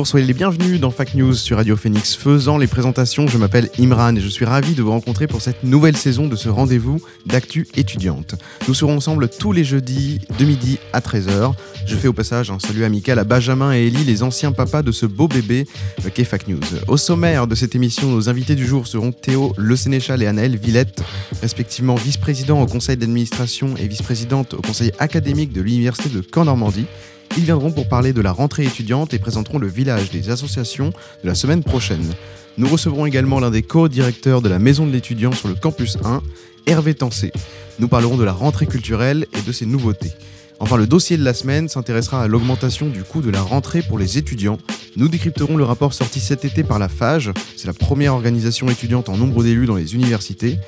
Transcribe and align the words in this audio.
Bonjour, 0.00 0.12
soyez 0.12 0.26
les 0.26 0.32
bienvenus 0.32 0.80
dans 0.80 0.90
Fact 0.90 1.14
News 1.14 1.34
sur 1.34 1.58
Radio 1.58 1.76
Phoenix. 1.76 2.16
Faisant 2.16 2.56
les 2.56 2.66
présentations, 2.66 3.26
je 3.26 3.36
m'appelle 3.36 3.68
Imran 3.78 4.16
et 4.16 4.20
je 4.22 4.28
suis 4.28 4.46
ravi 4.46 4.72
de 4.72 4.80
vous 4.80 4.92
rencontrer 4.92 5.26
pour 5.26 5.42
cette 5.42 5.62
nouvelle 5.62 5.94
saison 5.94 6.26
de 6.26 6.36
ce 6.36 6.48
rendez-vous 6.48 7.02
d'actu 7.26 7.68
étudiante. 7.76 8.34
Nous 8.66 8.72
serons 8.72 8.96
ensemble 8.96 9.28
tous 9.28 9.52
les 9.52 9.62
jeudis 9.62 10.22
de 10.38 10.44
midi 10.46 10.78
à 10.94 11.00
13h. 11.00 11.52
Je 11.84 11.96
fais 11.96 12.08
au 12.08 12.14
passage 12.14 12.50
un 12.50 12.58
salut 12.58 12.84
amical 12.84 13.18
à 13.18 13.24
Benjamin 13.24 13.74
et 13.74 13.88
Ellie, 13.88 14.04
les 14.04 14.22
anciens 14.22 14.52
papas 14.52 14.80
de 14.80 14.90
ce 14.90 15.04
beau 15.04 15.28
bébé 15.28 15.66
qu'est 16.14 16.24
Fact 16.24 16.48
News. 16.48 16.60
Au 16.88 16.96
sommaire 16.96 17.46
de 17.46 17.54
cette 17.54 17.74
émission, 17.74 18.08
nos 18.08 18.30
invités 18.30 18.54
du 18.54 18.66
jour 18.66 18.86
seront 18.86 19.12
Théo 19.12 19.52
Le 19.58 19.76
Sénéchal 19.76 20.22
et 20.22 20.26
Annelle 20.26 20.56
Villette, 20.56 21.02
respectivement 21.42 21.96
vice-président 21.96 22.62
au 22.62 22.66
conseil 22.66 22.96
d'administration 22.96 23.74
et 23.76 23.86
vice-présidente 23.86 24.54
au 24.54 24.62
conseil 24.62 24.92
académique 24.98 25.52
de 25.52 25.60
l'université 25.60 26.08
de 26.08 26.22
Caen-Normandie. 26.22 26.86
Ils 27.36 27.44
viendront 27.44 27.70
pour 27.70 27.88
parler 27.88 28.12
de 28.12 28.20
la 28.20 28.32
rentrée 28.32 28.64
étudiante 28.64 29.14
et 29.14 29.18
présenteront 29.18 29.58
le 29.58 29.68
village 29.68 30.10
des 30.10 30.30
associations 30.30 30.90
de 31.22 31.28
la 31.28 31.34
semaine 31.34 31.62
prochaine. 31.62 32.12
Nous 32.58 32.68
recevrons 32.68 33.06
également 33.06 33.40
l'un 33.40 33.50
des 33.50 33.62
co-directeurs 33.62 34.42
de 34.42 34.48
la 34.48 34.58
Maison 34.58 34.86
de 34.86 34.92
l'étudiant 34.92 35.32
sur 35.32 35.48
le 35.48 35.54
campus 35.54 35.96
1, 36.04 36.22
Hervé 36.66 36.94
Tancé. 36.94 37.32
Nous 37.78 37.88
parlerons 37.88 38.16
de 38.16 38.24
la 38.24 38.32
rentrée 38.32 38.66
culturelle 38.66 39.26
et 39.32 39.42
de 39.42 39.52
ses 39.52 39.64
nouveautés. 39.64 40.12
Enfin, 40.58 40.76
le 40.76 40.86
dossier 40.86 41.16
de 41.16 41.24
la 41.24 41.32
semaine 41.32 41.68
s'intéressera 41.68 42.22
à 42.22 42.28
l'augmentation 42.28 42.88
du 42.88 43.02
coût 43.02 43.22
de 43.22 43.30
la 43.30 43.40
rentrée 43.40 43.80
pour 43.80 43.98
les 43.98 44.18
étudiants. 44.18 44.58
Nous 44.96 45.08
décrypterons 45.08 45.56
le 45.56 45.64
rapport 45.64 45.94
sorti 45.94 46.20
cet 46.20 46.44
été 46.44 46.64
par 46.64 46.78
la 46.78 46.88
FAGE, 46.88 47.32
c'est 47.56 47.66
la 47.66 47.72
première 47.72 48.12
organisation 48.12 48.68
étudiante 48.68 49.08
en 49.08 49.16
nombre 49.16 49.42
d'élus 49.42 49.66
dans 49.66 49.76
les 49.76 49.94
universités. 49.94 50.58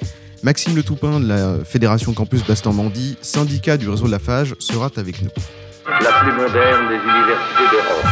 Maxime 0.43 0.75
Le 0.75 0.83
Toupin 0.83 1.21
de 1.21 1.27
la 1.27 1.59
Fédération 1.65 2.15
Campus 2.15 2.47
Basse-Normandie, 2.47 3.17
syndicat 3.21 3.77
du 3.77 3.89
réseau 3.89 4.07
de 4.07 4.11
la 4.11 4.19
FAGE, 4.19 4.55
sera 4.59 4.91
avec 4.97 5.21
nous 5.21 5.31
la 5.87 6.13
plus 6.23 6.33
moderne 6.33 6.89
des 6.89 6.97
universités 6.97 7.71
d'Europe. 7.71 8.07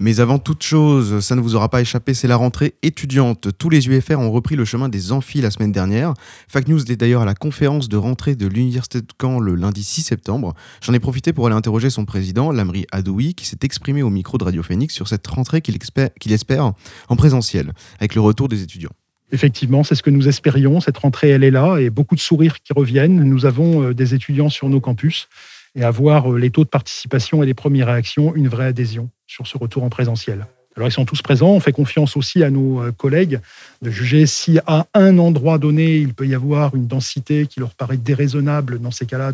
Mais 0.00 0.20
avant 0.20 0.38
toute 0.38 0.62
chose, 0.62 1.20
ça 1.20 1.34
ne 1.34 1.40
vous 1.40 1.54
aura 1.54 1.70
pas 1.70 1.80
échappé, 1.80 2.12
c'est 2.12 2.28
la 2.28 2.36
rentrée 2.36 2.74
étudiante. 2.82 3.48
Tous 3.56 3.70
les 3.70 3.88
UFR 3.88 4.18
ont 4.18 4.30
repris 4.30 4.54
le 4.54 4.66
chemin 4.66 4.90
des 4.90 5.12
amphis 5.12 5.40
la 5.40 5.50
semaine 5.50 5.72
dernière. 5.72 6.12
Fact 6.46 6.68
News 6.68 6.90
est 6.90 6.96
d'ailleurs 6.96 7.22
à 7.22 7.24
la 7.24 7.34
conférence 7.34 7.88
de 7.88 7.96
rentrée 7.96 8.34
de 8.34 8.46
l'Université 8.46 9.00
de 9.00 9.06
Caen 9.18 9.38
le 9.38 9.54
lundi 9.54 9.82
6 9.82 10.02
septembre. 10.02 10.54
J'en 10.82 10.92
ai 10.92 11.00
profité 11.00 11.32
pour 11.32 11.46
aller 11.46 11.56
interroger 11.56 11.88
son 11.88 12.04
président, 12.04 12.52
Lamri 12.52 12.86
Adoui, 12.92 13.34
qui 13.34 13.46
s'est 13.46 13.60
exprimé 13.62 14.02
au 14.02 14.10
micro 14.10 14.36
de 14.36 14.44
Radio 14.44 14.62
Phoenix 14.62 14.92
sur 14.92 15.08
cette 15.08 15.26
rentrée 15.26 15.62
qu'il 15.62 16.32
espère 16.32 16.72
en 17.08 17.16
présentiel, 17.16 17.72
avec 17.98 18.14
le 18.14 18.20
retour 18.20 18.48
des 18.48 18.62
étudiants. 18.62 18.92
Effectivement, 19.32 19.82
c'est 19.82 19.94
ce 19.94 20.02
que 20.02 20.10
nous 20.10 20.28
espérions. 20.28 20.80
Cette 20.80 20.98
rentrée, 20.98 21.30
elle 21.30 21.44
est 21.44 21.50
là 21.50 21.78
et 21.78 21.90
beaucoup 21.90 22.14
de 22.14 22.20
sourires 22.20 22.60
qui 22.62 22.72
reviennent. 22.72 23.22
Nous 23.22 23.46
avons 23.46 23.82
euh, 23.82 23.94
des 23.94 24.14
étudiants 24.14 24.48
sur 24.48 24.68
nos 24.68 24.80
campus 24.80 25.28
et 25.74 25.82
à 25.82 25.90
voir 25.90 26.32
euh, 26.32 26.38
les 26.38 26.50
taux 26.50 26.64
de 26.64 26.68
participation 26.68 27.42
et 27.42 27.46
les 27.46 27.54
premières 27.54 27.86
réactions, 27.86 28.34
une 28.34 28.48
vraie 28.48 28.66
adhésion 28.66 29.10
sur 29.26 29.46
ce 29.46 29.58
retour 29.58 29.82
en 29.82 29.90
présentiel. 29.90 30.46
Alors 30.76 30.88
ils 30.88 30.92
sont 30.92 31.04
tous 31.04 31.22
présents, 31.22 31.50
on 31.50 31.60
fait 31.60 31.72
confiance 31.72 32.16
aussi 32.16 32.42
à 32.42 32.50
nos 32.50 32.82
euh, 32.82 32.90
collègues 32.90 33.40
de 33.80 33.90
juger 33.90 34.26
si 34.26 34.58
à 34.66 34.86
un 34.94 35.18
endroit 35.18 35.58
donné, 35.58 35.96
il 35.96 36.14
peut 36.14 36.26
y 36.26 36.34
avoir 36.34 36.74
une 36.74 36.86
densité 36.86 37.46
qui 37.46 37.60
leur 37.60 37.70
paraît 37.74 37.96
déraisonnable 37.96 38.80
dans 38.80 38.90
ces 38.90 39.06
cas-là, 39.06 39.32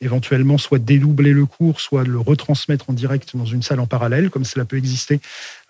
éventuellement 0.00 0.56
soit 0.56 0.78
dédoubler 0.78 1.32
le 1.32 1.44
cours, 1.44 1.80
soit 1.80 2.04
le 2.04 2.18
retransmettre 2.18 2.88
en 2.88 2.94
direct 2.94 3.36
dans 3.36 3.44
une 3.44 3.62
salle 3.62 3.80
en 3.80 3.86
parallèle, 3.86 4.30
comme 4.30 4.44
cela 4.44 4.64
peut 4.64 4.76
exister 4.76 5.20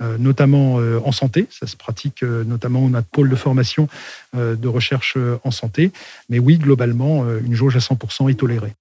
euh, 0.00 0.18
notamment 0.18 0.78
euh, 0.78 1.00
en 1.04 1.10
santé. 1.10 1.48
Ça 1.50 1.66
se 1.66 1.76
pratique 1.76 2.22
notamment 2.22 2.80
on 2.80 2.94
a 2.94 3.02
pôle 3.02 3.30
de 3.30 3.36
formation 3.36 3.88
de 4.34 4.68
recherche 4.68 5.16
en 5.44 5.50
santé. 5.50 5.90
Mais 6.28 6.38
oui, 6.38 6.58
globalement, 6.58 7.24
une 7.40 7.54
jauge 7.54 7.76
à 7.76 7.80
100% 7.80 8.30
est 8.30 8.34
tolérée. 8.34 8.74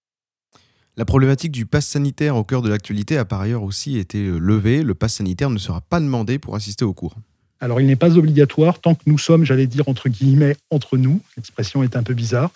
La 0.98 1.06
problématique 1.06 1.52
du 1.52 1.68
pass 1.68 1.86
sanitaire 1.86 2.36
au 2.36 2.44
cœur 2.44 2.64
de 2.64 2.70
l'actualité 2.70 3.20
a 3.20 3.26
par 3.26 3.40
ailleurs 3.40 3.62
aussi 3.62 4.00
été 4.00 4.24
levée. 4.26 4.82
Le 4.82 4.96
pass 4.96 5.14
sanitaire 5.14 5.52
ne 5.52 5.60
sera 5.60 5.80
pas 5.80 6.00
demandé 6.00 6.40
pour 6.40 6.56
assister 6.56 6.84
au 6.86 6.94
cours. 6.94 7.16
Alors, 7.60 7.80
il 7.80 7.86
n'est 7.86 7.96
pas 7.96 8.18
obligatoire 8.18 8.80
tant 8.80 8.96
que 8.96 9.04
nous 9.06 9.20
sommes, 9.20 9.46
j'allais 9.46 9.68
dire, 9.68 9.88
entre 9.90 10.10
guillemets, 10.10 10.56
entre 10.72 10.98
nous. 10.98 11.22
L'expression 11.38 11.84
est 11.84 11.96
un 11.96 12.02
peu 12.02 12.16
bizarre. 12.16 12.50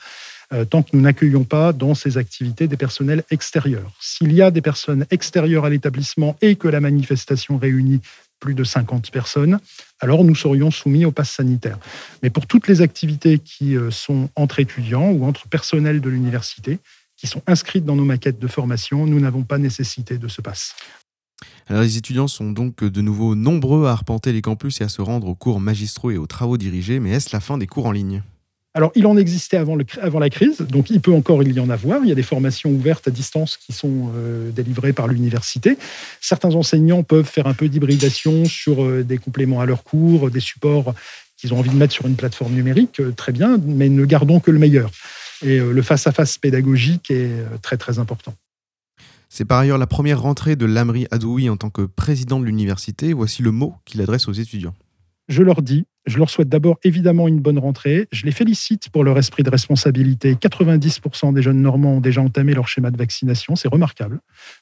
Euh, 0.54 0.66
tant 0.66 0.82
que 0.82 0.90
nous 0.94 1.02
n'accueillons 1.02 1.44
pas 1.44 1.72
dans 1.72 1.94
ces 1.94 2.18
activités 2.18 2.68
des 2.68 2.78
personnels 2.78 3.24
extérieurs. 3.30 3.92
S'il 4.00 4.34
y 4.34 4.42
a 4.42 4.50
des 4.50 4.62
personnes 4.62 5.06
extérieures 5.12 5.66
à 5.66 5.70
l'établissement 5.70 6.36
et 6.42 6.56
que 6.56 6.68
la 6.68 6.82
manifestation 6.82 7.58
réunit 7.58 8.02
plus 8.40 8.56
de 8.56 8.64
50 8.64 9.12
personnes, 9.12 9.60
alors 10.00 10.24
nous 10.24 10.36
serions 10.36 10.72
soumis 10.72 11.06
au 11.06 11.12
pass 11.12 11.30
sanitaire. 11.30 11.78
Mais 12.24 12.32
pour 12.32 12.48
toutes 12.48 12.68
les 12.68 12.82
activités 12.82 13.38
qui 13.38 13.78
euh, 13.78 13.92
sont 13.92 14.30
entre 14.36 14.60
étudiants 14.60 15.12
ou 15.12 15.26
entre 15.26 15.48
personnels 15.48 16.02
de 16.02 16.10
l'université, 16.10 16.80
qui 17.22 17.28
sont 17.28 17.44
inscrites 17.46 17.86
dans 17.86 17.96
nos 17.96 18.04
maquettes 18.04 18.40
de 18.40 18.48
formation, 18.48 19.06
nous 19.06 19.20
n'avons 19.20 19.44
pas 19.44 19.60
nécessité 19.60 20.18
de 20.18 20.28
ce 20.28 20.42
pass. 20.42 20.74
Alors 21.68 21.84
les 21.84 21.96
étudiants 21.96 22.28
sont 22.28 22.52
donc 22.52 22.84
de 22.84 23.02
nouveau 23.02 23.36
nombreux 23.36 23.86
à 23.86 23.92
arpenter 23.92 24.34
les 24.34 24.42
campus 24.42 24.82
et 24.82 24.86
à 24.86 24.90
se 24.90 25.04
rendre 25.04 25.28
aux 25.28 25.36
cours 25.36 25.60
magistraux 25.60 26.10
et 26.10 26.18
aux 26.18 26.26
travaux 26.26 26.58
dirigés, 26.58 27.00
mais 27.00 27.12
est-ce 27.12 27.30
la 27.32 27.40
fin 27.40 27.60
des 27.60 27.68
cours 27.68 27.86
en 27.86 27.92
ligne? 27.92 28.24
Alors, 28.74 28.94
il 28.96 29.06
en 29.06 29.18
existait 29.18 29.58
avant, 29.58 29.76
la 29.76 30.30
crise, 30.30 30.60
donc 30.62 30.90
il 30.90 31.02
peut 31.02 31.14
encore 31.14 31.44
il 31.44 31.52
y 31.52 31.60
en 31.60 31.70
avoir. 31.70 32.00
Il 32.04 32.10
y 32.10 32.12
a 32.12 32.16
des 32.16 32.24
formations 32.24 32.70
ouvertes 32.72 33.06
à 33.06 33.12
distance 33.12 33.58
qui 33.58 33.74
sont 33.74 34.12
euh, 34.16 34.50
délivrées 34.52 34.94
par 34.94 35.10
l'université. 35.10 35.78
Certains 36.22 36.56
enseignants 36.56 37.04
peuvent 37.04 37.28
faire 37.28 37.48
un 37.48 37.54
peu 37.54 37.68
d'hybridation 37.68 38.46
sur 38.46 38.82
euh, 38.82 39.04
des 39.04 39.18
compléments 39.18 39.60
à 39.60 39.66
leurs 39.66 39.84
cours, 39.84 40.32
des 40.32 40.40
supports 40.40 40.96
qu'ils 41.36 41.54
ont 41.54 41.60
envie 41.60 41.72
de 41.72 41.76
mettre 41.76 41.94
sur 41.94 42.06
une 42.06 42.16
plateforme 42.16 42.54
numérique, 42.54 43.02
euh, 43.02 43.12
très 43.12 43.34
bien, 43.34 43.58
mais 43.66 43.90
ne 43.90 44.06
gardons 44.06 44.40
que 44.40 44.52
le 44.52 44.60
meilleur. 44.60 44.90
Et 45.44 45.60
le 45.60 45.82
face-à-face 45.82 46.38
pédagogique 46.38 47.10
est 47.12 47.32
très 47.62 47.78
très 47.78 48.00
important. 48.00 48.34
C'est 49.30 49.46
par 49.46 49.60
ailleurs 49.60 49.78
la 49.78 49.88
première 49.88 50.22
rentrée 50.22 50.56
de 50.56 50.66
Lamri 50.66 51.08
Adoui 51.10 51.50
en 51.50 51.58
tant 51.58 51.70
que 51.70 51.84
président 51.84 52.40
de 52.40 52.46
l'université. 52.46 53.14
Voici 53.14 53.42
le 53.42 53.52
mot 53.52 53.76
qu'il 53.86 54.02
adresse 54.02 54.28
aux 54.28 54.34
étudiants 54.34 54.76
je 55.32 55.44
leur 55.44 55.62
dis, 55.62 55.86
je 56.06 56.18
leur 56.18 56.30
souhaite 56.30 56.50
d'abord 56.50 56.78
évidemment 56.84 57.28
une 57.28 57.40
bonne 57.40 57.58
rentrée. 57.58 58.08
Je 58.12 58.26
les 58.26 58.32
félicite 58.32 58.90
pour 58.90 59.04
leur 59.04 59.18
esprit 59.18 59.44
de 59.44 59.50
responsabilité. 59.50 60.34
90% 60.34 61.34
des 61.34 61.42
jeunes 61.42 61.62
Normands 61.62 61.96
ont 61.96 62.02
déjà 62.02 62.22
entamé 62.22 62.54
leur 62.54 62.68
schéma 62.68 62.92
de 62.92 62.98
vaccination. 62.98 63.56
C'est 63.56 63.70
remarquable. 63.70 64.20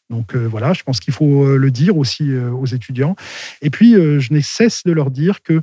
Donc 0.10 0.36
euh, 0.36 0.46
voilà, 0.46 0.74
je 0.74 0.84
pense 0.84 1.00
qu'il 1.00 1.14
faut 1.14 1.46
euh, 1.46 1.58
le 1.58 1.72
dire 1.72 1.98
aussi 1.98 2.30
euh, 2.30 2.52
aux 2.52 2.66
étudiants. 2.66 3.16
Et 3.62 3.70
puis, 3.70 3.94
je 3.94 4.34
n'ai 4.34 4.42
cesse 4.42 4.84
de 4.84 4.92
leur 4.92 5.12
dire 5.12 5.42
que 5.42 5.62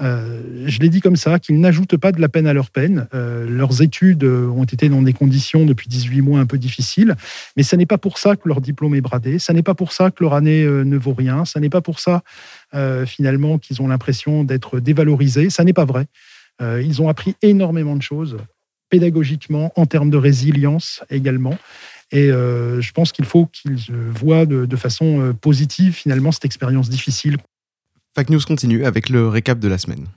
euh, 0.00 0.42
je 0.66 0.78
l'ai 0.78 0.88
dit 0.88 1.00
comme 1.00 1.16
ça, 1.16 1.38
qu'ils 1.38 1.58
n'ajoutent 1.60 1.96
pas 1.96 2.12
de 2.12 2.20
la 2.20 2.28
peine 2.28 2.46
à 2.46 2.52
leur 2.52 2.70
peine. 2.70 3.08
Euh, 3.14 3.48
leurs 3.48 3.82
études 3.82 4.24
euh, 4.24 4.48
ont 4.48 4.64
été 4.64 4.88
dans 4.88 5.02
des 5.02 5.12
conditions 5.12 5.66
depuis 5.66 5.88
18 5.88 6.20
mois 6.20 6.40
un 6.40 6.46
peu 6.46 6.58
difficiles, 6.58 7.16
mais 7.56 7.62
ce 7.62 7.74
n'est 7.74 7.86
pas 7.86 7.98
pour 7.98 8.18
ça 8.18 8.36
que 8.36 8.48
leur 8.48 8.60
diplôme 8.60 8.94
est 8.94 9.00
bradé, 9.00 9.38
ce 9.38 9.52
n'est 9.52 9.62
pas 9.62 9.74
pour 9.74 9.92
ça 9.92 10.10
que 10.10 10.22
leur 10.22 10.34
année 10.34 10.64
ne 10.64 10.96
vaut 10.96 11.14
rien, 11.14 11.44
ce 11.44 11.58
n'est 11.58 11.70
pas 11.70 11.80
pour 11.80 12.00
ça 12.00 12.22
finalement 13.06 13.58
qu'ils 13.58 13.82
ont 13.82 13.88
l'impression 13.88 14.44
d'être 14.44 14.80
dévalorisés, 14.80 15.50
ça 15.50 15.64
n'est 15.64 15.72
pas 15.72 15.84
vrai. 15.84 16.06
ils 16.60 17.02
ont 17.02 17.08
appris 17.08 17.34
énormément 17.42 17.96
de 17.96 18.02
choses, 18.02 18.36
pédagogiquement, 18.90 19.72
en 19.76 19.86
termes 19.86 20.10
de 20.10 20.16
résilience 20.16 21.02
également. 21.10 21.56
Et 22.12 22.28
je 22.28 22.92
pense 22.92 23.12
qu'il 23.12 23.24
faut 23.24 23.46
qu'ils 23.46 23.92
voient 24.10 24.46
de, 24.46 24.76
façon 24.76 25.34
positive 25.40 25.94
finalement 25.94 26.32
cette 26.32 26.44
expérience 26.44 26.88
difficile 26.88 27.38
Fact 28.18 28.30
News 28.30 28.40
continue 28.44 28.84
avec 28.84 29.10
le 29.10 29.28
récap 29.28 29.60
de 29.60 29.68
la 29.68 29.78
semaine. 29.78 30.08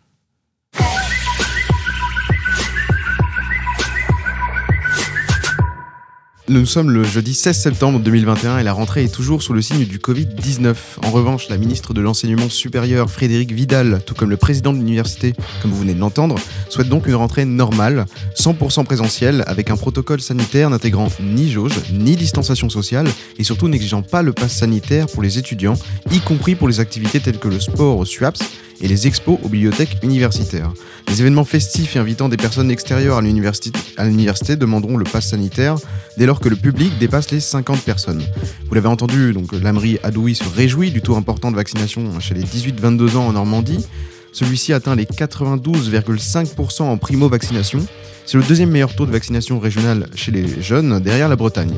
Nous 6.51 6.65
sommes 6.65 6.91
le 6.91 7.05
jeudi 7.05 7.33
16 7.33 7.57
septembre 7.57 7.99
2021 8.01 8.57
et 8.57 8.63
la 8.63 8.73
rentrée 8.73 9.05
est 9.05 9.13
toujours 9.13 9.41
sous 9.41 9.53
le 9.53 9.61
signe 9.61 9.85
du 9.85 9.99
Covid-19. 9.99 10.75
En 11.01 11.09
revanche, 11.09 11.47
la 11.47 11.55
ministre 11.55 11.93
de 11.93 12.01
l'Enseignement 12.01 12.49
supérieur, 12.49 13.09
Frédéric 13.09 13.53
Vidal, 13.53 14.01
tout 14.05 14.15
comme 14.15 14.29
le 14.29 14.35
président 14.35 14.73
de 14.73 14.77
l'université, 14.77 15.33
comme 15.61 15.71
vous 15.71 15.79
venez 15.79 15.93
de 15.93 16.01
l'entendre, 16.01 16.35
souhaite 16.67 16.89
donc 16.89 17.07
une 17.07 17.15
rentrée 17.15 17.45
normale, 17.45 18.05
100% 18.35 18.83
présentielle, 18.83 19.45
avec 19.47 19.71
un 19.71 19.77
protocole 19.77 20.19
sanitaire 20.19 20.69
n'intégrant 20.69 21.07
ni 21.21 21.49
jauge, 21.49 21.71
ni 21.93 22.17
distanciation 22.17 22.69
sociale, 22.69 23.07
et 23.39 23.45
surtout 23.45 23.69
n'exigeant 23.69 24.01
pas 24.01 24.21
le 24.21 24.33
pass 24.33 24.51
sanitaire 24.51 25.07
pour 25.07 25.23
les 25.23 25.39
étudiants, 25.39 25.77
y 26.11 26.19
compris 26.19 26.55
pour 26.55 26.67
les 26.67 26.81
activités 26.81 27.21
telles 27.21 27.39
que 27.39 27.47
le 27.47 27.61
sport 27.61 27.97
au 27.97 28.03
SUAPS 28.03 28.41
et 28.81 28.87
les 28.87 29.07
expos 29.07 29.39
aux 29.43 29.49
bibliothèques 29.49 29.97
universitaires. 30.03 30.73
Les 31.07 31.21
événements 31.21 31.43
festifs 31.43 31.95
et 31.95 31.99
invitant 31.99 32.29
des 32.29 32.37
personnes 32.37 32.71
extérieures 32.71 33.17
à 33.17 33.21
l'université, 33.21 34.55
demanderont 34.55 34.97
le 34.97 35.03
pass 35.03 35.29
sanitaire 35.29 35.75
dès 36.17 36.25
lors 36.25 36.39
que 36.39 36.49
le 36.49 36.55
public 36.55 36.97
dépasse 36.99 37.31
les 37.31 37.39
50 37.39 37.81
personnes. 37.81 38.23
Vous 38.67 38.73
l'avez 38.73 38.87
entendu, 38.87 39.33
donc 39.33 39.51
l'Amery 39.53 39.99
Adoui 40.03 40.35
se 40.35 40.43
réjouit 40.55 40.91
du 40.91 41.01
taux 41.01 41.15
important 41.15 41.51
de 41.51 41.55
vaccination 41.55 42.19
chez 42.19 42.33
les 42.33 42.43
18-22 42.43 43.17
ans 43.17 43.27
en 43.27 43.33
Normandie. 43.33 43.85
Celui-ci 44.33 44.73
atteint 44.73 44.95
les 44.95 45.05
92,5% 45.05 46.83
en 46.83 46.97
primo-vaccination. 46.97 47.85
C'est 48.25 48.37
le 48.37 48.43
deuxième 48.43 48.69
meilleur 48.69 48.95
taux 48.95 49.05
de 49.05 49.11
vaccination 49.11 49.59
régional 49.59 50.07
chez 50.15 50.31
les 50.31 50.61
jeunes, 50.61 50.99
derrière 50.99 51.27
la 51.27 51.35
Bretagne. 51.35 51.77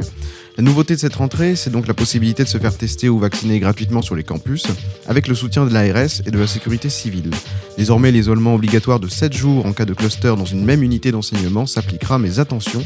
La 0.55 0.61
nouveauté 0.63 0.93
de 0.93 0.99
cette 0.99 1.15
rentrée, 1.15 1.55
c'est 1.55 1.71
donc 1.71 1.87
la 1.87 1.95
possibilité 1.95 2.43
de 2.43 2.47
se 2.47 2.59
faire 2.59 2.77
tester 2.77 3.09
ou 3.09 3.17
vacciner 3.17 3.59
gratuitement 3.59 4.03
sur 4.03 4.13
les 4.13 4.23
campus, 4.23 4.67
avec 5.07 5.27
le 5.27 5.33
soutien 5.33 5.65
de 5.65 5.73
l'ARS 5.73 6.21
et 6.27 6.29
de 6.29 6.37
la 6.37 6.45
sécurité 6.45 6.89
civile. 6.89 7.31
Désormais, 7.75 8.11
l'isolement 8.11 8.53
obligatoire 8.53 8.99
de 8.99 9.07
7 9.07 9.33
jours 9.33 9.65
en 9.65 9.73
cas 9.73 9.85
de 9.85 9.95
cluster 9.95 10.35
dans 10.37 10.45
une 10.45 10.63
même 10.63 10.83
unité 10.83 11.11
d'enseignement 11.11 11.65
s'appliquera, 11.65 12.19
mais 12.19 12.37
attention, 12.37 12.83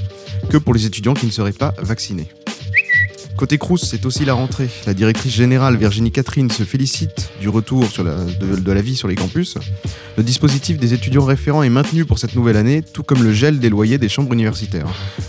que 0.49 0.57
pour 0.57 0.73
les 0.73 0.85
étudiants 0.85 1.13
qui 1.13 1.25
ne 1.25 1.31
seraient 1.31 1.51
pas 1.51 1.73
vaccinés. 1.79 2.29
Côté 3.37 3.59
Crous, 3.59 3.77
c'est 3.77 4.03
aussi 4.07 4.25
la 4.25 4.33
rentrée. 4.33 4.67
La 4.87 4.95
directrice 4.95 5.31
générale 5.31 5.77
Virginie 5.77 6.11
Catherine 6.11 6.49
se 6.49 6.63
félicite 6.63 7.29
du 7.39 7.49
retour 7.49 7.83
de 8.39 8.71
la 8.71 8.81
vie 8.81 8.95
sur 8.95 9.07
les 9.07 9.13
campus. 9.13 9.59
Le 10.17 10.23
dispositif 10.23 10.79
des 10.79 10.95
étudiants 10.95 11.23
référents 11.23 11.61
est 11.61 11.69
maintenu 11.69 12.03
pour 12.03 12.17
cette 12.17 12.35
nouvelle 12.35 12.57
année, 12.57 12.81
tout 12.81 13.03
comme 13.03 13.21
le 13.21 13.31
gel 13.31 13.59
des 13.59 13.69
loyers 13.69 13.99
des 13.99 14.09
chambres 14.09 14.33
universitaires. 14.33 14.87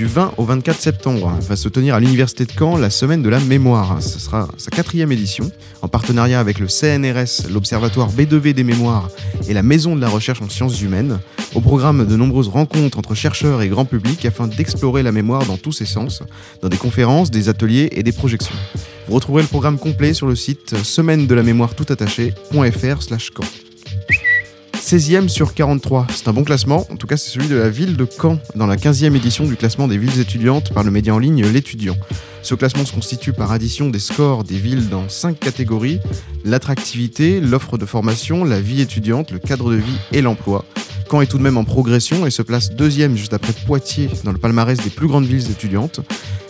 Du 0.00 0.06
20 0.06 0.32
au 0.38 0.44
24 0.44 0.80
septembre 0.80 1.30
va 1.42 1.56
se 1.56 1.68
tenir 1.68 1.94
à 1.94 2.00
l'Université 2.00 2.46
de 2.46 2.52
Caen 2.58 2.78
la 2.78 2.88
semaine 2.88 3.22
de 3.22 3.28
la 3.28 3.38
mémoire. 3.38 4.02
Ce 4.02 4.18
sera 4.18 4.48
sa 4.56 4.70
quatrième 4.70 5.12
édition, 5.12 5.52
en 5.82 5.88
partenariat 5.88 6.40
avec 6.40 6.58
le 6.58 6.68
CNRS, 6.68 7.50
l'Observatoire 7.52 8.10
B2V 8.10 8.54
des 8.54 8.64
mémoires 8.64 9.10
et 9.46 9.52
la 9.52 9.62
Maison 9.62 9.94
de 9.94 10.00
la 10.00 10.08
recherche 10.08 10.40
en 10.40 10.48
sciences 10.48 10.80
humaines. 10.80 11.20
Au 11.54 11.60
programme 11.60 12.06
de 12.06 12.16
nombreuses 12.16 12.48
rencontres 12.48 12.98
entre 12.98 13.14
chercheurs 13.14 13.60
et 13.60 13.68
grand 13.68 13.84
public 13.84 14.24
afin 14.24 14.46
d'explorer 14.46 15.02
la 15.02 15.12
mémoire 15.12 15.44
dans 15.44 15.58
tous 15.58 15.72
ses 15.72 15.84
sens, 15.84 16.22
dans 16.62 16.70
des 16.70 16.78
conférences, 16.78 17.30
des 17.30 17.50
ateliers 17.50 17.90
et 17.92 18.02
des 18.02 18.12
projections. 18.12 18.56
Vous 19.06 19.14
retrouverez 19.16 19.42
le 19.42 19.48
programme 19.48 19.78
complet 19.78 20.14
sur 20.14 20.26
le 20.26 20.34
site 20.34 20.82
semaine 20.82 21.26
de 21.26 21.34
la 21.34 21.42
mémoire 21.42 21.74
tout 21.74 21.84
attaché.fr 21.90 23.02
slash 23.02 23.32
Caen. 23.36 23.44
16e 24.80 25.28
sur 25.28 25.54
43, 25.54 26.06
c'est 26.12 26.26
un 26.26 26.32
bon 26.32 26.42
classement, 26.42 26.86
en 26.90 26.96
tout 26.96 27.06
cas 27.06 27.16
c'est 27.16 27.30
celui 27.30 27.48
de 27.48 27.54
la 27.54 27.68
ville 27.68 27.96
de 27.96 28.06
Caen, 28.06 28.38
dans 28.56 28.66
la 28.66 28.76
15e 28.76 29.14
édition 29.14 29.44
du 29.44 29.54
classement 29.54 29.86
des 29.86 29.98
villes 29.98 30.18
étudiantes 30.18 30.72
par 30.72 30.82
le 30.82 30.90
média 30.90 31.14
en 31.14 31.18
ligne 31.18 31.46
L'étudiant. 31.46 31.96
Ce 32.42 32.54
classement 32.54 32.84
se 32.84 32.92
constitue 32.92 33.32
par 33.32 33.52
addition 33.52 33.90
des 33.90 33.98
scores 33.98 34.42
des 34.42 34.56
villes 34.56 34.88
dans 34.88 35.08
5 35.08 35.38
catégories, 35.38 36.00
l'attractivité, 36.44 37.40
l'offre 37.40 37.78
de 37.78 37.84
formation, 37.84 38.42
la 38.42 38.60
vie 38.60 38.80
étudiante, 38.80 39.30
le 39.30 39.38
cadre 39.38 39.70
de 39.70 39.76
vie 39.76 39.98
et 40.12 40.22
l'emploi. 40.22 40.64
Caen 41.10 41.20
est 41.20 41.26
tout 41.26 41.38
de 41.38 41.42
même 41.42 41.58
en 41.58 41.64
progression 41.64 42.26
et 42.26 42.30
se 42.30 42.42
place 42.42 42.70
deuxième 42.72 43.16
juste 43.16 43.34
après 43.34 43.52
Poitiers 43.66 44.08
dans 44.24 44.32
le 44.32 44.38
palmarès 44.38 44.78
des 44.78 44.90
plus 44.90 45.06
grandes 45.06 45.26
villes 45.26 45.50
étudiantes. 45.50 46.00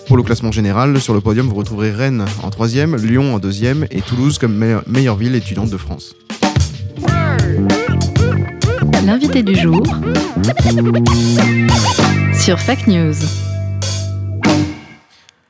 Pour 0.06 0.16
le 0.16 0.22
classement 0.22 0.52
général, 0.52 1.00
sur 1.00 1.14
le 1.14 1.20
podium, 1.20 1.48
vous 1.48 1.56
retrouverez 1.56 1.90
Rennes 1.90 2.24
en 2.42 2.50
troisième, 2.50 2.96
Lyon 2.96 3.34
en 3.34 3.38
deuxième 3.38 3.86
et 3.90 4.00
Toulouse 4.00 4.38
comme 4.38 4.54
meilleure, 4.54 4.84
meilleure 4.86 5.16
ville 5.16 5.34
étudiante 5.34 5.70
de 5.70 5.76
France. 5.76 6.14
L'invité 9.04 9.42
du 9.42 9.54
jour 9.56 9.82
sur 12.34 12.58
Fact 12.58 12.86
News. 12.86 13.14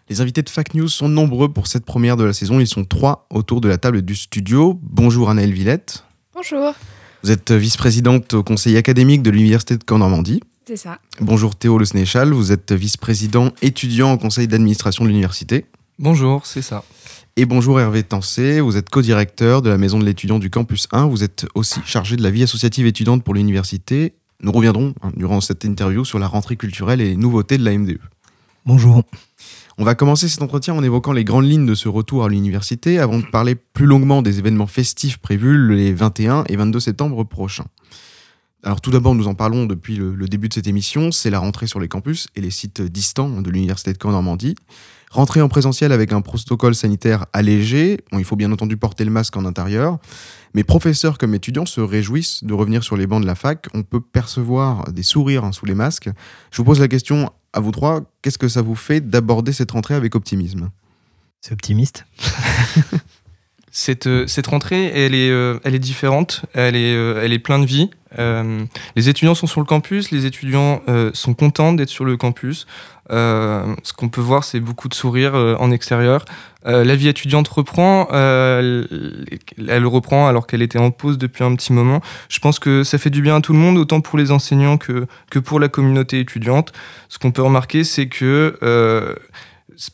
Les 0.09 0.21
invités 0.21 0.43
de 0.43 0.49
Fact 0.49 0.75
News 0.75 0.89
sont 0.89 1.09
nombreux 1.09 1.53
pour 1.53 1.67
cette 1.67 1.85
première 1.85 2.17
de 2.17 2.25
la 2.25 2.33
saison. 2.33 2.61
Ils 2.61 2.67
sont 2.67 2.85
trois 2.85 3.27
autour 3.31 3.61
de 3.61 3.69
la 3.69 3.79
table 3.79 4.03
du 4.03 4.15
studio. 4.15 4.79
Bonjour 4.83 5.31
Anaëlle 5.31 5.53
Villette. 5.53 6.05
Bonjour, 6.35 6.75
Vous 7.23 7.31
êtes 7.31 7.53
vice-présidente 7.53 8.35
au 8.35 8.43
conseil 8.43 8.77
académique 8.77 9.23
de 9.23 9.31
l'Université 9.31 9.77
de 9.77 9.85
Caen-Normandie. 9.89 10.41
c'est 10.67 10.77
ça. 10.77 10.99
Bonjour 11.21 11.55
Théo 11.57 11.79
Le 11.79 11.85
Sénéchal. 11.85 12.33
Vous 12.33 12.53
êtes 12.53 12.73
vice-président 12.73 13.51
étudiant 13.63 14.13
au 14.13 14.19
conseil 14.19 14.49
d'administration 14.49 15.05
de 15.05 15.11
l'université. 15.11 15.67
Bonjour, 15.99 16.47
c'est 16.47 16.63
ça. 16.63 16.83
Et 17.37 17.47
bonjour 17.47 17.81
Hervé 17.81 18.03
Tancé. 18.03 18.61
Vous 18.61 18.77
êtes 18.77 18.91
co-directeur 18.91 19.63
de 19.63 19.71
la 19.71 19.79
maison 19.79 19.99
de 19.99 20.05
l'étudiant 20.05 20.41
du 20.41 20.51
campus 20.51 20.89
1. 20.91 21.07
Vous 21.07 21.23
êtes 21.23 21.47
aussi 21.55 21.81
chargé 21.87 22.17
de 22.17 22.23
la 22.23 22.31
vie 22.31 22.43
associative 22.43 22.87
étudiante 22.87 23.23
pour 23.23 23.35
l'université. 23.35 24.15
Nous 24.43 24.51
reviendrons 24.51 24.95
hein, 25.03 25.13
durant 25.17 25.41
cette 25.41 25.65
interview 25.65 26.05
sur 26.05 26.19
la 26.19 26.27
rentrée 26.27 26.57
culturelle 26.57 27.01
et 27.01 27.11
les 27.11 27.17
nouveautés 27.17 27.57
de 27.57 27.65
la 27.65 27.79
MDE. 27.79 28.01
Bonjour. 28.67 29.05
On 29.79 29.85
va 29.85 29.95
commencer 29.95 30.29
cet 30.29 30.43
entretien 30.43 30.75
en 30.75 30.83
évoquant 30.83 31.13
les 31.13 31.25
grandes 31.25 31.47
lignes 31.47 31.67
de 31.67 31.75
ce 31.75 31.89
retour 31.89 32.25
à 32.25 32.29
l'université 32.29 32.99
avant 32.99 33.19
de 33.19 33.27
parler 33.27 33.55
plus 33.55 33.87
longuement 33.87 34.23
des 34.23 34.41
événements 34.41 34.67
festifs 34.67 35.19
prévus 35.19 35.73
les 35.75 35.93
21 35.93 36.45
et 36.49 36.57
22 36.57 36.81
septembre 36.81 37.25
prochains. 37.25 37.67
Alors 38.65 38.81
tout 38.81 38.91
d'abord, 38.91 39.15
nous 39.15 39.29
en 39.29 39.35
parlons 39.35 39.67
depuis 39.67 39.97
le, 39.97 40.15
le 40.15 40.29
début 40.29 40.49
de 40.49 40.55
cette 40.55 40.67
émission, 40.67 41.13
c'est 41.13 41.31
la 41.31 41.39
rentrée 41.39 41.69
sur 41.69 41.81
les 41.81 41.89
campus 41.89 42.27
et 42.35 42.41
les 42.41 42.51
sites 42.51 42.83
distants 42.83 43.41
de 43.41 43.51
l'Université 43.51 43.93
de 43.93 43.99
Caen-Normandie. 43.99 44.57
Rentrée 45.11 45.43
en 45.43 45.49
présentiel 45.49 45.91
avec 45.91 46.13
un 46.13 46.21
protocole 46.21 46.77
sanitaire 46.77 47.27
allégé, 47.33 47.99
Bon, 48.13 48.21
il 48.21 48.25
faut 48.25 48.37
bien 48.37 48.53
entendu 48.53 48.77
porter 48.77 49.05
le 49.05 49.11
masque 49.11 49.37
en 49.37 49.45
intérieur, 49.45 49.99
mais 50.55 50.63
professeurs 50.63 51.19
comme 51.19 51.35
étudiants 51.35 51.67
se 51.67 51.81
réjouissent 51.81 52.45
de 52.45 52.55
revenir 52.55 52.85
sur 52.85 52.97
les 52.97 53.09
bancs 53.09 53.21
de 53.21 53.27
la 53.27 53.35
fac, 53.35 53.67
on 53.75 53.83
peut 53.83 54.01
percevoir 54.01 54.93
des 54.93 55.03
sourires 55.03 55.45
hein, 55.45 55.51
sous 55.51 55.67
les 55.67 55.75
masques. 55.75 56.11
Je 56.53 56.59
vous 56.59 56.65
pose 56.65 56.79
la 56.79 56.87
question 56.87 57.33
à 57.53 57.59
vous 57.59 57.73
trois, 57.73 58.03
qu'est-ce 58.23 58.39
que 58.39 58.47
ça 58.47 58.63
vous 58.63 58.77
fait 58.77 59.01
d'aborder 59.01 59.53
cette 59.53 59.73
rentrée 59.73 59.95
avec 59.95 60.15
optimisme? 60.15 60.71
C'est 61.41 61.53
optimiste. 61.53 62.05
cette, 63.71 64.07
euh, 64.07 64.27
cette 64.27 64.49
rentrée, 64.49 64.87
elle 64.95 65.15
est, 65.15 65.31
euh, 65.31 65.59
elle 65.65 65.75
est 65.75 65.81
différente, 65.81 66.43
elle 66.55 66.75
est, 66.77 66.95
euh, 66.95 67.23
elle 67.23 67.33
est 67.33 67.39
pleine 67.39 67.63
de 67.63 67.67
vie. 67.67 67.91
Les 68.97 69.09
étudiants 69.09 69.37
sont 69.37 69.47
sur 69.47 69.61
le 69.61 69.67
campus, 69.67 70.11
les 70.11 70.27
étudiants 70.27 70.83
sont 71.15 71.33
contents 71.33 71.73
d'être 71.73 71.91
sur 71.91 72.05
le 72.05 72.17
campus. 72.17 72.67
Ce 73.09 73.93
qu'on 73.97 74.09
peut 74.09 74.21
voir, 74.21 74.43
c'est 74.43 74.59
beaucoup 74.59 74.89
de 74.89 74.95
sourires 74.95 75.37
en 75.37 75.71
extérieur. 75.71 76.25
La 76.65 76.97
vie 76.97 77.07
étudiante 77.07 77.47
reprend, 77.47 78.09
elle 78.11 78.89
elle 79.69 79.87
reprend 79.87 80.27
alors 80.27 80.49
qu'elle 80.49 80.61
était 80.61 80.81
en 80.81 80.91
pause 80.91 81.19
depuis 81.19 81.45
un 81.45 81.55
petit 81.55 81.73
moment. 81.73 82.01
Je 82.29 82.41
pense 82.41 82.59
que 82.59 82.83
ça 82.83 82.99
fait 82.99 83.11
du 83.11 83.23
bien 83.23 83.37
à 83.37 83.41
tout 83.41 83.53
le 83.53 83.61
monde, 83.61 83.79
autant 83.79 84.01
pour 84.01 84.19
les 84.19 84.33
enseignants 84.33 84.77
que, 84.77 85.07
que 85.31 85.39
pour 85.39 85.61
la 85.61 85.69
communauté 85.69 86.19
étudiante. 86.19 86.73
Ce 87.09 87.21
qu'on 87.21 87.31
peut 87.31 87.43
remarquer, 87.43 87.85
c'est 87.85 88.09
que 88.09 88.59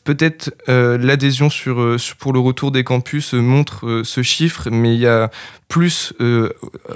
peut-être 0.03 0.53
euh, 0.69 0.97
l'adhésion 0.97 1.49
sur, 1.49 1.79
euh, 1.79 1.97
sur- 1.97 2.15
pour 2.17 2.33
le 2.33 2.39
retour 2.39 2.71
des 2.71 2.83
campus 2.83 3.33
euh, 3.33 3.41
montre 3.41 3.85
euh, 3.87 4.03
ce 4.03 4.21
chiffre, 4.21 4.69
mais 4.69 4.93
il 4.95 4.99
y 4.99 5.07
a 5.07 5.29
plus 5.69 6.13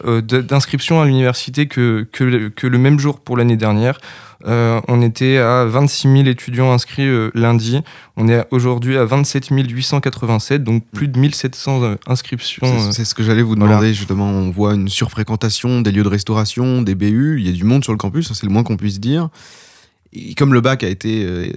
d'inscriptions 0.04 1.02
à 1.02 1.06
l'université 1.06 1.68
que, 1.68 2.08
que, 2.12 2.24
le- 2.24 2.50
que 2.50 2.68
le 2.68 2.78
même 2.78 3.00
jour 3.00 3.20
pour 3.20 3.38
l'année 3.38 3.58
dernière. 3.58 4.00
On 4.44 5.02
était 5.04 5.38
à 5.38 5.66
26 5.66 6.12
000 6.12 6.24
étudiants 6.28 6.72
inscrits 6.72 7.08
lundi. 7.36 7.80
On 8.18 8.28
est 8.28 8.44
aujourd'hui 8.50 8.98
à 8.98 9.06
27 9.06 9.50
887, 9.50 10.64
donc 10.64 10.84
plus 10.94 11.08
de 11.08 11.20
1700 11.20 11.84
euh, 11.84 11.96
inscriptions. 12.08 12.92
C'est 12.92 13.06
ce 13.06 13.14
que 13.14 13.22
j'allais 13.24 13.44
vous 13.44 13.54
voilà. 13.56 13.76
demander 13.76 13.94
justement. 13.94 14.26
On 14.32 14.50
voit 14.50 14.74
une 14.74 14.90
surfréquentation 14.90 15.82
des 15.82 15.92
lieux 15.92 16.02
de 16.04 16.08
restauration, 16.08 16.82
des 16.82 16.96
BU. 16.96 17.36
Il 17.40 17.46
y 17.46 17.50
a 17.50 17.52
du 17.54 17.66
monde 17.66 17.84
sur 17.84 17.94
le 17.94 18.00
campus, 18.00 18.34
c'est 18.34 18.44
le 18.46 18.52
moins 18.52 18.64
qu'on 18.64 18.78
puisse 18.78 19.00
dire. 19.00 19.30
Et 20.14 20.36
comme 20.36 20.54
le 20.54 20.62
bac 20.62 20.84
a 20.84 20.90
été, 20.90 21.24
euh, 21.26 21.52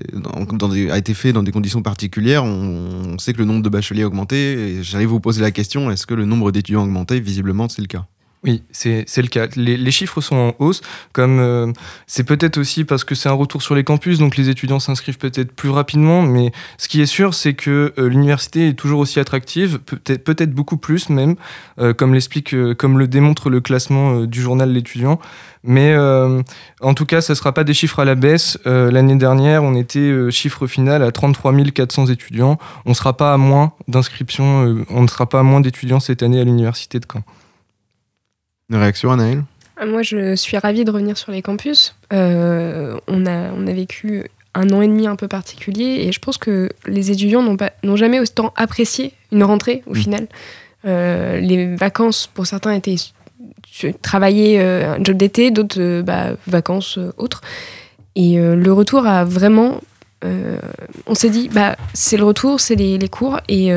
a 0.91 0.99
été 0.99 1.15
fait 1.15 1.33
dans 1.33 1.43
des 1.43 1.51
conditions 1.51 1.83
particulières, 1.83 2.45
on, 2.45 3.15
on 3.15 3.19
sait 3.19 3.33
que 3.33 3.39
le 3.39 3.45
nombre 3.45 3.63
de 3.63 3.69
bacheliers 3.69 4.03
a 4.03 4.07
augmenté. 4.07 4.83
J'allais 4.83 5.07
vous 5.07 5.21
poser 5.21 5.43
la 5.43 5.51
question 5.51 5.91
est-ce 5.91 6.07
que 6.07 6.15
le 6.15 6.25
nombre 6.25 6.53
d'étudiants 6.53 6.83
a 6.83 6.85
augmenté? 6.85 7.19
Visiblement, 7.21 7.69
c'est 7.69 7.83
le 7.83 7.89
cas. 7.89 8.07
Oui, 8.45 8.63
c'est 8.73 9.07
le 9.17 9.29
cas. 9.29 9.47
Les, 9.57 9.91
chiffres 9.91 10.21
sont 10.21 10.37
en 10.37 10.55
hausse. 10.59 10.83
Comme 11.15 11.41
euh, 11.41 11.73
c'est 12.07 12.25
peut-être 12.25 12.59
aussi 12.59 12.85
parce 12.85 13.03
que 13.03 13.15
c'est 13.15 13.31
un 13.31 13.35
retour 13.35 13.63
sur 13.63 13.75
les 13.75 13.85
campus, 13.85 14.19
donc 14.19 14.37
les 14.37 14.51
étudiants 14.51 14.81
s'inscrivent 14.81 15.17
peut-être 15.17 15.53
plus 15.53 15.71
rapidement. 15.71 16.21
Mais 16.21 16.53
ce 16.77 16.89
qui 16.89 17.01
est 17.01 17.07
sûr, 17.07 17.33
c'est 17.33 17.55
que 17.55 17.95
euh, 17.99 18.07
l'université 18.07 18.69
est 18.69 18.75
toujours 18.75 19.01
aussi 19.01 19.19
attractive, 19.19 19.79
peut-être 19.79 20.25
peut-être 20.25 20.53
beaucoup 20.53 20.77
plus 20.77 21.09
même, 21.09 21.37
euh, 21.79 21.95
comme 21.95 22.13
l'explique, 22.13 22.55
comme 22.77 22.99
le 22.99 23.09
démontre 23.09 23.49
le 23.49 23.63
classement 23.63 24.25
du 24.27 24.43
journal 24.43 24.71
L'étudiant. 24.71 25.19
Mais 25.63 25.97
en 25.97 26.95
tout 26.95 27.07
cas, 27.07 27.23
ça 27.23 27.33
ne 27.33 27.37
sera 27.37 27.53
pas 27.53 27.65
des 27.65 27.73
chiffres 27.73 28.01
à 28.01 28.05
la 28.05 28.15
baisse. 28.15 28.59
L'année 28.67 29.17
dernière, 29.17 29.63
on 29.63 29.75
était 29.75 30.31
chiffre 30.31 30.67
final 30.67 31.03
à 31.03 31.11
33 31.13 31.55
400 31.73 32.07
étudiants. 32.07 32.59
On 32.85 32.91
ne 32.91 32.95
sera 32.95 33.17
pas 33.17 33.33
à 33.33 33.37
moins 33.39 33.73
d'inscriptions. 33.89 34.85
on 34.91 35.03
ne 35.03 35.09
sera 35.09 35.27
pas 35.27 35.41
à 35.41 35.43
moins 35.43 35.61
d'étudiants 35.61 36.01
cette 36.01 36.23
année 36.23 36.41
à 36.41 36.45
l'université 36.45 37.01
de 37.01 37.07
Caen. 37.11 37.23
Une 38.75 38.81
réaction, 38.81 39.13
Anaël 39.13 39.45
Ah, 39.77 39.87
Moi, 39.87 40.03
je 40.03 40.35
suis 40.35 40.59
ravie 40.59 40.85
de 40.85 40.91
revenir 40.91 41.17
sur 41.17 41.31
les 41.31 41.43
campus. 41.43 41.95
Euh, 42.13 42.97
on, 43.07 43.25
a, 43.25 43.53
on 43.57 43.69
a 43.69 43.73
vécu 43.73 44.25
un 44.57 44.69
an 44.71 44.83
et 44.83 44.89
demi 44.89 45.07
un 45.07 45.15
peu 45.15 45.29
particulier 45.29 46.05
et 46.07 46.11
je 46.13 46.19
pense 46.19 46.39
que 46.39 46.69
les 46.89 47.13
étudiants 47.13 47.43
n'ont 47.85 47.97
jamais 47.97 48.19
autant 48.19 48.53
apprécié 48.57 49.13
une 49.31 49.45
rentrée 49.45 49.85
au 49.87 49.93
Mm. 49.93 49.97
final. 49.97 50.27
Euh, 50.87 51.39
les 51.39 51.77
vacances 51.77 52.27
pour 52.27 52.47
certains 52.49 52.73
étaient 52.73 52.97
travailler 54.03 54.61
euh, 54.61 54.97
un 54.97 55.05
job 55.05 55.17
d'été, 55.17 55.53
d'autres 55.53 55.81
euh, 55.81 56.03
bah, 56.03 56.33
vacances 56.49 56.99
euh, 56.99 57.13
autres. 57.17 57.41
Et 58.17 58.37
le 58.39 58.73
retour 58.73 59.07
a 59.09 59.25
vraiment, 59.25 59.81
on 60.23 61.15
s'est 61.17 61.31
dit 61.31 61.49
bah 61.53 61.75
c'est 61.95 62.17
le 62.17 62.23
retour, 62.23 62.61
c'est 62.61 62.77
les, 62.77 62.97
les 62.97 63.09
cours 63.09 63.41
et 63.49 63.73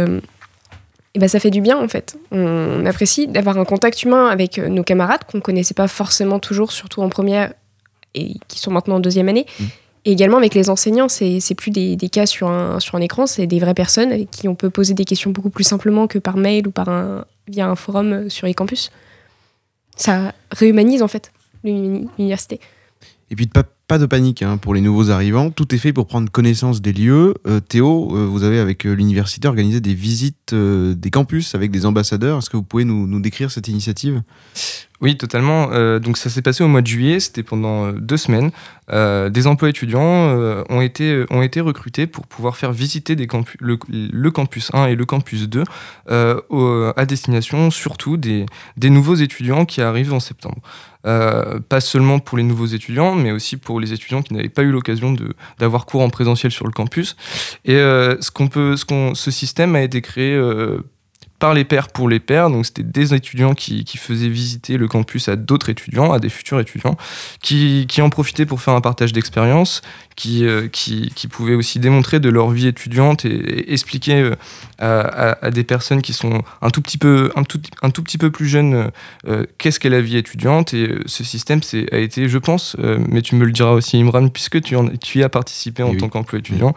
et 1.17 1.19
bah, 1.19 1.27
ça 1.27 1.39
fait 1.39 1.49
du 1.49 1.61
bien 1.61 1.81
en 1.81 1.87
fait. 1.87 2.15
On, 2.29 2.85
apprécie 2.85 3.25
d'avoir 3.25 3.57
un 3.57 3.65
contact 3.65 4.03
humain 4.03 4.27
avec 4.27 4.59
euh, 4.59 4.69
nos 4.69 4.83
camarades 4.83 5.23
qu'on 5.23 5.41
connaissait 5.41 5.73
pas 5.73 5.87
forcément 5.87 6.37
toujours, 6.37 6.71
surtout 6.71 7.01
en 7.01 7.09
première 7.09 7.53
et 8.13 8.35
qui 8.47 8.59
sont 8.59 8.69
maintenant 8.69 8.97
en 8.97 8.99
deuxième 8.99 9.27
année. 9.27 9.47
Mm. 9.59 9.63
Et 10.05 10.11
également 10.11 10.37
avec 10.37 10.53
les 10.53 10.69
enseignants, 10.69 11.09
c'est 11.09 11.39
c'est 11.39 11.55
plus 11.55 11.71
des, 11.71 11.95
des 11.95 12.09
cas 12.09 12.27
sur 12.27 12.49
un, 12.49 12.79
sur 12.79 12.93
un 12.93 13.01
écran, 13.01 13.25
c'est 13.25 13.47
des 13.47 13.57
vraies 13.57 13.73
personnes 13.73 14.11
avec 14.11 14.29
qui 14.29 14.47
on 14.47 14.53
peut 14.53 14.69
poser 14.69 14.93
des 14.93 15.05
questions 15.05 15.31
beaucoup 15.31 15.49
plus 15.49 15.63
simplement 15.63 16.05
que 16.05 16.19
par 16.19 16.37
mail 16.37 16.67
ou 16.67 16.71
par 16.71 16.87
un, 16.87 17.25
via 17.47 17.67
un 17.67 17.75
forum 17.75 18.13
euh, 18.13 18.29
sur 18.29 18.45
les 18.45 18.53
campus. 18.53 18.91
Ça 19.95 20.33
réhumanise 20.51 21.01
en 21.01 21.07
fait 21.07 21.31
l'uni- 21.63 22.07
l'université. 22.19 22.59
Et 23.31 23.35
puis 23.35 23.47
pas, 23.47 23.63
pas 23.87 23.97
de 23.99 24.05
panique 24.05 24.41
hein, 24.41 24.57
pour 24.57 24.73
les 24.73 24.81
nouveaux 24.81 25.11
arrivants, 25.11 25.49
tout 25.49 25.73
est 25.73 25.77
fait 25.77 25.93
pour 25.93 26.07
prendre 26.07 26.29
connaissance 26.29 26.81
des 26.81 26.91
lieux. 26.91 27.33
Euh, 27.47 27.61
Théo, 27.61 28.09
euh, 28.15 28.25
vous 28.25 28.43
avez 28.43 28.59
avec 28.59 28.85
euh, 28.85 28.93
l'université 28.93 29.47
organisé 29.47 29.79
des 29.79 29.93
visites 29.93 30.53
des 30.53 31.09
campus 31.09 31.55
avec 31.55 31.71
des 31.71 31.85
ambassadeurs. 31.85 32.39
Est-ce 32.39 32.49
que 32.49 32.57
vous 32.57 32.63
pouvez 32.63 32.85
nous, 32.85 33.19
décrire 33.19 33.51
cette 33.51 33.67
initiative? 33.67 34.21
Oui, 34.99 35.15
totalement. 35.15 35.67
Donc 35.99 36.17
ça 36.17 36.29
s'est 36.29 36.41
passé 36.41 36.63
au 36.63 36.67
mois 36.67 36.81
de 36.81 36.87
juillet, 36.87 37.19
c'était 37.19 37.43
pendant 37.43 37.91
deux 37.91 38.17
semaines. 38.17 38.51
Des 38.89 39.47
emplois 39.47 39.69
étudiants 39.69 40.63
ont, 40.69 40.81
été, 40.81 41.61
recrutés 41.61 42.07
pour 42.07 42.25
pouvoir 42.27 42.55
faire 42.55 42.71
visiter 42.71 43.15
le, 43.15 44.29
campus 44.31 44.71
1 44.73 44.87
et 44.87 44.95
le 44.95 45.05
campus 45.05 45.49
2 45.49 45.63
euh, 46.09 46.39
au- 46.49 46.91
à 46.95 47.05
destination 47.05 47.69
surtout 47.69 48.17
des 48.17 48.45
nouveaux 48.89 49.15
étudiants 49.15 49.65
qui 49.65 49.81
arrivent 49.81 50.13
en 50.13 50.19
septembre. 50.21 50.61
Euh, 51.07 51.59
pas 51.69 51.79
seulement 51.79 52.19
pour 52.19 52.37
les 52.37 52.43
nouveaux 52.43 52.65
étudiants, 52.65 53.15
mais 53.15 53.31
aussi 53.31 53.55
pour 53.55 53.79
les 53.79 53.93
étudiants 53.93 54.21
qui 54.21 54.33
n'avaient 54.33 54.49
pas 54.49 54.63
eu 54.63 54.71
l'occasion 54.71 55.15
d'avoir 55.57 55.85
cours 55.85 56.01
en 56.01 56.09
présentiel 56.09 56.51
sur 56.51 56.65
le 56.65 56.73
campus. 56.73 57.15
Et 57.63 57.75
euh, 57.75 58.17
ce 58.19 59.31
système 59.31 59.75
a 59.75 59.81
été 59.81 60.01
créé 60.01 60.33
euh, 60.33 60.81
par 61.39 61.53
les 61.53 61.65
pairs 61.65 61.89
pour 61.89 62.09
les 62.09 62.19
pairs. 62.19 62.49
Donc, 62.49 62.65
c'était 62.65 62.83
des 62.83 63.13
étudiants 63.13 63.53
qui, 63.53 63.83
qui 63.85 63.97
faisaient 63.97 64.29
visiter 64.29 64.77
le 64.77 64.87
campus 64.87 65.29
à 65.29 65.35
d'autres 65.35 65.69
étudiants, 65.69 66.11
à 66.11 66.19
des 66.19 66.29
futurs 66.29 66.59
étudiants, 66.59 66.97
qui, 67.41 67.85
qui 67.87 68.01
en 68.01 68.09
profitaient 68.09 68.45
pour 68.45 68.59
faire 68.61 68.73
un 68.73 68.81
partage 68.81 69.13
d'expérience, 69.13 69.81
qui, 70.15 70.45
euh, 70.45 70.67
qui, 70.67 71.11
qui 71.15 71.27
pouvaient 71.27 71.53
aussi 71.53 71.77
démontrer 71.79 72.19
de 72.19 72.29
leur 72.29 72.49
vie 72.49 72.65
étudiante 72.65 73.23
et, 73.23 73.29
et 73.29 73.73
expliquer 73.73 74.15
euh, 74.15 74.35
à, 74.79 75.01
à- 75.01 75.45
à 75.45 75.51
des 75.51 75.63
personnes 75.63 76.01
qui 76.01 76.13
sont 76.13 76.41
un 76.63 76.69
tout 76.71 76.81
petit 76.81 76.97
peu, 76.97 77.31
un 77.35 77.43
tout, 77.43 77.61
un 77.83 77.91
tout 77.91 78.01
petit 78.01 78.17
peu 78.17 78.31
plus 78.31 78.47
jeunes 78.47 78.89
euh, 79.27 79.43
qu'est-ce 79.59 79.79
qu'est 79.79 79.89
la 79.89 80.01
vie 80.01 80.17
étudiante. 80.17 80.73
Et 80.73 80.95
ce 81.05 81.23
système 81.23 81.61
c'est, 81.61 81.93
a 81.93 81.99
été, 81.99 82.29
je 82.29 82.37
pense, 82.39 82.75
euh, 82.79 82.97
mais 83.09 83.21
tu 83.21 83.35
me 83.35 83.45
le 83.45 83.51
diras 83.51 83.73
aussi, 83.73 83.97
Imran, 83.97 84.29
puisque 84.29 84.59
tu, 84.61 84.75
en, 84.75 84.87
tu 84.87 85.19
y 85.19 85.23
as 85.23 85.29
participé 85.29 85.83
en 85.83 85.91
oui. 85.91 85.97
tant 85.97 86.09
qu'emploi 86.09 86.39
étudiant, 86.39 86.73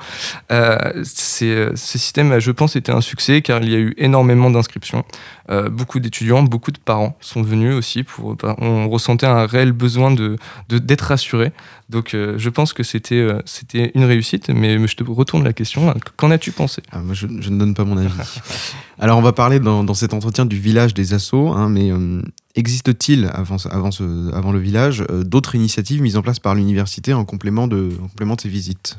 c'est, 1.02 1.68
ce 1.74 1.98
système 1.98 2.32
a, 2.32 2.40
je 2.40 2.50
pense, 2.50 2.76
été 2.76 2.92
un 2.92 3.00
succès 3.00 3.40
car 3.40 3.62
il 3.62 3.70
y 3.70 3.74
a 3.74 3.78
eu 3.78 3.94
énormément 3.96 4.49
d'inscriptions. 4.50 5.04
Euh, 5.50 5.68
beaucoup 5.68 6.00
d'étudiants, 6.00 6.42
beaucoup 6.42 6.70
de 6.70 6.78
parents 6.78 7.16
sont 7.20 7.42
venus 7.42 7.74
aussi. 7.74 8.04
Bah, 8.42 8.56
on 8.58 8.88
ressentait 8.88 9.26
un 9.26 9.46
réel 9.46 9.72
besoin 9.72 10.10
de, 10.10 10.36
d'être 10.68 11.02
rassurés. 11.02 11.52
Donc 11.90 12.14
euh, 12.14 12.34
je 12.38 12.48
pense 12.48 12.72
que 12.72 12.84
c'était, 12.84 13.16
euh, 13.16 13.40
c'était 13.44 13.90
une 13.94 14.04
réussite, 14.04 14.48
mais 14.48 14.86
je 14.86 14.96
te 14.96 15.02
retourne 15.02 15.42
la 15.42 15.52
question. 15.52 15.92
Qu'en 16.16 16.30
as-tu 16.30 16.52
pensé? 16.52 16.82
Ah, 16.92 17.00
moi, 17.00 17.14
je, 17.14 17.26
ne 17.26 17.58
donne 17.58 17.74
pas 17.74 17.84
mon 17.84 17.96
avis. 17.96 18.10
Alors, 19.00 19.18
on 19.18 19.22
va 19.22 19.32
parler 19.32 19.58
dans, 19.58 19.82
dans 19.82 19.94
cet 19.94 20.14
entretien 20.14 20.46
du 20.46 20.56
village 20.56 20.94
des 20.94 21.14
assauts, 21.14 21.48
hein, 21.48 21.68
mais 21.68 21.90
euh, 21.90 22.22
existe-t-il, 22.54 23.28
avant, 23.32 23.56
avant, 23.70 23.90
avant 24.32 24.52
le 24.52 24.60
village, 24.60 25.04
d'autres 25.24 25.56
initiatives 25.56 26.00
mises 26.00 26.16
en 26.16 26.22
place 26.22 26.38
par 26.38 26.54
l'université 26.54 27.12
en 27.12 27.24
complément 27.24 27.66
de, 27.66 27.90
en 28.00 28.06
complément 28.06 28.36
de 28.36 28.40
ces 28.40 28.48
visites? 28.48 28.98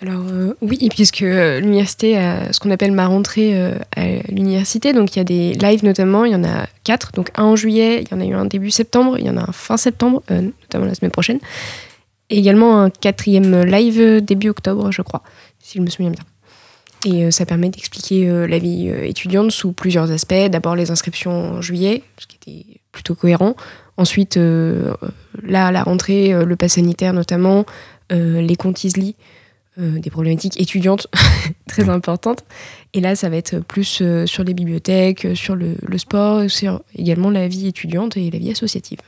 Alors 0.00 0.22
euh, 0.28 0.54
oui, 0.60 0.88
puisque 0.90 1.22
euh, 1.22 1.58
l'université 1.58 2.16
a 2.16 2.52
ce 2.52 2.60
qu'on 2.60 2.70
appelle 2.70 2.92
ma 2.92 3.08
rentrée 3.08 3.50
euh, 3.54 3.74
à 3.96 4.06
l'université, 4.30 4.92
donc 4.92 5.16
il 5.16 5.18
y 5.18 5.20
a 5.20 5.24
des 5.24 5.54
lives 5.54 5.84
notamment, 5.84 6.24
il 6.24 6.32
y 6.32 6.36
en 6.36 6.44
a 6.44 6.66
quatre, 6.84 7.10
donc 7.12 7.30
un 7.34 7.44
en 7.44 7.56
juillet, 7.56 8.02
il 8.02 8.08
y 8.08 8.14
en 8.14 8.20
a 8.20 8.24
eu 8.24 8.34
un 8.34 8.44
début 8.44 8.70
septembre, 8.70 9.18
il 9.18 9.26
y 9.26 9.30
en 9.30 9.36
a 9.36 9.42
un 9.42 9.52
fin 9.52 9.76
septembre, 9.76 10.22
notamment 10.30 10.84
la 10.84 10.94
semaine 10.94 11.10
prochaine, 11.10 11.40
et 12.30 12.38
également 12.38 12.80
un 12.80 12.90
quatrième 12.90 13.64
live 13.64 14.20
début 14.20 14.50
octobre, 14.50 14.92
je 14.92 15.02
crois, 15.02 15.24
si 15.58 15.78
je 15.78 15.82
me 15.82 15.90
souviens 15.90 16.12
bien. 16.12 16.24
Et 17.04 17.30
ça 17.30 17.46
permet 17.46 17.68
d'expliquer 17.68 18.28
la 18.48 18.58
vie 18.58 18.88
étudiante 18.88 19.52
sous 19.52 19.72
plusieurs 19.72 20.10
aspects. 20.10 20.48
D'abord 20.50 20.74
les 20.74 20.90
inscriptions 20.90 21.30
en 21.30 21.62
juillet, 21.62 22.02
ce 22.18 22.26
qui 22.26 22.36
était 22.36 22.80
plutôt 22.90 23.14
cohérent. 23.14 23.54
Ensuite, 23.96 24.36
là, 24.36 25.70
la 25.70 25.82
rentrée, 25.84 26.34
le 26.44 26.56
pass 26.56 26.72
sanitaire 26.72 27.12
notamment, 27.12 27.66
les 28.10 28.56
comptes 28.56 28.82
ISLI, 28.82 29.14
euh, 29.78 29.98
des 29.98 30.10
problématiques 30.10 30.60
étudiantes 30.60 31.06
très 31.68 31.88
importantes. 31.88 32.44
Et 32.94 33.00
là, 33.00 33.14
ça 33.14 33.28
va 33.28 33.36
être 33.36 33.60
plus 33.60 34.00
euh, 34.02 34.26
sur 34.26 34.42
les 34.42 34.54
bibliothèques, 34.54 35.24
euh, 35.24 35.34
sur 35.34 35.54
le, 35.54 35.76
le 35.86 35.98
sport, 35.98 36.50
sur 36.50 36.82
également 36.96 37.30
la 37.30 37.46
vie 37.46 37.68
étudiante 37.68 38.16
et 38.16 38.30
la 38.30 38.38
vie 38.38 38.50
associative. 38.50 38.98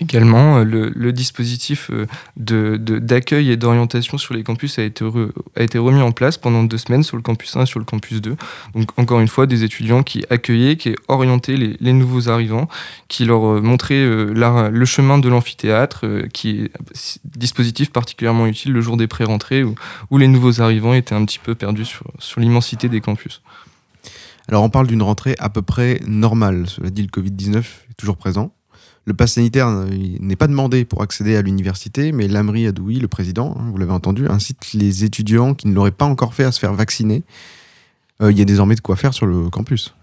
Également, 0.00 0.58
euh, 0.58 0.64
le, 0.64 1.12
dispositif 1.12 1.88
euh, 1.92 2.06
d'accueil 2.36 3.52
et 3.52 3.56
d'orientation 3.56 4.18
sur 4.18 4.34
les 4.34 4.42
campus 4.42 4.80
a 4.80 4.82
été, 4.82 5.04
remis 5.04 6.02
en 6.02 6.10
place 6.10 6.36
pendant 6.36 6.64
deux 6.64 6.78
semaines 6.78 7.04
sur 7.04 7.16
le 7.16 7.22
campus 7.22 7.54
1 7.54 7.62
et 7.62 7.66
sur 7.66 7.78
le 7.78 7.84
campus 7.84 8.20
2. 8.20 8.36
Donc, 8.74 8.88
encore 8.98 9.20
une 9.20 9.28
fois, 9.28 9.46
des 9.46 9.62
étudiants 9.62 10.02
qui 10.02 10.24
accueillaient, 10.30 10.76
qui 10.76 10.96
orientaient 11.06 11.56
les, 11.56 11.92
nouveaux 11.92 12.28
arrivants, 12.28 12.68
qui 13.06 13.24
leur 13.24 13.44
euh, 13.44 13.60
montraient 13.60 14.04
le 14.04 14.84
chemin 14.84 15.18
de 15.18 15.28
l'amphithéâtre, 15.28 16.04
qui 16.32 16.62
est 16.62 16.70
dispositif 17.24 17.92
particulièrement 17.92 18.46
utile 18.46 18.72
le 18.72 18.80
jour 18.80 18.96
des 18.96 19.06
pré-rentrées 19.06 19.62
où, 19.62 20.18
les 20.18 20.26
nouveaux 20.26 20.60
arrivants 20.60 20.94
étaient 20.94 21.14
un 21.14 21.24
petit 21.24 21.38
peu 21.38 21.54
perdus 21.54 21.86
sur 22.18 22.40
l'immensité 22.40 22.88
des 22.88 23.00
campus. 23.00 23.42
Alors, 24.48 24.62
on 24.64 24.70
parle 24.70 24.88
d'une 24.88 25.02
rentrée 25.02 25.36
à 25.38 25.50
peu 25.50 25.62
près 25.62 26.00
normale. 26.06 26.68
Cela 26.68 26.90
dit, 26.90 27.02
le 27.02 27.08
Covid-19 27.08 27.58
est 27.58 27.94
toujours 27.96 28.16
présent. 28.16 28.52
Le 29.06 29.12
pass 29.14 29.32
sanitaire 29.34 29.68
euh, 29.68 29.86
n'est 30.20 30.36
pas 30.36 30.46
demandé 30.46 30.84
pour 30.84 31.02
accéder 31.02 31.36
à 31.36 31.42
l'université, 31.42 32.10
mais 32.12 32.26
Lamri 32.28 32.66
Adoui, 32.66 33.00
le 33.00 33.08
président, 33.08 33.54
hein, 33.58 33.68
vous 33.70 33.76
l'avez 33.78 33.92
entendu, 33.92 34.26
incite 34.28 34.72
les 34.72 35.04
étudiants 35.04 35.54
qui 35.54 35.68
ne 35.68 35.74
l'auraient 35.74 35.90
pas 35.90 36.06
encore 36.06 36.32
fait 36.34 36.44
à 36.44 36.52
se 36.52 36.58
faire 36.58 36.72
vacciner. 36.72 37.22
Euh, 38.22 38.32
il 38.32 38.38
y 38.38 38.42
a 38.42 38.44
désormais 38.46 38.74
de 38.76 38.80
quoi 38.80 38.96
faire 38.96 39.12
sur 39.12 39.26
le 39.26 39.50
campus. 39.50 39.94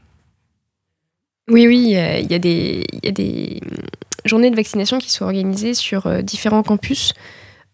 Oui, 1.50 1.66
oui, 1.68 1.80
il 1.82 1.90
y 1.92 1.96
a- 1.98 2.20
il 2.20 2.32
y, 2.32 2.36
a 2.36 2.40
des- 2.40 3.60
journées 4.26 4.52
de 4.52 4.56
vaccination 4.56 5.00
qui 5.00 5.10
sont 5.12 5.26
organisées 5.26 5.74
sur 5.74 6.06
euh, 6.06 6.22
différents 6.22 6.62
campus. 6.64 7.14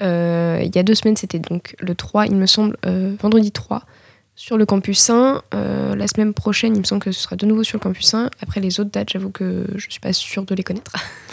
Euh, 0.02 0.62
il 0.64 0.74
y 0.74 0.80
a 0.80 0.84
deux 0.84 0.96
semaines, 0.96 1.18
c'était 1.18 1.40
donc 1.40 1.76
le 1.80 1.94
3, 1.94 2.28
il 2.28 2.36
me 2.36 2.46
semble, 2.46 2.78
euh, 2.86 3.16
vendredi 3.22 3.52
3, 3.52 3.84
sur 4.38 4.58
le 4.58 4.66
campus 4.66 5.10
1. 5.10 5.42
Euh, 5.54 5.96
la 5.96 6.08
semaine 6.08 6.34
prochaine, 6.34 6.76
il 6.76 6.80
me 6.80 6.86
semble 6.86 7.02
que 7.02 7.12
ce 7.12 7.20
sera 7.20 7.36
de 7.36 7.46
nouveau 7.46 7.64
sur 7.64 7.78
le 7.78 7.82
campus 7.82 8.14
1. 8.14 8.30
Après 8.42 8.62
les 8.62 8.80
autres 8.80 8.92
dates, 8.92 9.10
j'avoue 9.10 9.32
que 9.32 9.66
je 9.76 9.88
ne 9.88 9.92
suis 9.92 10.00
pas 10.00 10.14
sûre 10.14 10.46
de 10.46 10.56
les 10.56 10.64
connaître. 10.64 10.94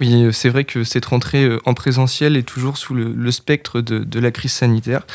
Oui, 0.00 0.24
euh, 0.24 0.32
c'est 0.32 0.48
vrai 0.48 0.64
que 0.64 0.84
cette 0.84 1.04
rentrée 1.04 1.44
euh, 1.44 1.60
en 1.64 1.74
présentiel 1.74 2.36
est 2.36 2.42
toujours 2.42 2.76
sous 2.76 2.94
le, 2.94 3.30
spectre 3.30 3.80
de, 3.80 4.20
la 4.20 4.30
crise 4.30 4.52
sanitaire. 4.52 5.06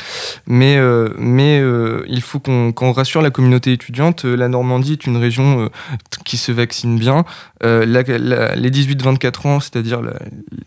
Mais, 0.45 0.77
euh, 0.77 2.03
il 2.07 2.21
faut 2.21 2.39
qu'on 2.39 2.91
rassure 2.91 3.21
la 3.21 3.29
communauté 3.29 3.73
étudiante. 3.73 4.23
La 4.25 4.47
Normandie 4.47 4.93
est 4.93 5.05
une 5.05 5.17
région 5.17 5.69
qui 6.25 6.37
se 6.37 6.51
vaccine 6.51 6.97
bien. 6.97 7.25
Les 7.61 8.71
18-24 8.71 9.47
ans, 9.47 9.59
c'est-à-dire 9.59 10.01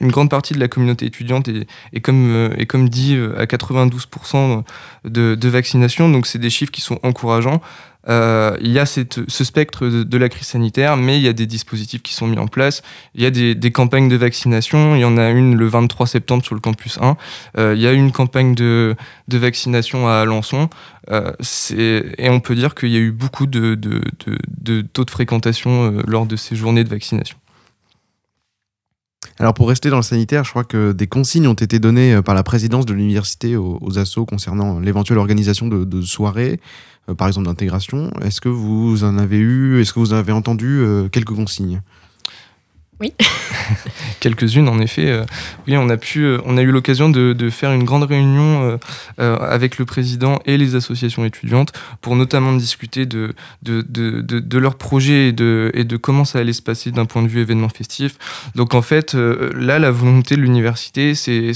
une 0.01 0.11
grande 0.11 0.31
partie 0.31 0.55
de 0.55 0.61
la 0.61 0.69
communauté 0.69 1.07
étudiante 1.07 1.49
est, 1.49 2.01
comme, 2.01 2.89
dit 2.89 3.17
à 3.37 3.45
92% 3.45 4.63
de, 5.05 5.35
de 5.35 5.49
vaccination. 5.49 6.09
Donc 6.09 6.27
c'est 6.27 6.39
des 6.39 6.51
chiffres 6.51 6.73
qui 6.73 6.81
sont 6.81 6.99
encourageants. 7.03 7.61
Euh, 8.09 8.57
il 8.61 8.71
y 8.71 8.79
a 8.79 8.87
ce 8.87 9.05
spectre 9.45 9.87
de, 9.87 10.19
la 10.19 10.29
crise 10.29 10.49
sanitaire, 10.49 10.97
mais 10.97 11.19
il 11.19 11.23
y 11.23 11.29
a 11.29 11.33
des 11.33 11.47
dispositifs 11.47 12.03
qui 12.03 12.15
sont 12.15 12.27
mis 12.27 12.39
en 12.39 12.47
place. 12.47 12.83
Il 13.15 13.23
y 13.23 13.27
a 13.27 13.31
des, 13.31 13.73
campagnes 13.73 14.09
de 14.09 14.17
vaccination. 14.17 14.95
Il 14.97 15.01
y 15.01 15.05
en 15.05 15.17
a 15.17 15.31
une 15.31 15.57
le 15.57 15.67
23 15.67 16.07
septembre 16.07 16.45
sur 16.45 16.55
le 16.55 16.61
campus 16.61 16.99
1. 17.01 17.17
Euh, 17.59 17.75
il 17.77 17.83
y 17.83 17.87
a 17.87 17.93
une 17.93 18.13
campagne 18.13 18.55
de, 18.55 18.97
vaccination 19.29 20.09
à 20.09 20.15
Alençon. 20.15 20.69
Euh, 21.11 21.33
et 21.71 22.29
on 22.29 22.41
peut 22.41 22.55
dire 22.55 22.75
qu'il 22.75 22.91
y 22.91 22.97
a 22.97 23.01
eu 23.01 23.13
beaucoup 23.13 23.47
de, 23.47 23.79
taux 24.93 25.05
de 25.05 25.11
fréquentation 25.11 26.03
lors 26.07 26.27
de 26.27 26.37
ces 26.37 26.57
journées 26.57 26.85
de 26.85 26.91
vaccination. 26.91 27.37
Alors 29.41 29.55
pour 29.55 29.71
rester 29.71 29.89
dans 29.89 29.97
le 29.97 30.03
sanitaire, 30.03 30.45
je 30.45 30.51
crois 30.51 30.65
que 30.65 30.93
des 30.93 31.07
consignes 31.07 31.47
ont 31.47 31.55
été 31.55 31.79
données 31.79 32.13
euh, 32.13 32.21
par 32.21 32.35
la 32.35 32.43
présidence 32.43 32.85
de 32.85 32.93
l'université 32.93 33.57
aux, 33.57 33.79
aux 33.81 33.99
assos 33.99 34.27
concernant 34.27 34.79
l'éventuelle 34.81 35.17
organisation 35.17 35.67
de, 35.67 36.03
soirées, 36.03 36.61
euh, 37.09 37.15
par 37.15 37.27
exemple 37.27 37.47
d'intégration. 37.47 38.11
Est-ce 38.21 38.43
que 38.43 38.51
vous 38.51 39.03
en 39.03 39.17
avez 39.17 39.39
eu, 39.39 39.81
est-ce 39.81 39.95
que 39.95 39.99
vous 39.99 40.13
avez 40.13 40.33
entendu 40.33 40.81
euh, 40.81 41.09
quelques 41.09 41.35
consignes? 41.35 41.81
Oui. 43.01 43.15
Quelques-unes, 44.21 44.69
en 44.69 44.79
effet. 44.79 45.09
euh, 45.09 45.25
oui, 45.67 45.77
on 45.79 45.89
a, 45.89 45.97
pu, 45.97 46.23
euh, 46.25 46.39
on 46.45 46.59
a 46.59 46.63
eu 46.63 46.71
l'occasion 46.71 47.09
de, 47.09 47.51
faire 47.51 47.73
une 47.73 47.85
grande 47.85 48.03
réunion 48.05 48.79
euh, 49.19 49.37
avec 49.39 49.79
le 49.79 49.87
président 49.87 50.39
et 50.45 50.59
les 50.59 50.75
associations 50.75 51.25
étudiantes 51.25 51.73
pour 52.03 52.15
notamment 52.15 52.53
discuter 52.53 53.07
de, 53.07 53.33
de, 53.63 53.81
de, 53.81 54.21
de, 54.21 54.59
leurs 54.59 54.77
projets 54.77 55.29
et 55.29 55.33
de, 55.33 55.71
et 55.75 55.85
de 55.85 55.97
comment 55.97 56.25
ça 56.25 56.41
allait 56.41 56.53
se 56.53 56.63
passer 56.63 56.91
d'un 56.91 57.07
point 57.07 57.23
de 57.23 57.29
vue 57.29 57.41
événement 57.41 57.71
festif. 57.71 58.17
Donc 58.55 58.75
en 58.75 58.83
fait, 58.83 59.15
là, 59.15 59.79
la 59.79 59.91
volonté 59.91 60.37
de 60.37 60.43
l'université, 60.43 61.15
c'est 61.15 61.53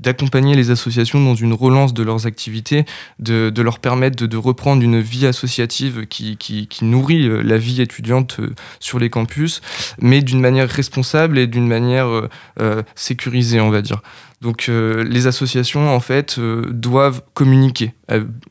d'accompagner 0.00 0.54
les 0.54 0.70
associations 0.70 1.22
dans 1.22 1.34
une 1.34 1.52
relance 1.52 1.92
de 1.92 2.02
leurs 2.02 2.26
activités, 2.26 2.86
de, 3.18 3.62
leur 3.62 3.78
permettre 3.78 4.24
de, 4.24 4.36
reprendre 4.36 4.82
une 4.82 5.00
vie 5.00 5.26
associative 5.26 6.06
qui, 6.06 6.38
qui, 6.38 6.66
qui 6.66 6.84
nourrit 6.84 7.28
la 7.44 7.58
vie 7.58 7.82
étudiante 7.82 8.40
sur 8.80 8.98
les 8.98 9.10
campus, 9.10 9.60
mais 10.00 10.22
d'une 10.22 10.40
manière 10.40 10.69
responsable 10.72 11.38
et 11.38 11.46
d'une 11.46 11.66
manière 11.66 12.06
euh, 12.06 12.28
euh, 12.60 12.82
sécurisée, 12.94 13.60
on 13.60 13.70
va 13.70 13.82
dire. 13.82 14.02
Donc 14.40 14.66
euh, 14.68 15.04
les 15.04 15.26
associations, 15.26 15.94
en 15.94 16.00
fait, 16.00 16.38
doivent 16.40 17.22
communiquer 17.34 17.92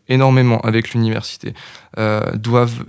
énormément 0.07 0.59
avec 0.61 0.93
l'université, 0.93 1.53
doivent 2.35 2.85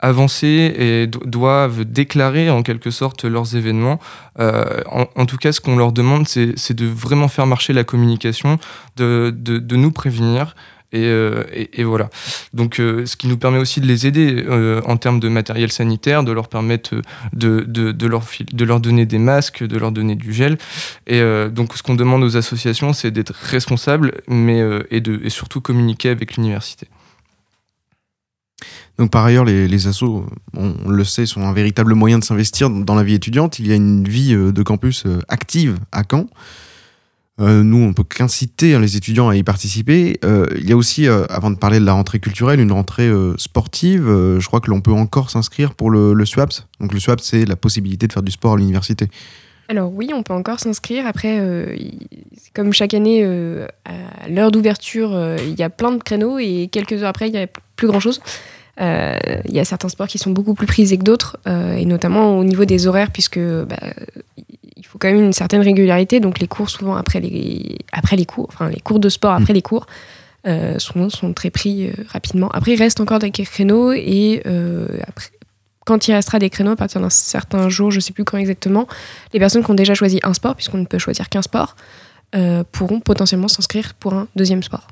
avancer 0.00 0.74
et 0.78 1.06
do- 1.08 1.20
doivent 1.26 1.84
déclarer 1.84 2.48
en 2.50 2.62
quelque 2.62 2.90
sorte 2.90 3.24
leurs 3.24 3.54
événements. 3.54 3.98
En, 4.38 5.26
tout 5.26 5.36
cas, 5.36 5.52
ce 5.52 5.60
qu'on 5.60 5.76
leur 5.76 5.92
demande, 5.92 6.26
c'est 6.26 6.72
de 6.72 6.86
vraiment 6.86 7.28
faire 7.28 7.46
marcher 7.46 7.74
la 7.74 7.84
communication, 7.84 8.58
de 8.96 9.76
nous 9.76 9.92
prévenir. 9.92 10.54
Et, 10.92 11.04
euh, 11.04 11.44
et- 11.52 11.84
voilà. 11.84 12.08
Donc, 12.54 12.80
euh, 12.80 13.04
ce 13.04 13.16
qui 13.16 13.28
nous 13.28 13.36
permet 13.36 13.58
aussi 13.58 13.80
de 13.80 13.86
les 13.86 14.06
aider 14.06 14.42
euh, 14.48 14.80
en 14.86 14.96
termes 14.96 15.20
de 15.20 15.28
matériel 15.28 15.70
sanitaire, 15.70 16.24
de 16.24 16.32
leur 16.32 16.48
permettre 16.48 17.02
de, 17.34 17.66
leur, 18.64 18.80
donner 18.80 19.04
des 19.04 19.18
masques, 19.18 19.62
de 19.64 19.76
leur 19.76 19.92
donner 19.92 20.14
du 20.14 20.32
gel. 20.32 20.56
Et 21.06 21.20
donc, 21.50 21.76
ce 21.76 21.82
qu'on 21.82 21.94
demande 21.94 22.22
aux 22.22 22.36
associations, 22.36 22.92
c'est 22.92 23.10
d'être 23.10 23.34
responsables, 23.34 24.12
mais 24.28 24.62
et, 24.90 25.00
de, 25.00 25.28
surtout 25.28 25.60
communiquer 25.60 26.08
avec 26.08 26.36
l'université. 26.36 26.88
Donc 28.98 29.10
par 29.10 29.24
ailleurs, 29.24 29.44
les, 29.44 29.68
les 29.68 29.86
assos, 29.86 30.26
on, 30.56 30.88
le 30.88 31.04
sait, 31.04 31.26
sont 31.26 31.42
un 31.42 31.52
véritable 31.52 31.94
moyen 31.94 32.18
de 32.18 32.24
s'investir 32.24 32.70
dans 32.70 32.94
la 32.94 33.04
vie 33.04 33.14
étudiante. 33.14 33.58
Il 33.58 33.68
y 33.68 33.72
a 33.72 33.76
une 33.76 34.08
vie 34.08 34.34
de 34.34 34.62
campus 34.62 35.04
active 35.28 35.78
à 35.92 36.02
Caen. 36.08 36.26
Euh, 37.40 37.62
nous, 37.62 37.78
on 37.78 37.92
peut 37.92 38.04
qu'inciter 38.04 38.78
les 38.78 38.96
étudiants 38.96 39.28
à 39.28 39.36
y 39.36 39.42
participer. 39.42 40.18
Euh, 40.24 40.46
il 40.56 40.68
y 40.68 40.72
a 40.72 40.76
aussi, 40.76 41.06
euh, 41.06 41.24
avant 41.28 41.50
de 41.50 41.56
parler 41.56 41.78
de 41.78 41.84
la 41.84 41.92
rentrée 41.92 42.18
culturelle, 42.18 42.58
une 42.60 42.72
rentrée 42.72 43.10
sportive. 43.36 44.06
Je 44.06 44.46
crois 44.46 44.60
que 44.60 44.70
l'on 44.70 44.80
peut 44.80 44.92
encore 44.92 45.30
s'inscrire 45.30 45.74
pour 45.74 45.90
le, 45.90 46.14
le 46.14 46.24
SWAPS. 46.24 46.66
Donc 46.80 46.92
le 46.92 47.00
SWAPS, 47.00 47.22
c'est 47.22 47.44
la 47.44 47.56
possibilité 47.56 48.06
de 48.06 48.12
faire 48.12 48.22
du 48.22 48.32
sport 48.32 48.54
à 48.54 48.56
l'université. 48.56 49.08
Alors 49.68 49.92
oui, 49.92 50.10
on 50.14 50.22
peut 50.22 50.32
encore 50.32 50.60
s'inscrire. 50.60 51.06
Après, 51.06 51.76
comme 52.54 52.72
chaque 52.72 52.94
année, 52.94 53.22
à 53.84 54.28
l'heure 54.28 54.50
d'ouverture, 54.50 55.36
il 55.38 55.58
y 55.58 55.62
a 55.62 55.70
plein 55.70 55.92
de 55.92 56.02
créneaux 56.02 56.38
et 56.38 56.68
quelques 56.72 57.02
heures 57.02 57.08
après, 57.08 57.28
il 57.28 57.32
n'y 57.32 57.38
a 57.38 57.46
plus 57.76 57.86
grand-chose. 57.86 58.20
Euh, 58.80 59.18
Il 59.44 59.54
y 59.54 59.60
a 59.60 59.64
certains 59.64 59.88
sports 59.88 60.06
qui 60.06 60.18
sont 60.18 60.30
beaucoup 60.30 60.54
plus 60.54 60.66
prisés 60.66 60.98
que 60.98 61.04
d'autres, 61.04 61.38
euh, 61.46 61.74
et 61.74 61.84
notamment 61.84 62.38
au 62.38 62.44
niveau 62.44 62.64
des 62.64 62.86
horaires, 62.86 63.10
puisque 63.10 63.38
bah, 63.40 63.76
il 64.76 64.86
faut 64.86 64.98
quand 64.98 65.08
même 65.08 65.22
une 65.22 65.32
certaine 65.32 65.62
régularité. 65.62 66.20
Donc 66.20 66.38
les 66.38 66.46
cours, 66.46 66.70
souvent 66.70 66.96
après 66.96 67.20
les, 67.20 67.78
après 67.92 68.16
les 68.16 68.24
cours, 68.24 68.46
enfin 68.48 68.68
les 68.68 68.80
cours 68.80 69.00
de 69.00 69.08
sport 69.08 69.32
après 69.32 69.52
les 69.52 69.62
cours, 69.62 69.86
euh, 70.46 70.78
souvent 70.78 71.10
sont 71.10 71.32
très 71.32 71.50
pris 71.50 71.88
euh, 71.88 71.92
rapidement. 72.08 72.48
Après, 72.50 72.72
il 72.72 72.78
reste 72.78 73.00
encore 73.00 73.18
des 73.18 73.30
créneaux 73.30 73.92
et 73.92 74.42
euh, 74.46 74.86
après, 75.06 75.30
quand 75.84 76.06
il 76.06 76.12
restera 76.12 76.38
des 76.38 76.48
créneaux 76.48 76.70
à 76.70 76.76
partir 76.76 77.00
d'un 77.00 77.10
certain 77.10 77.68
jour, 77.68 77.90
je 77.90 77.96
ne 77.96 78.00
sais 78.00 78.12
plus 78.12 78.24
quand 78.24 78.38
exactement, 78.38 78.86
les 79.32 79.40
personnes 79.40 79.64
qui 79.64 79.70
ont 79.70 79.74
déjà 79.74 79.94
choisi 79.94 80.20
un 80.22 80.34
sport, 80.34 80.54
puisqu'on 80.54 80.78
ne 80.78 80.86
peut 80.86 80.98
choisir 80.98 81.28
qu'un 81.28 81.42
sport, 81.42 81.76
pourront 82.72 83.00
potentiellement 83.00 83.48
s'inscrire 83.48 83.94
pour 83.94 84.12
un 84.12 84.28
deuxième 84.36 84.62
sport. 84.62 84.86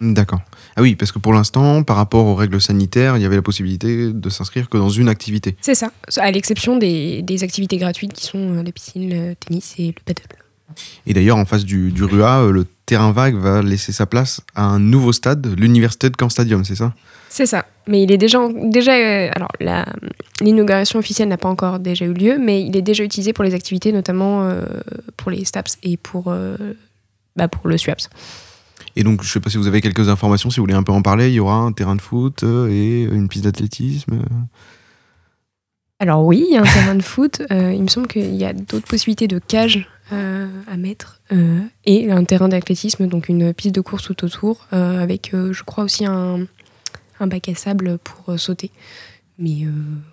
D'accord. 0.00 0.40
Ah 0.76 0.82
oui, 0.82 0.96
parce 0.96 1.12
que 1.12 1.18
pour 1.18 1.32
l'instant, 1.32 1.82
par 1.82 1.96
rapport 1.96 2.26
aux 2.26 2.34
règles 2.34 2.60
sanitaires, 2.60 3.16
il 3.16 3.22
y 3.22 3.26
avait 3.26 3.36
la 3.36 3.42
possibilité 3.42 4.12
de 4.12 4.28
s'inscrire 4.28 4.68
que 4.68 4.76
dans 4.76 4.88
une 4.88 5.08
activité. 5.08 5.56
C'est 5.60 5.74
ça, 5.74 5.92
à 6.16 6.30
l'exception 6.30 6.76
des, 6.76 7.22
des 7.22 7.44
activités 7.44 7.76
gratuites 7.76 8.12
qui 8.12 8.24
sont 8.24 8.54
euh, 8.54 8.62
la 8.62 8.72
piscine, 8.72 9.08
le 9.08 9.34
tennis 9.34 9.74
et 9.78 9.86
le 9.86 10.02
paddle. 10.04 10.24
Et 11.06 11.14
d'ailleurs, 11.14 11.36
en 11.36 11.44
face 11.44 11.64
du, 11.64 11.92
du 11.92 12.02
RUA, 12.04 12.40
euh, 12.40 12.50
le 12.50 12.66
terrain 12.86 13.12
vague 13.12 13.36
va 13.36 13.62
laisser 13.62 13.92
sa 13.92 14.06
place 14.06 14.40
à 14.54 14.64
un 14.64 14.78
nouveau 14.78 15.12
stade, 15.12 15.46
l'Université 15.58 16.10
de 16.10 16.16
Caen 16.18 16.28
Stadium, 16.28 16.64
c'est 16.64 16.74
ça? 16.74 16.92
C'est 17.28 17.46
ça, 17.46 17.66
mais 17.88 18.02
il 18.02 18.12
est 18.12 18.16
déjà, 18.16 18.38
déjà 18.62 18.92
euh, 18.92 19.28
alors 19.34 19.50
l'inauguration 20.40 21.00
officielle 21.00 21.28
n'a 21.28 21.36
pas 21.36 21.48
encore 21.48 21.80
déjà 21.80 22.04
eu 22.04 22.12
lieu, 22.12 22.38
mais 22.38 22.62
il 22.62 22.76
est 22.76 22.82
déjà 22.82 23.02
utilisé 23.02 23.32
pour 23.32 23.42
les 23.42 23.54
activités, 23.54 23.90
notamment 23.90 24.44
euh, 24.44 24.64
pour 25.16 25.32
les 25.32 25.44
STAPS 25.44 25.78
et 25.82 25.96
pour, 25.96 26.26
euh, 26.28 26.56
bah, 27.34 27.48
pour 27.48 27.66
le 27.66 27.76
SUAPS. 27.76 28.08
Et 28.96 29.02
donc, 29.02 29.22
je 29.22 29.28
sais 29.30 29.40
pas 29.40 29.50
si 29.50 29.56
vous 29.56 29.66
avez 29.66 29.80
quelques 29.80 30.08
informations, 30.08 30.50
si 30.50 30.56
vous 30.56 30.62
voulez 30.62 30.74
un 30.74 30.82
peu 30.82 30.92
en 30.92 31.02
parler, 31.02 31.28
il 31.28 31.34
y 31.34 31.40
aura 31.40 31.56
un 31.56 31.72
terrain 31.72 31.96
de 31.96 32.00
foot 32.00 32.44
euh, 32.44 32.68
et 32.68 33.02
une 33.02 33.28
piste 33.28 33.44
d'athlétisme. 33.44 34.20
Alors 36.00 36.24
oui, 36.24 36.44
il 36.48 36.54
y 36.54 36.56
a 36.56 36.60
un 36.60 36.64
terrain 36.64 36.94
de 36.94 37.02
foot. 37.02 37.42
euh, 37.50 37.72
il 37.72 37.82
me 37.82 37.88
semble 37.88 38.08
qu'il 38.08 38.34
y 38.34 38.44
a 38.44 38.52
d'autres 38.52 38.86
possibilités 38.86 39.28
de 39.28 39.38
cage 39.38 39.88
euh, 40.12 40.46
à 40.70 40.76
mettre 40.76 41.20
euh, 41.32 41.60
et 41.86 42.10
un 42.10 42.24
terrain 42.24 42.48
d'athlétisme, 42.48 43.06
donc 43.06 43.28
une 43.28 43.54
piste 43.54 43.74
de 43.74 43.80
course 43.80 44.04
tout 44.04 44.24
autour, 44.24 44.66
euh, 44.72 45.00
avec, 45.02 45.32
euh, 45.32 45.52
je 45.52 45.62
crois 45.62 45.84
aussi 45.84 46.04
un, 46.04 46.46
bac 47.20 47.48
à 47.48 47.54
sable 47.54 47.98
pour 47.98 48.34
euh, 48.34 48.36
sauter. 48.36 48.70
Mais 49.38 49.64
euh, 49.64 49.70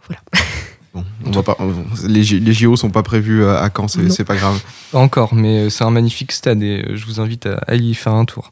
voilà. 0.08 0.22
Bon, 0.94 1.06
on 1.26 1.32
va 1.32 1.44
pas, 1.44 1.56
on- 1.60 1.74
les, 2.08 2.22
les 2.24 2.54
JO 2.54 2.76
sont 2.76 2.90
pas 2.90 3.04
prévus 3.04 3.46
à, 3.46 3.62
à 3.62 3.70
Caen, 3.76 3.88
c'est 3.88 4.26
pas 4.26 4.36
grave. 4.36 4.62
Encore, 4.94 5.34
mais 5.36 5.60
euh, 5.66 5.70
c'est 5.70 5.84
un 5.86 5.92
magnifique 5.92 6.32
stade 6.34 6.62
et 6.62 6.84
euh, 6.86 6.96
je 6.98 7.06
vous 7.06 7.20
invite 7.22 7.46
à, 7.46 7.56
à 7.68 7.76
y 7.76 7.94
faire 7.94 8.14
un 8.14 8.26
tour. 8.26 8.52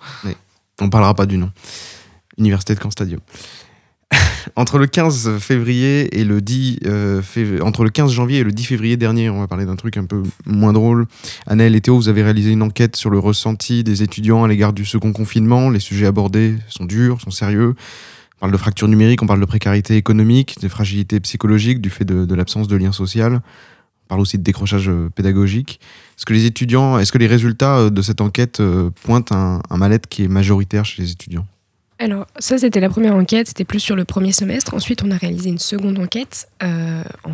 On 0.81 0.89
parlera 0.89 1.13
pas 1.13 1.25
du 1.25 1.37
nom. 1.37 1.51
Université 2.37 2.73
de 2.75 2.79
Caen 2.81 2.91
Stadium. 2.91 3.19
entre 4.55 4.77
le 4.79 4.87
15 4.87 5.37
février 5.39 6.17
et 6.19 6.23
le 6.23 6.41
10 6.41 6.79
euh, 6.85 7.21
fév- 7.21 7.61
entre 7.61 7.83
le 7.83 7.89
15 7.89 8.11
janvier 8.11 8.39
et 8.39 8.43
le 8.43 8.51
10 8.53 8.63
février 8.63 8.95
dernier, 8.97 9.29
on 9.29 9.39
va 9.41 9.47
parler 9.47 9.65
d'un 9.65 9.75
truc 9.75 9.97
un 9.97 10.05
peu 10.05 10.23
moins 10.45 10.71
drôle. 10.73 11.05
Anaël 11.45 11.75
et 11.75 11.81
Théo, 11.81 11.97
vous 11.97 12.07
avez 12.09 12.23
réalisé 12.23 12.51
une 12.51 12.61
enquête 12.63 12.95
sur 12.95 13.09
le 13.09 13.19
ressenti 13.19 13.83
des 13.83 14.01
étudiants 14.01 14.43
à 14.45 14.47
l'égard 14.47 14.71
du 14.73 14.85
second 14.85 15.11
confinement. 15.11 15.69
Les 15.69 15.79
sujets 15.79 16.05
abordés 16.07 16.55
sont 16.69 16.85
durs, 16.85 17.19
sont 17.21 17.31
sérieux. 17.31 17.75
On 18.39 18.47
parle 18.47 18.53
de 18.53 18.57
fracture 18.57 18.87
numérique, 18.87 19.21
on 19.21 19.27
parle 19.27 19.41
de 19.41 19.45
précarité 19.45 19.97
économique, 19.97 20.61
de 20.61 20.69
fragilité 20.69 21.19
psychologique 21.19 21.81
du 21.81 21.89
fait 21.89 22.05
de, 22.05 22.33
l'absence 22.33 22.69
de 22.69 22.77
lien 22.77 22.93
social. 22.93 23.41
On 24.05 24.07
parle 24.07 24.21
aussi 24.21 24.37
de 24.37 24.43
décrochage 24.43 24.87
euh, 24.87 25.09
pédagogique. 25.13 25.81
Est-ce 26.17 26.25
que 26.25 26.31
les 26.31 26.45
étudiants, 26.45 26.97
est-ce 26.99 27.11
que 27.11 27.17
les 27.17 27.27
résultats 27.27 27.79
euh, 27.79 27.89
de 27.89 28.01
cette 28.01 28.21
enquête 28.21 28.61
euh, 28.61 28.91
pointent 29.03 29.33
un, 29.33 29.61
un 29.69 29.75
mal-être 29.75 30.07
qui 30.07 30.23
est 30.23 30.29
majoritaire 30.29 30.85
chez 30.85 31.01
les 31.01 31.11
étudiants? 31.11 31.45
Alors 31.99 32.27
ça, 32.37 32.57
c'était 32.57 32.79
la 32.79 32.87
première 32.87 33.13
enquête, 33.13 33.49
c'était 33.49 33.65
plus 33.65 33.81
sur 33.81 33.97
le 33.97 34.05
premier 34.05 34.31
semestre. 34.31 34.73
Ensuite, 34.73 35.03
on 35.03 35.11
a 35.11 35.17
réalisé 35.17 35.49
une 35.49 35.59
seconde 35.59 35.99
enquête 35.99 36.47
en 36.61 37.33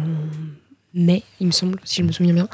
mai, 0.95 1.21
il 1.39 1.45
me 1.45 1.51
semble, 1.51 1.77
si 1.83 2.01
je 2.01 2.07
me 2.07 2.11
souviens 2.11 2.33
bien. 2.33 2.47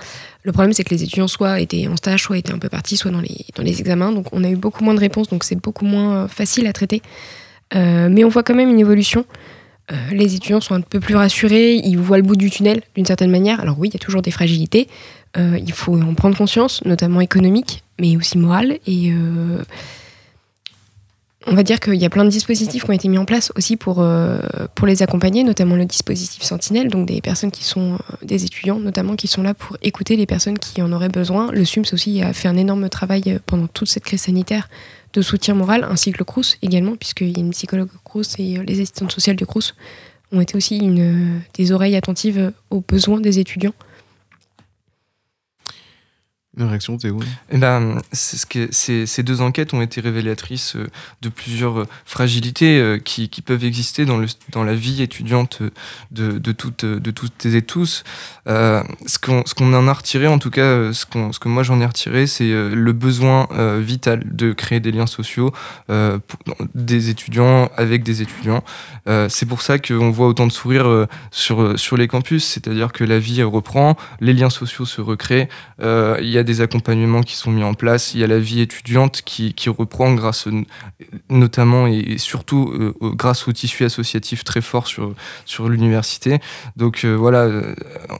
Le 0.44 0.52
problème, 0.52 0.74
c'est 0.74 0.84
que 0.84 0.94
les 0.94 1.04
étudiants 1.04 1.30
soit 1.30 1.62
étaient 1.62 1.88
en 1.88 1.96
stage, 1.96 2.24
soit 2.24 2.38
étaient 2.38 2.52
un 2.52 2.60
peu 2.60 2.68
partis, 2.68 2.98
soit 2.98 3.12
dans 3.12 3.22
les 3.22 3.80
examens. 3.80 4.12
Donc 4.12 4.28
on 4.34 4.44
a 4.44 4.50
eu 4.50 4.58
beaucoup 4.58 4.84
moins 4.84 4.94
de 4.94 5.00
réponses, 5.00 5.30
donc 5.30 5.46
c'est 5.46 5.56
beaucoup 5.56 5.86
moins 5.86 6.28
facile 6.28 6.68
à 6.68 6.74
traiter. 6.74 7.02
Euh, 7.76 8.10
mais 8.10 8.24
on 8.24 8.30
voit 8.30 8.44
quand 8.44 8.56
même 8.56 8.70
une 8.70 8.80
évolution. 8.80 9.26
Euh, 9.92 9.96
les 10.12 10.36
étudiants 10.36 10.62
sont 10.62 10.76
un 10.76 10.82
peu 10.82 11.00
plus 11.00 11.16
rassurés, 11.16 11.76
ils 11.76 11.98
voient 11.98 12.18
le 12.18 12.24
bout 12.24 12.36
du 12.36 12.50
tunnel 12.50 12.82
d'une 12.96 13.06
certaine 13.06 13.32
manière. 13.32 13.60
Alors 13.60 13.78
oui, 13.80 13.90
il 13.90 13.94
y 13.94 13.98
a 13.98 14.00
toujours 14.00 14.22
des 14.22 14.32
fragilités, 14.32 14.88
euh, 15.38 15.60
il 15.60 15.74
faut 15.74 16.00
en 16.02 16.14
prendre 16.14 16.38
conscience, 16.38 16.84
notamment 16.86 17.22
économique, 17.22 17.84
mais 18.00 18.16
aussi 18.16 18.38
morale. 18.38 18.78
Et 18.88 19.12
on 21.48 21.56
va 21.56 21.64
dire 21.64 21.80
qu'il 21.80 21.96
y 21.96 22.06
a 22.06 22.10
plein 22.10 22.24
de 22.24 22.30
dispositifs 22.30 22.84
qui 22.84 22.90
ont 22.90 22.94
été 22.94 23.08
mis 23.08 23.18
en 23.18 23.26
place 23.26 23.52
aussi 23.56 23.76
pour, 23.76 24.06
pour 24.76 24.88
les 24.88 25.02
accompagner, 25.02 25.44
notamment 25.44 25.76
le 25.76 25.86
dispositif 25.86 26.44
Sentinelle, 26.44 26.88
donc 26.88 27.08
des 27.08 27.20
personnes 27.20 27.52
qui 27.52 27.64
sont 27.64 27.98
des 28.22 28.46
étudiants, 28.46 28.80
notamment 28.80 29.16
qui 29.16 29.28
sont 29.28 29.42
là 29.42 29.56
pour 29.56 29.76
écouter 29.82 30.16
les 30.16 30.28
personnes 30.28 30.60
qui 30.60 30.82
en 30.82 30.92
auraient 30.92 31.10
besoin. 31.10 31.52
Le 31.52 31.66
SUMS 31.66 31.86
aussi 31.94 32.22
a 32.22 32.32
fait 32.34 32.48
un 32.48 32.58
énorme 32.58 32.88
travail 32.90 33.40
pendant 33.48 33.68
toute 33.68 33.90
cette 33.90 34.04
crise 34.04 34.22
sanitaire 34.22 34.70
de 35.14 35.22
soutien 35.22 35.54
moral, 35.54 35.84
ainsi 35.84 36.12
que 36.12 36.20
le 36.20 36.26
CRUS 36.26 36.58
également, 36.62 36.96
puisqu'il 36.96 37.30
y 37.30 37.38
a 37.38 37.40
une 37.40 37.52
psychologue 37.52 37.90
CRUS 38.04 38.40
et 38.40 38.58
euh, 38.58 38.64
les 38.64 38.76
assistantes 38.76 39.12
sociales 39.12 39.36
du 39.36 39.46
CRUS 39.46 39.74
ont 40.32 40.42
été 40.42 40.56
aussi 40.56 40.80
euh, 40.82 41.38
des 41.56 41.72
oreilles 41.72 41.96
attentives 41.96 42.54
aux 42.70 42.82
besoins 42.82 43.20
des 43.20 43.40
étudiants. 43.40 43.74
Une 46.58 46.66
réaction, 46.66 46.98
Théo 46.98 47.18
eh 47.50 47.58
ben, 47.58 48.02
ces, 48.12 49.24
deux 49.24 49.40
enquêtes 49.40 49.74
ont 49.74 49.82
été 49.82 50.02
révélatrices 50.02 50.76
euh, 50.76 50.88
de 51.22 51.30
plusieurs 51.30 51.80
euh, 51.80 51.88
fragilités 52.04 52.78
euh, 52.78 52.98
qui, 52.98 53.30
peuvent 53.42 53.64
exister 53.64 54.06
dans, 54.06 54.20
la 54.64 54.76
vie 54.76 55.02
étudiante 55.02 55.62
de, 56.12 56.40
de, 56.40 56.52
toutes, 56.52 56.84
de 56.84 57.14
et 57.56 57.62
tous. 57.62 58.04
Ce 58.46 59.18
qu'on 59.18 59.74
en 59.74 59.88
a 59.88 59.94
retiré, 59.94 60.28
en 60.28 60.40
tout 60.40 60.50
cas, 60.50 60.92
ce, 60.92 61.06
que 61.06 61.48
moi 61.48 61.64
j'en 61.64 61.80
ai 61.80 61.86
retiré, 61.86 62.28
c'est 62.28 62.50
le 62.52 62.92
besoin 62.92 63.48
vital 63.80 64.22
de 64.26 64.52
créer 64.52 64.80
des 64.82 64.92
liens 64.92 65.08
sociaux 65.08 65.54
des 66.76 67.10
étudiants 67.10 67.72
avec 67.78 68.04
des 68.04 68.22
étudiants. 68.22 68.64
C'est 69.30 69.46
pour 69.46 69.62
ça 69.62 69.80
qu'on 69.80 70.12
voit 70.12 70.28
autant 70.28 70.48
de 70.48 70.52
sourires 70.52 71.08
sur, 71.32 71.98
les 71.98 72.08
campus, 72.08 72.46
c'est-à-dire 72.46 72.92
que 72.92 73.04
la 73.04 73.20
vie 73.20 73.42
reprend, 73.42 73.96
les 74.20 74.34
liens 74.34 74.50
sociaux 74.50 74.86
se 74.86 75.02
recréent, 75.02 75.48
des 76.44 76.62
accompagnements 76.62 77.22
qui 77.22 77.36
sont 77.36 77.52
mis 77.52 77.64
en 77.64 77.74
place, 77.74 78.14
il 78.14 78.20
y 78.20 78.24
a 78.24 78.28
la 78.28 78.40
vie 78.40 78.62
étudiante 78.62 79.22
qui, 79.24 79.54
reprend 79.70 80.14
grâce 80.14 80.48
notamment 81.30 81.88
et, 81.88 82.18
surtout 82.18 82.72
euh, 82.74 82.94
grâce 83.16 83.48
au 83.48 83.52
tissu 83.52 83.86
associatif 83.86 84.44
très 84.44 84.62
fort 84.62 84.88
sur, 84.88 85.14
sur 85.46 85.70
l'université. 85.70 86.40
Donc 86.76 87.04
euh, 87.04 87.14
voilà, 87.14 87.40
euh, 87.40 87.76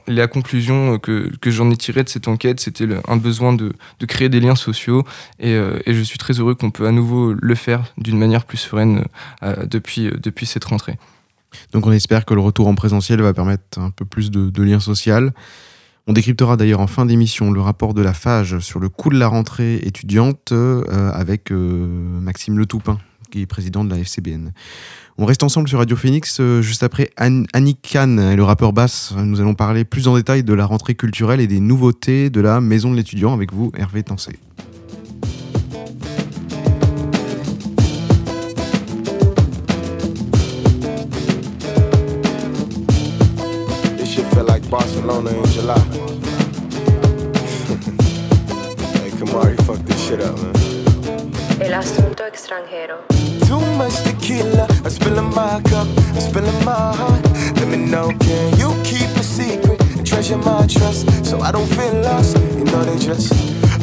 la 0.06 0.28
conclusion 0.28 0.98
que, 0.98 1.30
que 1.40 1.50
j'en 1.50 1.70
ai 1.70 1.76
tirée 1.76 2.04
de 2.04 2.08
cette 2.08 2.28
enquête, 2.28 2.60
c'était 2.60 2.86
un 3.06 3.16
besoin 3.16 3.52
de, 3.52 3.72
de 4.00 4.06
créer 4.06 4.28
des 4.28 4.40
liens 4.40 4.56
sociaux 4.56 5.04
et, 5.38 5.52
je 5.86 6.02
suis 6.02 6.18
très 6.18 6.38
heureux 6.40 6.54
qu'on 6.54 6.70
peut 6.70 6.86
à 6.86 6.92
nouveau 6.92 7.34
le 7.34 7.54
faire 7.54 7.92
d'une 7.98 8.18
manière 8.18 8.44
plus 8.44 8.58
sereine 8.58 9.04
depuis, 9.42 10.10
depuis 10.10 10.46
cette 10.46 10.64
rentrée. 10.64 10.98
Donc 11.72 11.86
on 11.86 11.92
espère 11.92 12.24
que 12.24 12.34
le 12.34 12.40
retour 12.40 12.66
en 12.66 12.74
présentiel 12.74 13.20
va 13.20 13.34
permettre 13.34 13.78
un 13.78 13.90
peu 13.90 14.04
plus 14.04 14.30
de, 14.30 14.50
de 14.50 14.62
lien 14.62 14.80
social. 14.80 15.32
On 16.08 16.12
décryptera 16.12 16.56
d'ailleurs 16.56 16.80
en 16.80 16.88
fin 16.88 17.06
d'émission 17.06 17.52
le 17.52 17.60
rapport 17.60 17.94
de 17.94 18.02
la 18.02 18.12
FAGE 18.12 18.58
sur 18.58 18.80
le 18.80 18.88
coût 18.88 19.08
de 19.10 19.18
la 19.18 19.28
rentrée 19.28 19.76
étudiante 19.84 20.50
euh, 20.50 20.82
avec 21.12 21.52
euh, 21.52 21.86
Maxime 22.20 22.58
Le 22.58 22.66
Toupin, 22.66 22.98
qui 23.30 23.42
est 23.42 23.46
président 23.46 23.84
de 23.84 23.90
la 23.90 23.98
FCBN. 24.00 24.50
On 25.16 25.26
reste 25.26 25.44
ensemble 25.44 25.68
sur 25.68 25.78
Radio 25.78 25.94
Phoenix 25.96 26.38
euh, 26.40 26.60
juste 26.60 26.82
après 26.82 27.10
Anne- 27.16 27.46
Annick 27.52 27.80
Kahn 27.82 28.18
et 28.18 28.34
le 28.34 28.42
rappeur 28.42 28.72
Bass. 28.72 29.14
Nous 29.16 29.40
allons 29.40 29.54
parler 29.54 29.84
plus 29.84 30.08
en 30.08 30.16
détail 30.16 30.42
de 30.42 30.54
la 30.54 30.66
rentrée 30.66 30.96
culturelle 30.96 31.40
et 31.40 31.46
des 31.46 31.60
nouveautés 31.60 32.30
de 32.30 32.40
la 32.40 32.60
maison 32.60 32.90
de 32.90 32.96
l'étudiant 32.96 33.32
avec 33.32 33.52
vous, 33.52 33.70
Hervé 33.76 34.02
Tancé. 34.02 34.32
Shit 44.22 44.34
feel 44.34 44.44
like 44.44 44.68
Barcelona 44.70 45.30
in 45.30 45.44
July. 45.46 45.78
hey, 48.94 49.10
Kamari, 49.18 49.56
fuck 49.66 49.78
this 49.78 50.06
shit 50.06 50.20
up, 50.20 50.36
man. 50.38 50.54
El 51.60 51.74
asunto 51.74 52.24
extranjero. 52.24 53.04
Too 53.46 53.60
much 53.76 54.02
tequila, 54.04 54.66
I'm 54.84 54.90
spilling 54.90 55.34
my 55.34 55.60
cup, 55.62 55.88
I'm 56.14 56.20
spilling 56.20 56.64
my 56.64 56.94
heart. 56.94 57.24
Let 57.56 57.68
me 57.68 57.78
know, 57.78 58.12
can 58.20 58.58
you 58.58 58.70
keep 58.84 59.08
a 59.16 59.22
secret 59.24 59.80
and 59.96 60.06
treasure 60.06 60.38
my 60.38 60.66
trust 60.66 61.06
so 61.24 61.40
I 61.40 61.50
don't 61.50 61.68
feel 61.68 61.94
lost? 62.02 62.36
You 62.56 62.64
know 62.64 62.84
they 62.84 62.98
just 62.98 63.32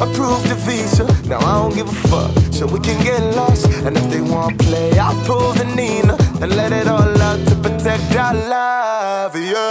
approved 0.00 0.48
the 0.48 0.56
visa. 0.66 1.04
Now 1.28 1.38
I 1.40 1.58
don't 1.60 1.74
give 1.74 1.88
a 1.88 2.08
fuck, 2.08 2.30
so 2.52 2.66
we 2.66 2.80
can 2.80 3.02
get 3.04 3.20
lost. 3.36 3.66
And 3.84 3.96
if 3.96 4.08
they 4.10 4.20
want 4.22 4.58
play, 4.58 4.98
I'll 4.98 5.14
pull 5.26 5.52
the 5.52 5.64
Nina 5.76 6.16
and 6.40 6.56
let 6.56 6.72
it 6.72 6.86
all 6.86 7.20
out 7.20 7.46
to 7.48 7.54
protect 7.56 8.14
our 8.16 8.34
love. 8.34 9.36
Yeah, 9.36 9.69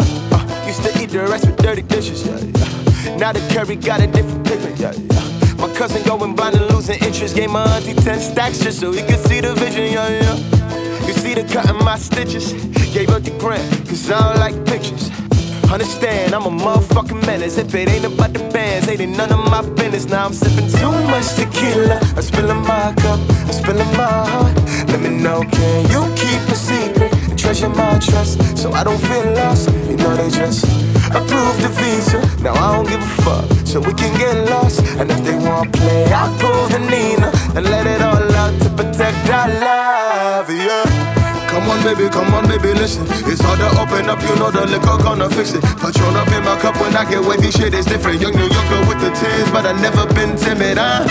the 1.11 1.25
rest 1.27 1.45
with 1.47 1.57
dirty 1.57 1.81
dishes. 1.81 2.25
Yeah, 2.25 2.37
yeah. 2.37 3.15
Now 3.17 3.31
the 3.33 3.39
curry 3.53 3.75
got 3.75 4.01
a 4.01 4.07
different 4.07 4.45
pigment. 4.45 4.79
Yeah, 4.79 4.93
yeah. 4.93 5.55
My 5.57 5.73
cousin 5.73 6.03
going 6.03 6.35
blind 6.35 6.55
and 6.55 6.69
losing 6.73 6.99
interest. 7.03 7.35
Gave 7.35 7.49
my 7.49 7.63
auntie 7.75 7.93
10 7.93 8.19
stacks 8.19 8.59
just 8.59 8.79
so 8.79 8.91
he 8.91 9.01
could 9.01 9.19
see 9.27 9.41
the 9.41 9.53
vision, 9.55 9.91
yeah, 9.93 10.09
yeah. 10.09 11.07
You 11.07 11.13
see 11.13 11.33
the 11.33 11.43
cut 11.51 11.69
in 11.69 11.77
my 11.77 11.97
stitches. 11.97 12.53
Gave 12.93 13.09
up 13.09 13.23
the 13.23 13.31
grant, 13.39 13.87
cause 13.87 14.09
I 14.11 14.19
don't 14.19 14.39
like 14.39 14.65
pictures. 14.65 15.28
Understand, 15.71 16.33
I'm 16.33 16.45
a 16.45 16.49
motherfucking 16.49 17.25
menace. 17.27 17.59
If 17.59 17.75
it 17.75 17.87
ain't 17.89 18.03
about 18.03 18.33
the 18.33 18.39
bands, 18.49 18.87
ain't 18.89 19.01
it 19.01 19.07
none 19.07 19.31
of 19.31 19.39
my 19.51 19.61
business. 19.61 20.05
Now 20.05 20.25
I'm 20.25 20.33
sipping 20.33 20.67
too 20.67 20.91
much 21.13 21.35
tequila. 21.35 21.99
I'm 22.17 22.23
spilling 22.23 22.63
my 22.65 22.93
cup, 22.97 23.19
I'm 23.45 23.53
spilling 23.53 23.91
my 23.95 24.09
heart. 24.29 24.55
Let 24.89 24.99
me 24.99 25.09
know, 25.09 25.43
can 25.43 25.85
you 25.93 26.01
keep 26.15 26.41
a 26.49 26.55
secret 26.55 27.13
and 27.29 27.37
treasure 27.37 27.69
my 27.69 27.99
trust 27.99 28.57
so 28.57 28.71
I 28.71 28.83
don't 28.83 28.97
feel 28.97 29.31
lost? 29.33 29.69
You 29.87 29.97
know 29.97 30.15
they 30.15 30.31
just 30.31 30.65
approved 31.13 31.61
the 31.61 31.69
visa. 31.77 32.19
Now 32.41 32.53
I 32.53 32.75
don't 32.75 32.89
give 32.89 33.01
a 33.01 33.21
fuck, 33.21 33.67
so 33.67 33.79
we 33.79 33.93
can 33.93 34.17
get 34.17 34.49
lost. 34.49 34.81
And 34.97 35.11
if 35.11 35.23
they 35.23 35.35
want 35.35 35.71
play, 35.71 36.05
I'll 36.11 36.35
pull 36.39 36.67
the 36.69 36.79
Nina 36.79 37.31
and 37.55 37.65
let 37.65 37.85
it 37.85 38.01
all 38.01 38.35
out 38.41 38.59
to 38.63 38.69
protect 38.71 39.29
our 39.29 39.47
love. 39.47 40.49
Yeah. 40.49 41.18
Come 41.49 41.65
on, 41.69 41.81
baby, 41.83 42.09
come 42.09 42.33
on, 42.33 42.47
baby, 42.47 42.73
listen. 42.77 43.05
It's 43.25 43.41
hard 43.41 43.57
to 43.57 43.69
open 43.81 44.05
up, 44.09 44.21
you 44.21 44.35
know 44.37 44.51
the 44.51 44.65
liquor 44.69 45.01
gonna 45.01 45.29
fix 45.29 45.53
it. 45.53 45.63
Patron 45.81 46.15
up 46.15 46.29
in 46.29 46.43
my 46.45 46.55
cup 46.61 46.77
when 46.79 46.95
I 46.95 47.03
get 47.09 47.25
wavy, 47.25 47.49
shit 47.49 47.73
is 47.73 47.85
different. 47.85 48.21
Young 48.21 48.33
New 48.37 48.45
Yorker 48.45 48.81
with 48.85 49.01
the 49.01 49.09
tears, 49.17 49.49
but 49.49 49.65
I 49.65 49.73
never 49.81 50.05
been 50.13 50.37
timid, 50.37 50.77
huh? 50.77 51.09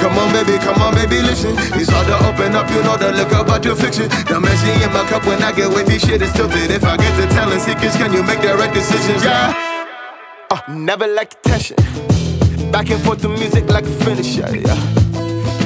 Come 0.00 0.16
on, 0.18 0.32
baby, 0.32 0.56
come 0.58 0.80
on, 0.80 0.94
baby, 0.94 1.20
listen. 1.20 1.52
It's 1.76 1.90
hard 1.92 2.08
to 2.08 2.16
open 2.24 2.56
up, 2.56 2.68
you 2.72 2.82
know 2.82 2.96
the 2.96 3.12
liquor, 3.12 3.44
but 3.44 3.62
to 3.64 3.76
fix 3.76 3.98
it. 3.98 4.10
The 4.28 4.40
messy 4.40 4.72
in 4.82 4.92
my 4.92 5.04
cup 5.08 5.26
when 5.26 5.42
I 5.42 5.52
get 5.52 5.68
wavy, 5.68 5.98
shit 5.98 6.22
is 6.22 6.32
tilted. 6.32 6.70
If 6.70 6.84
I 6.84 6.96
get 6.96 7.12
to 7.20 7.26
telling 7.34 7.60
secrets, 7.60 7.96
can 7.96 8.12
you 8.12 8.22
make 8.24 8.40
the 8.40 8.56
right 8.56 8.72
decisions? 8.72 9.24
Yeah. 9.24 9.52
Uh, 10.50 10.60
never 10.72 11.06
like 11.06 11.34
attention. 11.34 11.76
Back 12.72 12.90
and 12.90 13.02
forth 13.02 13.20
the 13.20 13.28
music 13.28 13.68
like 13.68 13.84
a 13.84 13.92
finisher, 14.04 14.56
yeah. 14.56 15.05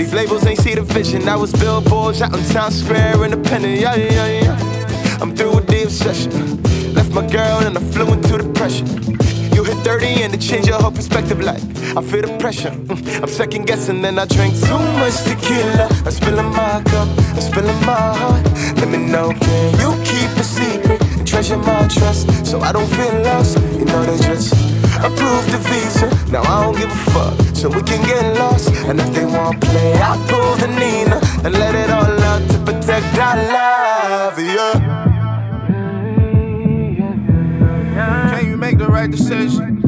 These 0.01 0.15
labels 0.15 0.47
ain't 0.47 0.59
see 0.59 0.75
the 0.75 0.81
vision. 0.81 1.29
I 1.29 1.37
was 1.37 1.53
billboards 1.53 2.23
out 2.23 2.35
in 2.35 2.43
Town 2.45 2.71
Square, 2.71 3.23
independent, 3.23 3.79
yeah, 3.79 3.95
yeah, 3.97 4.41
yeah. 4.41 5.19
I'm 5.21 5.37
through 5.37 5.57
with 5.57 5.67
the 5.67 5.83
obsession. 5.83 6.63
Left 6.95 7.13
my 7.13 7.27
girl 7.27 7.59
and 7.67 7.77
I 7.77 7.83
flew 7.93 8.11
into 8.15 8.39
depression. 8.39 8.87
You 9.53 9.63
hit 9.63 9.77
30 9.85 10.23
and 10.23 10.33
it 10.33 10.41
changed 10.41 10.69
your 10.69 10.81
whole 10.81 10.91
perspective, 10.91 11.41
like 11.41 11.61
I 11.99 12.01
feel 12.01 12.23
the 12.23 12.35
pressure. 12.41 12.71
Mm, 12.71 13.25
I'm 13.25 13.29
second 13.29 13.67
guessing, 13.67 14.01
then 14.01 14.19
I 14.19 14.25
drink 14.25 14.55
too 14.55 14.79
much 14.97 15.23
tequila. 15.25 15.87
I'm 16.07 16.11
spilling 16.11 16.49
my 16.49 16.83
cup, 16.87 17.09
I'm 17.37 17.41
spilling 17.43 17.81
my 17.85 18.17
heart. 18.17 18.43
Let 18.81 18.89
me 18.89 18.97
know, 18.97 19.35
can 19.35 19.81
you 19.81 19.93
keep 20.03 20.31
a 20.41 20.43
secret 20.43 20.89
my 21.59 21.89
trust 21.89 22.47
so 22.47 22.61
I 22.61 22.73
don't 22.73 22.89
feel 22.89 23.23
lost? 23.23 23.59
You 23.79 23.85
know 23.85 24.05
they 24.05 24.19
just 24.25 24.53
approved 24.99 25.51
the 25.51 25.59
visa. 25.69 26.07
Now 26.31 26.43
I 26.43 26.65
don't 26.65 26.77
give 26.77 26.91
a 26.91 27.11
fuck, 27.11 27.57
so 27.57 27.69
we 27.69 27.83
can 27.83 28.05
get 28.07 28.39
lost. 28.39 28.73
And 28.89 29.01
if 29.01 29.13
they 29.15 29.25
want 29.25 29.61
play, 29.61 29.95
I'll 29.95 30.19
pull 30.29 30.57
the 30.57 30.69
Nina 30.69 31.21
and 31.45 31.55
let 31.55 31.75
it 31.75 31.91
all 31.91 32.21
out 32.31 32.49
to 32.51 32.59
protect 32.59 33.19
our 33.19 33.37
love. 33.37 34.39
Yeah. 34.39 35.01
Can 38.31 38.47
you 38.47 38.57
make 38.57 38.79
the 38.79 38.87
right 38.87 39.11
decision? 39.11 39.80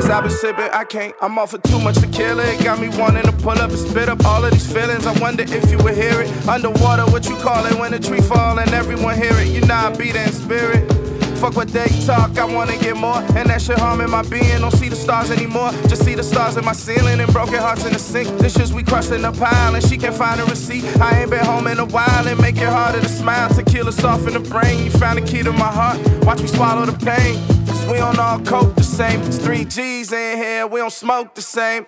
Cause 0.00 0.08
I've 0.08 0.22
been 0.22 0.32
sipping, 0.32 0.70
I 0.72 0.84
can't. 0.84 1.14
I'm 1.20 1.38
off 1.38 1.52
of 1.52 1.62
too 1.62 1.78
much 1.78 1.96
tequila. 1.96 2.42
It 2.46 2.64
got 2.64 2.80
me 2.80 2.88
wanting 2.88 3.24
to 3.24 3.32
pull 3.32 3.50
up 3.50 3.68
and 3.68 3.78
spit 3.78 4.08
up 4.08 4.24
all 4.24 4.42
of 4.42 4.50
these 4.50 4.72
feelings. 4.72 5.06
I 5.06 5.12
wonder 5.20 5.42
if 5.42 5.70
you 5.70 5.76
would 5.76 5.94
hear 5.94 6.22
it. 6.22 6.48
Underwater, 6.48 7.04
what 7.12 7.28
you 7.28 7.36
call 7.36 7.66
it 7.66 7.74
when 7.78 7.92
a 7.92 7.98
tree 7.98 8.22
fall 8.22 8.58
and 8.58 8.70
everyone 8.72 9.16
hear 9.16 9.34
it. 9.34 9.48
You 9.48 9.60
know 9.60 9.74
I 9.74 9.94
beat 9.94 10.16
it 10.16 10.26
in 10.26 10.32
spirit. 10.32 10.90
Fuck 11.36 11.54
what 11.54 11.68
they 11.68 11.86
talk, 12.06 12.38
I 12.38 12.46
wanna 12.46 12.78
get 12.78 12.96
more. 12.96 13.18
And 13.36 13.50
that 13.50 13.60
shit 13.60 13.78
harming 13.78 14.08
my 14.08 14.22
being. 14.22 14.62
Don't 14.62 14.70
see 14.70 14.88
the 14.88 14.96
stars 14.96 15.30
anymore. 15.30 15.70
Just 15.86 16.02
see 16.02 16.14
the 16.14 16.22
stars 16.22 16.56
in 16.56 16.64
my 16.64 16.72
ceiling 16.72 17.20
and 17.20 17.30
broken 17.30 17.56
hearts 17.56 17.84
in 17.84 17.92
the 17.92 17.98
sink. 17.98 18.26
This 18.38 18.54
shit's 18.54 18.72
we 18.72 18.82
crushed 18.82 19.12
in 19.12 19.20
the 19.20 19.32
pile 19.32 19.74
and 19.74 19.84
she 19.86 19.98
can't 19.98 20.14
find 20.14 20.40
a 20.40 20.46
receipt. 20.46 20.82
I 20.98 21.20
ain't 21.20 21.30
been 21.30 21.44
home 21.44 21.66
in 21.66 21.78
a 21.78 21.84
while 21.84 22.26
and 22.26 22.40
make 22.40 22.56
it 22.56 22.70
harder 22.70 23.02
to 23.02 23.08
smile. 23.08 23.50
Tequila 23.50 23.92
soften 23.92 24.32
the 24.32 24.40
brain. 24.40 24.82
You 24.82 24.90
found 24.92 25.18
the 25.18 25.30
key 25.30 25.42
to 25.42 25.52
my 25.52 25.70
heart. 25.70 25.98
Watch 26.24 26.40
me 26.40 26.46
swallow 26.46 26.86
the 26.86 26.96
pain. 27.04 27.59
Cause 27.90 27.98
we 27.98 27.98
don't 27.98 28.18
all 28.18 28.38
cope 28.46 28.74
the 28.76 28.84
same. 28.84 29.20
It's 29.22 29.38
three 29.38 29.64
G's 29.64 30.12
in 30.12 30.38
here, 30.38 30.66
we 30.66 30.78
don't 30.78 30.92
smoke 30.92 31.34
the 31.34 31.42
same. 31.42 31.86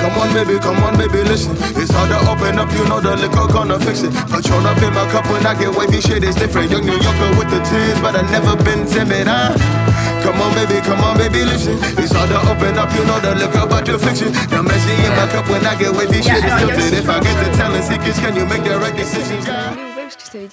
Come 0.00 0.16
on, 0.16 0.32
baby, 0.32 0.58
come 0.58 0.80
on, 0.84 0.96
baby, 0.96 1.20
listen. 1.20 1.52
It's 1.76 1.92
hard 1.92 2.08
to 2.08 2.18
open 2.24 2.56
up, 2.58 2.72
you 2.72 2.84
know 2.88 3.00
the 3.00 3.16
liquor 3.16 3.44
gonna 3.52 3.78
fix 3.78 4.00
it. 4.02 4.12
Patron 4.32 4.64
up 4.64 4.80
in 4.80 4.92
my 4.94 5.04
cup 5.12 5.28
when 5.28 5.44
I 5.44 5.52
get 5.52 5.76
wavy, 5.76 6.00
shit 6.00 6.24
is 6.24 6.34
different. 6.36 6.70
Young 6.70 6.84
New 6.86 6.96
Yorker 6.96 7.30
with 7.36 7.50
the 7.52 7.60
tears, 7.68 8.00
but 8.00 8.16
I 8.16 8.24
never 8.32 8.56
been 8.64 8.88
timid, 8.88 9.28
huh? 9.28 9.52
Come 10.24 10.40
on, 10.40 10.54
baby, 10.56 10.80
come 10.80 11.04
on, 11.04 11.18
baby, 11.18 11.44
listen. 11.44 11.76
It's 12.00 12.12
hard 12.12 12.32
to 12.32 12.40
open 12.48 12.78
up, 12.80 12.88
you 12.96 13.04
know 13.04 13.20
the 13.20 13.36
liquor, 13.36 13.68
but 13.68 13.84
to 13.86 13.98
fix 13.98 14.24
it. 14.24 14.32
The 14.48 14.62
messy 14.64 14.96
in 14.96 15.12
my 15.12 15.28
cup 15.28 15.44
when 15.52 15.60
I 15.66 15.76
get 15.76 15.92
wavy, 15.92 16.24
shit 16.24 16.40
is 16.40 16.54
tilted. 16.56 16.96
If 16.96 17.08
I 17.08 17.20
get 17.20 17.36
to 17.44 17.48
telling 17.56 17.82
secrets, 17.84 18.18
can 18.18 18.32
you 18.36 18.46
make 18.48 18.64
the 18.64 18.78
right 18.80 18.96
decisions? 18.96 19.44
Yeah. 19.44 19.86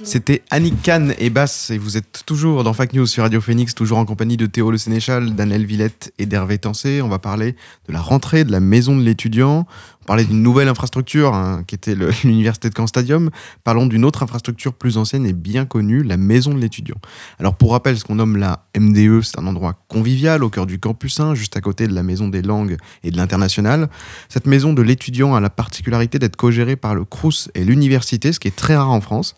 C'était 0.04 0.44
Annick 0.50 0.82
Kahn 0.82 1.14
et 1.18 1.30
Bass, 1.30 1.70
et 1.70 1.78
vous 1.78 1.98
êtes 1.98 2.24
toujours 2.26 2.64
dans 2.64 2.74
Fact 2.74 2.94
News 2.94 3.06
sur 3.06 3.24
Radio 3.24 3.42
Phoenix, 3.42 3.74
toujours 3.74 3.98
en 3.98 4.06
compagnie 4.06 4.38
de 4.38 4.46
Théo 4.46 4.72
Le 4.72 4.78
Sénéchal, 4.78 5.36
Daniel 5.36 5.66
Villette 5.66 6.14
et 6.20 6.26
d'Hervé 6.26 6.58
Tancé. 6.58 7.02
On 7.02 7.10
va 7.10 7.20
parler 7.20 7.56
de 7.88 7.94
la 7.94 8.02
rentrée 8.02 8.44
de 8.44 8.52
la 8.52 8.60
maison 8.60 8.96
de 8.96 9.04
l'étudiant. 9.04 9.66
On 10.10 10.16
d'une 10.18 10.44
nouvelle 10.44 10.68
infrastructure 10.68 11.34
hein, 11.34 11.64
qui 11.66 11.76
était 11.76 11.96
l'université 12.24 12.70
de 12.70 12.74
Caen 12.76 12.88
Stadium. 12.88 13.30
Parlons 13.64 13.86
d'une 13.86 14.06
autre 14.06 14.24
infrastructure 14.24 14.74
plus 14.74 14.98
ancienne 14.98 15.26
et 15.26 15.34
bien 15.34 15.66
connue, 15.66 16.04
la 16.04 16.18
maison 16.18 16.54
de 16.54 16.60
l'étudiant. 16.60 16.98
Alors 17.40 17.56
pour 17.56 17.72
rappel, 17.72 17.98
ce 17.98 18.04
qu'on 18.04 18.16
nomme 18.16 18.38
la 18.38 18.66
MDE, 18.78 19.22
c'est 19.22 19.40
un 19.40 19.48
endroit 19.48 19.76
convivial 19.88 20.44
au 20.44 20.50
cœur 20.50 20.66
du 20.66 20.80
campus 20.80 21.20
1, 21.20 21.36
juste 21.36 21.56
à 21.56 21.62
côté 21.62 21.88
de 21.88 21.94
la 21.94 22.04
maison 22.04 22.28
des 22.28 22.42
langues 22.42 22.78
et 23.04 23.12
de 23.12 23.18
l'international. 23.18 23.90
Cette 24.30 24.46
maison 24.46 24.74
de 24.74 24.82
l'étudiant 24.82 25.36
a 25.36 25.40
la 25.40 25.50
particularité 25.50 26.20
d'être 26.20 26.36
co-gérée 26.36 26.76
par 26.76 26.96
le 26.96 27.06
CRUS 27.06 27.50
et 27.56 27.64
l'université, 27.64 28.34
ce 28.34 28.40
qui 28.40 28.50
est 28.50 28.56
très 28.56 28.76
rare 28.76 28.92
en 28.92 29.02
France. 29.02 29.36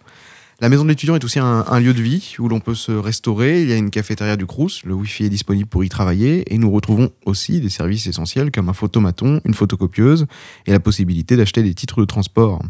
La 0.62 0.70
maison 0.70 0.84
de 0.84 0.90
l'étudiant 0.90 1.16
est 1.16 1.24
aussi 1.24 1.40
un, 1.40 1.80
lieu 1.80 1.94
de 1.94 2.02
vie 2.02 2.36
où 2.40 2.48
l'on 2.48 2.62
peut 2.62 2.76
se 2.76 2.94
restaurer. 2.94 3.62
Il 3.62 3.70
y 3.70 3.74
a 3.74 3.76
une 3.76 3.90
cafétéria 3.90 4.38
du 4.38 4.46
Crous, 4.46 4.84
le 4.86 4.94
Wi-Fi 4.94 5.26
est 5.26 5.30
disponible 5.30 5.68
pour 5.68 5.84
y 5.84 5.90
travailler 5.90 6.54
et 6.54 6.58
nous 6.58 6.72
retrouvons 6.72 7.10
aussi 7.26 7.60
des 7.60 7.70
services 7.70 8.08
essentiels 8.08 8.52
comme 8.52 8.70
un 8.70 8.74
photomaton, 8.74 9.42
une 9.44 9.54
photocopieuse 9.54 10.28
et 10.66 10.72
la 10.72 10.80
possibilité 10.80 11.36
d'acheter 11.36 11.62
des 11.62 11.74
titres 11.74 12.00
de 12.00 12.06
transport. 12.06 12.62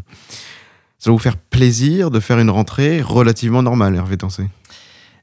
Ça 0.98 1.10
va 1.10 1.12
vous 1.12 1.20
faire 1.20 1.36
plaisir 1.36 2.10
de 2.10 2.18
faire 2.18 2.40
une 2.40 2.50
rentrée 2.50 3.02
relativement 3.02 3.62
normale, 3.62 3.94
Hervé 3.94 4.16
Tancé 4.16 4.48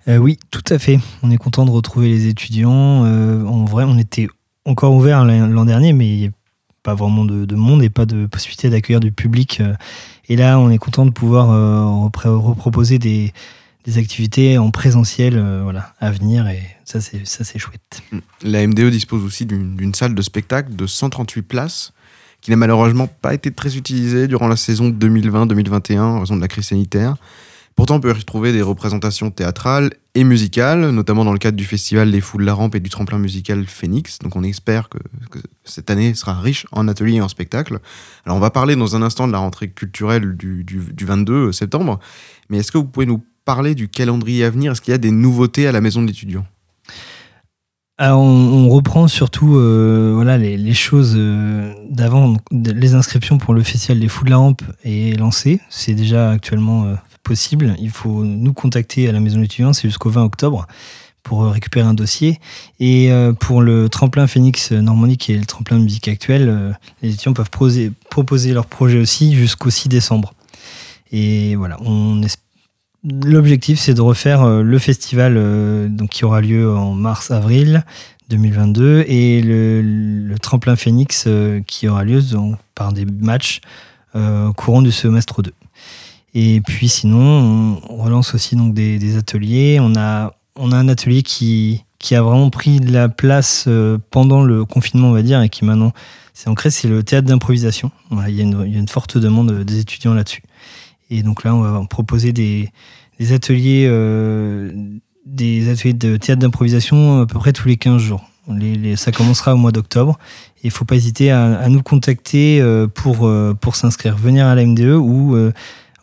euh, 0.08 0.18
Oui, 0.18 0.40
tout 0.50 0.64
à 0.70 0.80
fait. 0.80 1.00
On 1.22 1.32
est 1.32 1.38
content 1.38 1.66
de 1.66 1.72
retrouver 1.72 2.08
les 2.08 2.28
étudiants. 2.28 3.04
Euh, 3.04 3.44
en 3.44 3.66
vrai, 3.66 3.84
on 3.86 3.98
était 3.98 4.30
encore 4.66 4.94
ouvert 4.94 5.26
l'an 5.26 5.66
dernier, 5.66 5.92
mais 5.92 6.08
il 6.08 6.20
n'y 6.20 6.28
a 6.28 6.32
pas 6.84 6.96
vraiment 6.96 7.26
de, 7.26 7.56
monde 7.56 7.84
et 7.84 7.90
pas 7.90 8.06
de 8.06 8.26
possibilité 8.26 8.70
d'accueillir 8.70 9.00
du 9.00 9.12
public. 9.12 9.60
Euh, 9.60 9.74
et 10.30 10.36
là, 10.36 10.60
on 10.60 10.70
est 10.70 10.78
content 10.78 11.06
de 11.06 11.12
pouvoir 11.12 11.52
euh, 11.52 11.84
reproposer 11.86 12.98
des, 12.98 13.34
activités 13.98 14.58
en 14.58 14.72
présentiel 14.72 15.38
euh, 15.38 15.62
voilà, 15.64 15.94
à 16.00 16.10
venir 16.10 16.48
et 16.48 16.62
ça 16.86 17.02
c'est, 17.02 17.28
ça, 17.28 17.44
c'est 17.44 17.60
chouette. 17.60 18.02
La 18.42 18.66
MDE 18.66 18.90
dispose 18.90 19.24
aussi 19.26 19.46
d'une, 19.46 19.94
salle 19.94 20.16
de 20.16 20.22
spectacle 20.22 20.74
de 20.76 20.88
138 20.88 21.42
places 21.42 21.92
qui 22.40 22.52
n'a 22.52 22.58
malheureusement 22.58 23.08
pas 23.08 23.34
été 23.34 23.52
très 23.52 23.76
utilisée 23.76 24.28
durant 24.28 24.48
la 24.48 24.56
saison 24.56 24.90
2020-2021 24.90 26.00
en 26.00 26.20
raison 26.22 26.36
de 26.36 26.42
la 26.42 26.48
crise 26.48 26.68
sanitaire. 26.68 27.16
Pourtant, 27.76 27.96
on 27.96 28.00
peut 28.00 28.10
y 28.10 28.14
retrouver 28.14 28.52
des 28.52 28.62
représentations 28.62 29.32
théâtrales 29.32 29.92
et 30.16 30.24
musicales, 30.24 30.92
notamment 30.92 31.26
dans 31.26 31.34
le 31.34 31.40
cadre 31.40 31.58
du 31.58 31.66
festival 31.66 32.10
Les 32.10 32.22
Foules 32.22 32.42
de 32.42 32.46
la 32.46 32.54
Rampe 32.54 32.76
et 32.76 32.80
du 32.80 32.90
tremplin 32.90 33.18
musical 33.18 33.66
Phoenix. 33.66 34.20
Donc 34.20 34.36
on 34.36 34.44
espère 34.44 34.90
que, 34.90 35.00
cette 35.64 35.90
année 35.90 36.14
sera 36.14 36.40
riche 36.40 36.68
en 36.72 36.88
ateliers 36.88 37.16
et 37.16 37.22
en 37.22 37.28
spectacles. 37.28 37.80
Alors 38.26 38.38
on 38.38 38.40
va 38.40 38.52
parler 38.52 38.76
dans 38.76 38.96
un 38.96 39.02
instant 39.02 39.28
de 39.28 39.32
la 39.32 39.40
rentrée 39.40 39.70
culturelle 39.70 40.36
du, 40.36 40.66
22 41.02 41.52
septembre, 41.52 42.00
mais 42.50 42.60
est-ce 42.60 42.72
que 42.72 42.78
vous 42.78 42.86
pouvez 42.86 43.08
nous 43.08 43.24
parler 43.46 43.74
du 43.74 43.88
calendrier 43.88 44.46
à 44.46 44.50
venir? 44.50 44.74
Est-ce 44.74 44.82
qu'il 44.82 44.92
y 44.92 44.96
a 44.96 45.00
des 45.00 45.12
nouveautés 45.12 45.68
à 45.68 45.72
la 45.72 45.82
maison 45.82 46.02
de 46.02 46.08
l'étudiant? 46.08 46.46
Alors 48.00 48.22
on, 48.22 48.70
reprend 48.70 49.08
surtout 49.08 49.56
euh, 49.56 50.12
voilà, 50.16 50.38
les, 50.38 50.74
choses 50.74 51.14
euh, 51.16 51.74
d'avant. 51.90 52.36
Les 52.52 52.96
inscriptions 52.96 53.38
pour 53.38 53.54
le 53.54 53.62
festival 53.62 54.00
des 54.00 54.08
Fous 54.08 54.26
de 54.26 54.32
la 54.32 54.38
Rampe 54.38 54.64
est 54.84 55.18
lancée. 55.18 55.62
C'est 55.70 55.94
déjà 55.94 56.32
actuellement 56.32 56.86
euh, 56.86 56.96
possible. 57.24 57.76
Il 57.80 57.90
faut 57.90 58.24
nous 58.24 58.54
contacter 58.54 59.08
à 59.10 59.12
la 59.12 59.20
maison 59.20 59.40
d'étudiants, 59.40 59.74
c'est 59.74 59.88
jusqu'au 59.88 60.10
20 60.10 60.24
octobre 60.24 60.68
pour 61.24 61.46
récupérer 61.46 61.88
un 61.88 61.94
dossier. 61.94 62.40
Et 62.80 63.12
euh, 63.12 63.34
pour 63.34 63.62
le 63.62 63.90
tremplin 63.90 64.28
Phoenix 64.28 64.72
Normandie, 64.72 65.18
qui 65.18 65.34
est 65.34 65.38
le 65.38 65.46
tremplin 65.46 65.80
de 65.80 65.84
musique 65.84 66.08
actuel, 66.08 66.50
euh, 66.50 66.72
les 67.02 67.14
étudiants 67.14 67.34
peuvent 67.34 67.50
proposer 67.50 68.54
leur 68.54 68.68
projet 68.68 69.00
aussi 69.00 69.34
jusqu'au 69.34 69.70
6 69.70 69.90
décembre. 69.90 70.34
Et 71.12 71.56
voilà, 71.56 71.78
L'objectif, 73.26 73.80
c'est 73.80 73.94
de 73.94 74.02
refaire 74.02 74.44
euh, 74.44 74.62
le 74.62 74.80
festival 74.80 75.36
donc, 75.90 76.10
qui 76.10 76.24
aura 76.24 76.42
lieu 76.42 76.74
en 76.74 76.94
mars-avril 76.94 77.84
2022 78.30 79.04
et 79.08 79.42
le, 79.42 80.36
tremplin 80.42 80.76
Phoenix 80.76 81.28
qui 81.68 81.88
aura 81.88 82.04
lieu 82.04 82.22
par 82.76 82.92
des 82.92 83.06
matchs 83.06 83.62
courant 84.56 84.82
du 84.82 84.92
semestre 84.92 85.42
2. 85.42 85.54
Et 86.36 86.62
puis 86.62 86.90
sinon, 86.90 87.80
on 87.90 87.98
relance 87.98 88.34
aussi 88.34 88.56
donc 88.56 88.74
des, 88.74 89.18
ateliers. 89.18 89.80
On 89.80 89.96
a, 89.96 90.34
on 90.56 90.72
a 90.72 90.78
un 90.78 90.88
atelier 90.88 91.22
qui, 91.22 91.84
qui 92.00 92.16
a 92.16 92.22
vraiment 92.22 92.50
pris 92.50 92.80
de 92.80 92.92
la 92.92 93.08
place 93.08 93.66
euh, 93.68 93.98
pendant 94.10 94.44
le 94.44 94.66
confinement, 94.66 95.10
on 95.10 95.14
va 95.14 95.22
dire, 95.22 95.42
et 95.42 95.50
qui 95.50 95.64
maintenant 95.64 95.94
s'est 96.34 96.50
ancré, 96.50 96.72
c'est 96.72 96.88
le 96.88 97.04
théâtre 97.04 97.28
d'improvisation. 97.28 97.92
il, 98.28 98.36
y 98.36 98.42
a 98.42 98.44
une, 98.44 98.88
forte 98.88 99.18
demande 99.18 99.64
des 99.64 99.80
étudiants 99.80 100.16
là-dessus. 100.16 100.42
Et 101.12 101.22
donc 101.22 101.44
là, 101.44 101.54
on 101.54 101.62
va 101.62 101.86
proposer 101.88 102.34
des, 102.34 102.72
ateliers, 103.32 103.86
euh, 103.88 104.72
des 105.28 105.70
ateliers 105.70 105.94
de 105.94 106.18
théâtre 106.18 106.42
d'improvisation 106.42 107.22
à 107.22 107.28
peu 107.28 107.38
près 107.38 107.54
tous 107.54 107.68
les 107.68 107.78
15 107.78 108.02
jours. 108.02 108.28
Ça 108.96 109.12
commencera 109.12 109.54
au 109.54 109.58
mois 109.58 109.72
d'octobre. 109.72 110.18
Il 110.64 110.68
ne 110.68 110.72
faut 110.74 110.86
pas 110.86 110.96
hésiter 110.96 111.32
à, 111.32 111.70
nous 111.70 111.84
contacter 111.84 112.60
euh, 112.60 112.88
pour, 112.88 113.32
pour 113.62 113.76
s'inscrire, 113.76 114.18
venir 114.18 114.48
à 114.48 114.56
la 114.56 114.66
MDE 114.66 114.96
ou 114.98 115.38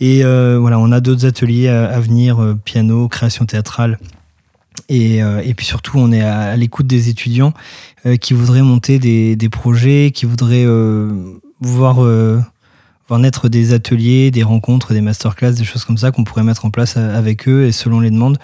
Et 0.00 0.22
voilà, 0.22 0.80
on 0.80 0.90
a 0.92 1.00
d'autres 1.00 1.26
ateliers 1.26 1.68
à, 1.68 2.00
venir, 2.00 2.56
piano, 2.64 3.08
création 3.08 3.44
théâtrale. 3.46 3.98
Et, 4.88 5.18
et, 5.18 5.54
puis 5.54 5.64
surtout, 5.64 5.98
on 5.98 6.10
est 6.10 6.22
à, 6.22 6.56
l'écoute 6.56 6.88
des 6.88 7.08
étudiants 7.08 7.54
qui 8.20 8.34
voudraient 8.34 8.62
monter 8.62 8.98
des, 8.98 9.36
des 9.36 9.48
projets, 9.48 10.10
qui 10.12 10.26
voudraient 10.26 10.66
voir 11.60 12.00
voir 13.08 13.20
naître 13.20 13.48
des 13.48 13.72
ateliers, 13.72 14.30
des 14.30 14.42
rencontres, 14.42 14.94
des 14.94 15.00
masterclass, 15.00 15.52
des 15.52 15.64
choses 15.64 15.84
comme 15.84 15.98
ça 15.98 16.10
qu'on 16.10 16.24
pourrait 16.24 16.42
mettre 16.42 16.64
en 16.64 16.70
place 16.70 16.94
euh, 16.96 17.16
avec 17.16 17.48
eux 17.48 17.64
et 17.64 17.72
selon 17.72 18.00
les 18.00 18.10
demandes 18.10 18.38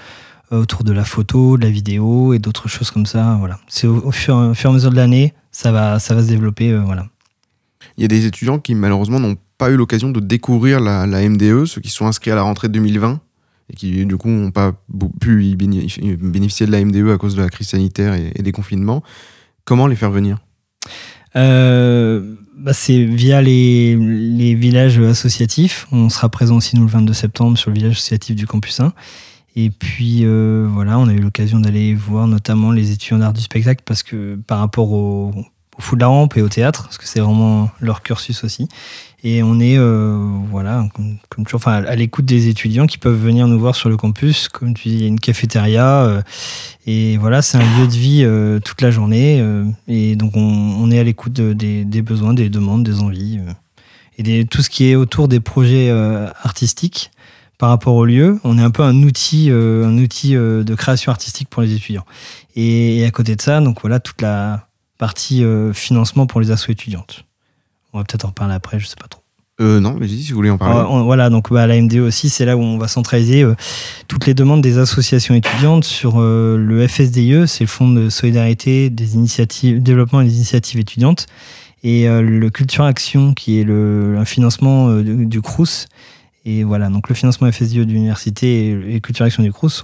euh, 0.52 0.62
autour 0.62 0.84
de 0.84 0.92
la 0.92 1.04
photo, 1.04 1.56
de 1.56 1.64
la 1.64 1.70
vidéo 1.70 2.34
et 2.34 2.38
d'autres 2.38 2.68
choses 2.68 2.90
comme 2.90 3.06
ça. 3.06 3.36
Voilà. 3.38 3.58
C'est 3.68 3.86
au, 3.86 4.10
fur, 4.10 4.34
et 4.36 4.66
à 4.66 4.70
mesure 4.70 4.90
de 4.90 4.96
l'année, 4.96 5.34
ça 5.50 5.72
va, 5.72 5.98
ça 5.98 6.14
va 6.14 6.22
se 6.22 6.28
développer. 6.28 6.70
Euh, 6.70 6.80
voilà. 6.80 7.06
Il 7.96 8.02
y 8.02 8.04
a 8.04 8.08
des 8.08 8.26
étudiants 8.26 8.58
qui 8.58 8.74
malheureusement 8.74 9.20
n'ont 9.20 9.36
pas 9.58 9.70
eu 9.70 9.76
l'occasion 9.76 10.10
de 10.10 10.20
découvrir 10.20 10.80
la, 10.80 11.06
MDE, 11.06 11.66
ceux 11.66 11.80
qui 11.80 11.90
sont 11.90 12.06
inscrits 12.06 12.30
à 12.30 12.34
la 12.34 12.42
rentrée 12.42 12.68
2020 12.68 13.20
et 13.72 13.76
qui 13.76 14.04
du 14.04 14.16
coup 14.16 14.28
n'ont 14.28 14.50
pas 14.50 14.72
pu 15.20 15.54
bénéficier 15.56 16.66
de 16.66 16.72
la 16.72 16.84
MDE 16.84 17.10
à 17.10 17.18
cause 17.18 17.36
de 17.36 17.42
la 17.42 17.48
crise 17.48 17.68
sanitaire 17.68 18.14
et, 18.14 18.42
des 18.42 18.52
confinements. 18.52 19.02
Comment 19.64 19.86
les 19.86 19.96
faire 19.96 20.10
venir? 20.10 20.38
Bah, 22.60 22.74
c'est 22.74 23.04
via 23.04 23.40
les, 23.40 23.96
villages 24.54 24.98
associatifs. 24.98 25.86
On 25.92 26.10
sera 26.10 26.28
présent 26.28 26.56
aussi 26.56 26.76
nous 26.76 26.84
le 26.84 26.90
22 26.90 27.12
septembre 27.14 27.56
sur 27.56 27.70
le 27.70 27.76
village 27.76 27.92
associatif 27.92 28.36
du 28.36 28.46
campus 28.46 28.80
1. 28.80 28.92
Et 29.56 29.70
puis 29.70 30.20
euh, 30.24 30.68
voilà, 30.70 30.98
on 30.98 31.08
a 31.08 31.12
eu 31.12 31.20
l'occasion 31.20 31.58
d'aller 31.58 31.94
voir 31.94 32.26
notamment 32.26 32.70
les 32.70 32.92
étudiants 32.92 33.18
d'art 33.18 33.32
du 33.32 33.40
spectacle 33.40 33.82
parce 33.84 34.02
que 34.02 34.38
par 34.46 34.58
rapport 34.58 34.92
au, 34.92 35.32
au 35.78 35.80
fou 35.80 35.96
de 35.96 36.00
la 36.02 36.08
rampe 36.08 36.36
et 36.36 36.42
au 36.42 36.48
théâtre, 36.48 36.84
parce 36.84 36.98
que 36.98 37.08
c'est 37.08 37.20
vraiment 37.20 37.70
leur 37.80 38.02
cursus 38.02 38.44
aussi. 38.44 38.68
Et 39.22 39.42
on 39.42 39.60
est, 39.60 39.76
euh, 39.76 40.16
voilà, 40.50 40.88
comme, 40.94 41.44
toujours, 41.44 41.58
enfin, 41.58 41.84
à 41.84 41.94
l'écoute 41.94 42.24
des 42.24 42.48
étudiants 42.48 42.86
qui 42.86 42.96
peuvent 42.96 43.20
venir 43.20 43.48
nous 43.48 43.58
voir 43.58 43.74
sur 43.74 43.90
le 43.90 43.96
campus. 43.98 44.48
Comme 44.48 44.72
tu 44.72 44.88
dis, 44.88 44.94
il 44.94 45.00
y 45.02 45.04
a 45.04 45.08
une 45.08 45.20
cafétéria. 45.20 46.04
Euh, 46.04 46.22
et 46.86 47.18
voilà, 47.18 47.42
c'est 47.42 47.58
un 47.58 47.78
lieu 47.78 47.86
de 47.86 47.92
vie 47.92 48.22
euh, 48.24 48.60
toute 48.60 48.80
la 48.80 48.90
journée. 48.90 49.44
et 49.88 50.16
donc, 50.16 50.32
on, 50.36 50.90
est 50.90 50.98
à 50.98 51.04
l'écoute 51.04 51.32
des, 51.34 52.02
besoins, 52.02 52.32
des 52.32 52.48
demandes, 52.48 52.82
des 52.82 53.00
envies. 53.00 53.40
et 54.16 54.22
des, 54.22 54.46
tout 54.46 54.62
ce 54.62 54.70
qui 54.70 54.88
est 54.88 54.96
autour 54.96 55.28
des 55.28 55.40
projets 55.40 55.90
artistiques 56.42 57.10
par 57.58 57.68
rapport 57.68 57.94
au 57.96 58.06
lieu. 58.06 58.40
On 58.42 58.58
est 58.58 58.62
un 58.62 58.70
peu 58.70 58.82
un 58.82 59.02
outil, 59.02 59.50
un 59.50 59.98
outil 59.98 60.32
de 60.32 60.74
création 60.74 61.12
artistique 61.12 61.48
pour 61.50 61.60
les 61.60 61.74
étudiants. 61.74 62.06
Et, 62.56 63.04
à 63.04 63.10
côté 63.10 63.36
de 63.36 63.42
ça, 63.42 63.60
donc 63.60 63.82
voilà, 63.82 64.00
toute 64.00 64.22
la 64.22 64.66
partie 64.96 65.44
financement 65.74 66.26
pour 66.26 66.40
les 66.40 66.50
assos 66.50 66.72
étudiantes. 66.72 67.26
On 67.92 67.98
va 67.98 68.04
peut-être 68.04 68.24
en 68.26 68.32
parler 68.32 68.54
après, 68.54 68.78
je 68.78 68.86
sais 68.86 68.96
pas 68.96 69.08
trop. 69.08 69.22
Euh, 69.60 69.78
non, 69.78 69.96
mais 70.00 70.08
si 70.08 70.30
vous 70.30 70.36
voulez 70.36 70.50
en 70.50 70.56
parler. 70.56 71.04
voilà, 71.04 71.28
donc 71.28 71.52
bah, 71.52 71.66
la 71.66 71.80
MDE 71.80 71.96
aussi, 71.96 72.30
c'est 72.30 72.46
là 72.46 72.56
où 72.56 72.60
on 72.60 72.78
va 72.78 72.88
centraliser 72.88 73.42
euh, 73.42 73.54
toutes 74.08 74.26
les 74.26 74.32
demandes 74.32 74.62
des 74.62 74.78
associations 74.78 75.34
étudiantes 75.34 75.84
sur 75.84 76.14
euh, 76.16 76.56
le 76.56 76.86
FSDIE, 76.88 77.46
c'est 77.46 77.64
le 77.64 77.68
Fonds 77.68 77.90
de 77.90 78.08
solidarité 78.08 78.88
des 78.88 79.16
initiatives, 79.16 79.82
développement 79.82 80.22
des 80.22 80.34
initiatives 80.34 80.80
étudiantes, 80.80 81.26
et 81.82 82.06
le 82.06 82.50
Culture 82.50 82.84
Action, 82.84 83.32
qui 83.32 83.58
est 83.58 83.64
le, 83.64 84.16
un 84.18 84.26
financement 84.26 84.94
du, 85.00 85.40
CRUS. 85.40 85.86
Et 86.44 86.62
voilà, 86.62 86.90
donc 86.90 87.08
le 87.08 87.14
financement 87.14 87.50
FSDIE 87.50 87.86
de 87.86 87.92
l'université 87.92 88.94
et, 88.94 89.00
Culture 89.00 89.24
Action 89.24 89.42
du 89.42 89.50
CRUS, 89.50 89.82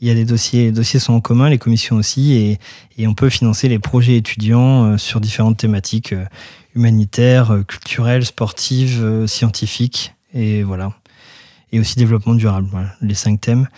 il 0.00 0.08
y 0.08 0.10
a 0.10 0.14
des 0.14 0.24
dossiers, 0.24 0.64
les 0.64 0.72
dossiers 0.72 0.98
sont 0.98 1.12
en 1.12 1.20
commun, 1.20 1.48
les 1.48 1.58
commissions 1.58 1.94
aussi, 1.94 2.32
et, 2.32 2.58
et 2.98 3.06
on 3.06 3.14
peut 3.14 3.28
financer 3.28 3.68
les 3.68 3.78
projets 3.78 4.16
étudiants 4.16 4.98
sur 4.98 5.20
différentes 5.20 5.58
thématiques 5.58 6.12
humanitaire, 6.74 7.52
euh, 7.52 7.62
culturelle, 7.62 8.24
sportive, 8.24 9.00
euh, 9.02 9.26
scientifique. 9.26 10.14
Et 10.34 10.62
voilà. 10.62 10.92
et 11.72 11.80
aussi 11.80 11.96
développement 11.96 12.34
durable. 12.34 12.68
Voilà, 12.70 12.88
les 13.02 13.14
cinq 13.14 13.40
thèmes. 13.40 13.68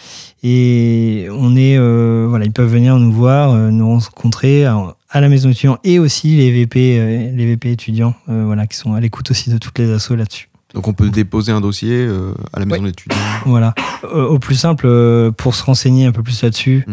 Et 0.42 1.26
on 1.32 1.56
est, 1.56 1.76
euh, 1.76 2.26
voilà, 2.28 2.44
ils 2.44 2.52
peuvent 2.52 2.70
venir 2.70 2.96
nous 2.98 3.12
voir, 3.12 3.54
nous 3.54 3.88
rencontrer 3.88 4.64
à, 4.64 4.94
à 5.10 5.20
la 5.20 5.28
maison 5.28 5.50
étudiant 5.50 5.78
et 5.84 5.98
aussi 5.98 6.36
les 6.36 6.50
VP, 6.52 7.32
les 7.34 7.46
VP 7.46 7.70
étudiants, 7.72 8.14
euh, 8.28 8.44
voilà, 8.46 8.66
qui 8.66 8.76
sont 8.76 8.94
à 8.94 9.00
l'écoute 9.00 9.30
aussi 9.30 9.50
de 9.50 9.58
toutes 9.58 9.78
les 9.78 9.90
assos 9.92 10.14
là-dessus. 10.16 10.48
Donc 10.74 10.88
on 10.88 10.92
peut 10.92 11.08
déposer 11.08 11.52
un 11.52 11.60
dossier 11.60 11.92
euh, 11.92 12.34
à 12.52 12.58
la 12.58 12.66
maison 12.66 12.82
d'étudiants. 12.82 13.16
Voilà. 13.46 13.74
Au 14.12 14.38
plus 14.40 14.56
simple, 14.56 14.86
euh, 14.88 15.30
pour 15.30 15.54
se 15.54 15.62
renseigner 15.62 16.06
un 16.06 16.12
peu 16.12 16.22
plus 16.22 16.42
là-dessus, 16.42 16.84
Mm. 16.86 16.92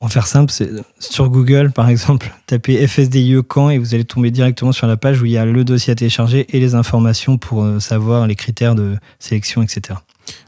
En 0.00 0.08
faire 0.08 0.26
simple, 0.26 0.52
c'est 0.52 0.70
sur 0.98 1.30
Google, 1.30 1.72
par 1.72 1.88
exemple, 1.88 2.34
tapez 2.46 2.86
FSDIE 2.86 3.36
Caen 3.52 3.70
et 3.70 3.78
vous 3.78 3.94
allez 3.94 4.04
tomber 4.04 4.30
directement 4.30 4.72
sur 4.72 4.86
la 4.86 4.96
page 4.96 5.22
où 5.22 5.24
il 5.24 5.32
y 5.32 5.38
a 5.38 5.46
le 5.46 5.64
dossier 5.64 5.92
à 5.92 5.94
télécharger 5.94 6.46
et 6.50 6.60
les 6.60 6.74
informations 6.74 7.38
pour 7.38 7.64
euh, 7.64 7.80
savoir 7.80 8.26
les 8.26 8.34
critères 8.34 8.74
de 8.74 8.96
sélection, 9.18 9.62
etc. 9.62 9.98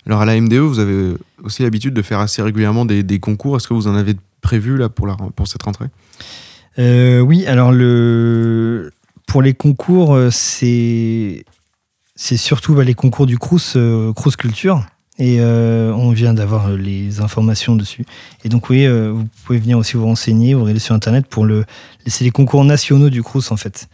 Alors 0.07 0.21
à 0.21 0.27
la 0.27 0.41
MDE, 0.41 0.55
vous 0.55 0.79
avez 0.79 1.15
aussi 1.43 1.63
l'habitude 1.63 1.95
de 1.95 2.03
faire 2.03 2.19
assez 2.19 2.43
régulièrement 2.43 2.85
des, 2.85 3.03
des 3.03 3.21
concours. 3.21 3.57
Est-ce 3.57 3.69
que 3.69 3.75
vous 3.75 3.87
en 3.87 3.95
avez 3.95 4.17
prévu 4.41 4.77
là 4.77 4.89
pour, 4.89 5.07
la, 5.07 5.17
pour 5.35 5.49
cette 5.49 5.63
rentrée? 5.63 5.87
Euh, 6.79 7.21
oui, 7.21 7.47
alors 7.47 7.73
le 7.73 8.93
pour 9.27 9.43
les 9.43 9.55
concours, 9.55 10.15
euh, 10.15 10.31
c'est 10.31 11.45
c'est 12.15 12.37
surtout 12.37 12.75
bah, 12.75 12.85
les 12.85 12.95
concours 12.95 13.27
du 13.27 13.39
Crous, 13.39 13.75
euh, 13.77 14.13
Crous 14.13 14.37
Culture. 14.37 14.85
Et 15.21 15.39
euh, 15.41 15.93
on 15.95 16.11
vient 16.13 16.33
d'avoir 16.33 16.69
euh, 16.69 16.77
les 16.77 17.21
informations 17.21 17.75
dessus. 17.75 18.07
Et 18.45 18.49
donc 18.49 18.71
oui, 18.71 18.87
euh, 18.87 19.11
vous 19.13 19.27
pouvez 19.45 19.59
venir 19.59 19.77
aussi 19.77 19.97
vous 19.97 20.05
renseigner, 20.05 20.55
vous 20.55 20.61
regardez 20.63 20.79
sur 20.81 20.95
internet 20.95 21.27
pour 21.27 21.45
le. 21.45 21.65
C'est 22.07 22.25
les 22.25 22.31
concours 22.31 22.65
nationaux 22.65 23.11
du 23.11 23.23
Crous 23.25 23.51
en 23.51 23.57
fait. 23.57 23.89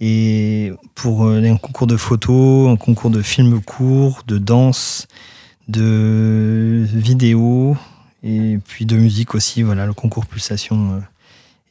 Et 0.00 0.72
pour 0.96 1.26
euh, 1.26 1.40
un 1.42 1.56
concours 1.56 1.86
de 1.86 1.96
photos, 1.96 2.68
un 2.68 2.76
concours 2.76 3.10
de 3.10 3.22
films 3.22 3.60
courts, 3.62 4.22
de 4.26 4.38
danse, 4.38 5.06
de 5.68 6.84
vidéo 6.92 7.76
et 8.22 8.58
puis 8.66 8.84
de 8.86 8.96
musique 8.96 9.34
aussi. 9.34 9.62
Voilà, 9.62 9.86
le 9.86 9.92
concours 9.92 10.26
Pulsation. 10.26 10.94
euh, 10.96 10.98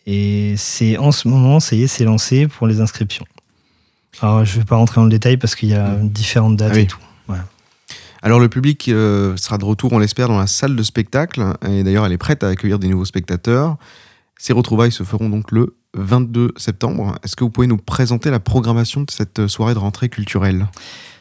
et 0.05 0.55
c'est 0.57 0.97
en 0.97 1.11
ce 1.11 1.27
moment, 1.27 1.59
ça 1.59 1.75
y 1.75 1.83
est, 1.83 1.87
c'est 1.87 2.03
lancé 2.05 2.47
pour 2.47 2.67
les 2.67 2.79
inscriptions. 2.81 3.25
Alors, 4.21 4.45
je 4.45 4.55
ne 4.55 4.59
vais 4.59 4.65
pas 4.65 4.75
rentrer 4.75 4.95
dans 5.01 5.05
le 5.05 5.09
détail 5.09 5.37
parce 5.37 5.55
qu'il 5.55 5.69
y 5.69 5.73
a 5.73 5.95
différentes 6.01 6.55
dates 6.57 6.71
Ah 6.73 6.75
oui. 6.75 6.81
et 6.83 6.87
tout. 6.87 6.99
Alors 8.23 8.39
le 8.39 8.47
public 8.47 8.87
euh, 8.87 9.35
sera 9.35 9.57
de 9.57 9.65
retour, 9.65 9.91
on 9.91 9.99
l'espère, 9.99 10.29
dans 10.29 10.39
la 10.39 10.47
salle 10.47 10.77
de 10.77 10.83
spectacle. 10.83 11.43
Et 11.69 11.83
d'ailleurs, 11.83 12.05
elle 12.05 12.13
est 12.13 12.17
prête 12.17 12.43
à 12.43 12.47
accueillir 12.47 12.79
des 12.79 12.87
nouveaux 12.87 13.05
spectateurs. 13.05 13.75
Ces 14.39 14.53
retrouvailles 14.53 14.93
se 14.93 15.03
feront 15.03 15.27
donc 15.27 15.51
le 15.51 15.75
22 15.95 16.53
septembre. 16.55 17.15
Est-ce 17.23 17.35
que 17.35 17.43
vous 17.43 17.49
pouvez 17.49 17.67
nous 17.67 17.77
présenter 17.77 18.31
la 18.31 18.39
programmation 18.39 19.01
de 19.01 19.11
cette 19.11 19.47
soirée 19.47 19.73
de 19.73 19.79
rentrée 19.79 20.07
culturelle? 20.07 20.67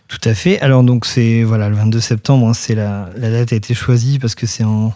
Tout 0.06 0.20
à 0.28 0.34
fait. 0.34 0.60
Alors, 0.60 0.84
donc, 0.84 1.04
c'est 1.04 1.42
voilà, 1.42 1.68
le 1.68 1.74
22 1.74 1.98
septembre, 1.98 2.46
hein, 2.46 2.54
c'est 2.54 2.76
la, 2.76 3.10
la 3.16 3.30
date 3.30 3.52
a 3.52 3.56
été 3.56 3.74
choisie 3.74 4.20
parce 4.20 4.36
que 4.36 4.46
c'est 4.46 4.64
en, 4.64 4.94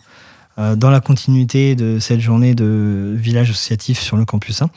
euh, 0.58 0.76
dans 0.76 0.90
la 0.90 1.00
continuité 1.00 1.74
de 1.74 1.98
cette 1.98 2.20
journée 2.20 2.54
de 2.54 3.14
village 3.16 3.50
associatif 3.50 3.98
sur 3.98 4.16
le 4.16 4.24
campus 4.24 4.62
1. 4.62 4.70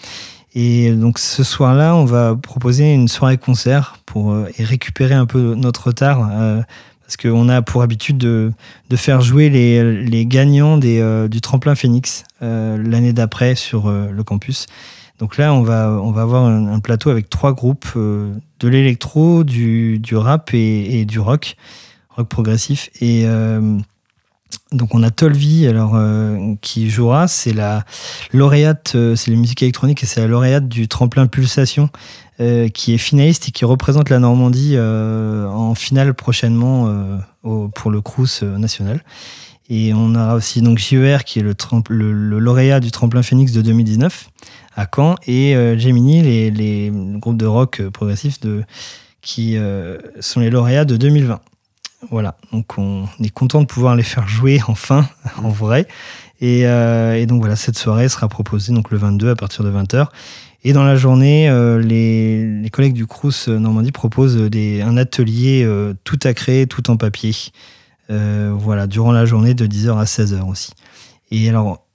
Et 0.56 0.92
donc, 0.94 1.20
ce 1.20 1.44
soir-là, 1.44 1.96
on 1.96 2.06
va 2.06 2.36
proposer 2.36 2.92
une 2.92 3.08
soirée 3.08 3.38
concert 3.38 3.98
pour 4.08 4.32
euh, 4.32 4.50
et 4.58 4.64
récupérer 4.64 5.14
un 5.14 5.28
peu 5.28 5.54
notre 5.54 5.88
retard. 5.88 6.28
Parce 7.10 7.18
qu'on 7.18 7.50
a 7.50 7.64
pour 7.64 7.82
habitude 7.82 8.20
de, 8.20 8.54
faire 8.96 9.22
jouer 9.22 9.50
les, 9.50 10.26
gagnants 10.28 10.80
euh, 10.84 11.28
du 11.28 11.42
tremplin 11.42 11.74
Phoenix 11.74 12.24
euh, 12.44 12.78
l'année 12.78 13.14
d'après 13.14 13.56
sur 13.56 13.88
euh, 13.88 14.12
le 14.12 14.24
campus. 14.24 14.68
Donc 15.18 15.38
là, 15.38 15.52
on 15.52 15.64
va, 15.64 15.86
avoir 16.22 16.46
un, 16.46 16.80
plateau 16.80 17.10
avec 17.10 17.28
trois 17.28 17.54
groupes 17.54 17.88
de 17.96 18.68
l'électro, 18.68 19.44
du, 19.44 20.00
rap 20.14 20.54
et, 20.54 21.04
du 21.06 21.20
rock, 21.20 21.56
rock 22.12 22.28
progressif. 22.28 22.92
Et 23.02 23.26
donc 24.72 24.94
on 24.94 25.02
a 25.02 25.10
Tolvi, 25.10 25.68
alors 25.68 26.00
qui 26.62 26.90
jouera, 26.90 27.28
c'est 27.28 27.54
la 27.54 27.84
lauréate, 28.32 28.96
c'est 29.16 29.32
les 29.32 29.36
musiques 29.36 29.64
électroniques 29.64 30.04
et 30.04 30.06
c'est 30.06 30.22
la 30.22 30.28
lauréate 30.28 30.70
du 30.70 30.88
tremplin 30.88 31.28
Pulsation, 31.28 31.90
qui 32.74 32.94
est 32.94 32.98
finaliste 32.98 33.50
et 33.50 33.52
qui 33.52 33.66
représente 33.66 34.10
la 34.10 34.20
Normandie 34.20 34.76
euh, 34.76 35.46
en 35.48 35.76
finale 35.76 36.14
prochainement 36.14 36.88
euh, 36.88 37.68
pour 37.76 37.92
le 37.92 38.02
Crous 38.02 38.44
euh, 38.44 38.58
national. 38.58 39.04
Et 39.70 39.94
on 39.94 40.16
aura 40.16 40.34
aussi 40.34 40.62
donc 40.62 40.80
JER 40.80 41.24
qui 41.24 41.40
est 41.40 41.44
le, 41.44 42.40
lauréat 42.40 42.80
du 42.80 42.90
tremplin 42.90 43.22
Phoenix 43.22 43.52
de 43.52 43.62
2019 43.62 44.30
à 44.76 44.88
Caen 44.94 45.16
et 45.28 45.56
euh, 45.56 45.78
Gemini, 45.78 46.22
les, 46.24 46.92
groupes 46.94 47.38
de 47.38 47.46
rock 47.46 47.80
euh, 47.80 47.92
progressif 47.92 48.40
de, 48.40 48.64
qui 49.22 49.58
euh, 49.58 49.98
sont 50.20 50.40
les 50.40 50.50
lauréats 50.50 50.86
de 50.86 50.98
2020. 50.98 51.40
Voilà, 52.10 52.36
donc 52.52 52.78
on 52.78 53.08
est 53.22 53.30
content 53.30 53.62
de 53.62 53.68
pouvoir 53.68 53.96
les 53.96 54.04
faire 54.04 54.28
jouer 54.28 54.60
enfin, 54.68 55.08
en 55.38 55.50
vrai. 55.50 55.88
Et, 56.42 56.66
euh, 56.66 57.16
et 57.16 57.26
donc 57.28 57.42
voilà, 57.42 57.56
cette 57.56 57.78
soirée 57.78 58.10
sera 58.10 58.28
proposée 58.28 58.74
donc 58.74 58.90
le 58.90 58.98
22 58.98 59.30
à 59.30 59.36
partir 59.36 59.64
de 59.64 59.72
20h. 59.72 60.08
Et 60.64 60.74
dans 60.74 60.84
la 60.84 60.96
journée, 60.98 61.50
euh, 61.50 61.80
les, 61.80 62.46
les 62.62 62.70
collègues 62.70 62.94
du 62.94 63.06
Crous 63.08 63.48
euh, 63.48 63.60
Normandie 63.60 63.92
proposent 63.92 64.36
des, 64.38 64.82
un 64.82 64.98
atelier 64.98 65.64
euh, 65.64 65.94
tout 66.04 66.20
à 66.24 66.34
créer, 66.34 66.68
tout 66.68 66.90
en 66.92 66.98
papier. 66.98 67.34
Euh, 68.10 68.52
voilà, 68.58 68.88
durant 68.88 69.12
la 69.12 69.26
journée 69.26 69.54
de 69.54 69.66
10h 69.68 69.98
à 69.98 70.04
16h 70.04 70.42
aussi. 70.50 70.72
Et 71.32 71.48
alors, 71.48 71.86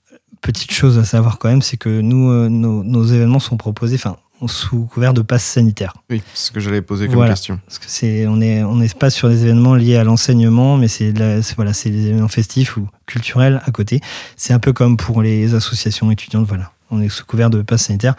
petite 0.41 0.71
chose 0.71 0.97
à 0.97 1.03
savoir 1.03 1.37
quand 1.37 1.49
même, 1.49 1.61
c'est 1.61 1.77
que 1.77 2.01
nous, 2.01 2.49
nos, 2.49 2.83
nos 2.83 3.03
événements 3.05 3.39
sont 3.39 3.57
proposés 3.57 3.95
enfin, 3.95 4.15
sous 4.47 4.85
couvert 4.85 5.13
de 5.13 5.21
passe 5.21 5.43
sanitaire. 5.43 5.93
Oui, 6.09 6.21
c'est 6.33 6.47
ce 6.47 6.51
que 6.51 6.59
j'allais 6.59 6.81
poser 6.81 7.07
comme 7.07 7.15
Voilà. 7.15 7.31
question. 7.33 7.59
Parce 7.65 7.79
que 7.79 7.85
c'est, 7.87 8.25
on 8.27 8.39
est, 8.41 8.63
on 8.63 8.75
n'est 8.77 8.87
pas 8.89 9.09
sur 9.09 9.27
des 9.29 9.43
événements 9.43 9.75
liés 9.75 9.97
à 9.97 10.03
l'enseignement, 10.05 10.77
mais 10.77 10.87
c'est- 10.87 11.13
voilà, 11.55 11.73
c'est 11.73 11.89
des 11.89 12.07
événements 12.07 12.27
festifs 12.29 12.77
ou 12.77 12.87
culturels 13.05 13.61
à 13.65 13.71
côté. 13.71 13.99
C'est 14.37 14.53
un 14.53 14.59
peu 14.59 14.71
comme 14.73 14.95
pour 14.97 15.21
les 15.21 15.53
associations 15.53 16.09
étudiantes, 16.11 16.47
voilà. 16.47 16.71
On 16.91 17.01
est 17.01 17.09
sous 17.09 17.25
couvert 17.25 17.49
de 17.49 17.61
passe 17.61 17.83
sanitaire, 17.87 18.15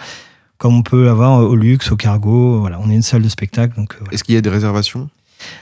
comme 0.59 0.75
on 0.75 0.83
peut 0.83 1.05
l'avoir 1.05 1.41
au 1.41 1.57
luxe, 1.57 1.93
au 1.93 1.97
cargo, 1.97 2.61
voilà. 2.61 2.79
On 2.81 2.91
est 2.91 2.95
une 2.95 3.03
salle 3.03 3.23
de 3.23 3.29
spectacle, 3.29 3.77
donc 3.77 3.95
euh, 3.95 3.99
voilà. 4.01 4.15
Est-ce 4.15 4.25
qu'il 4.25 4.35
y 4.35 4.39
a 4.39 4.41
des 4.41 4.51
réservations? 4.51 5.09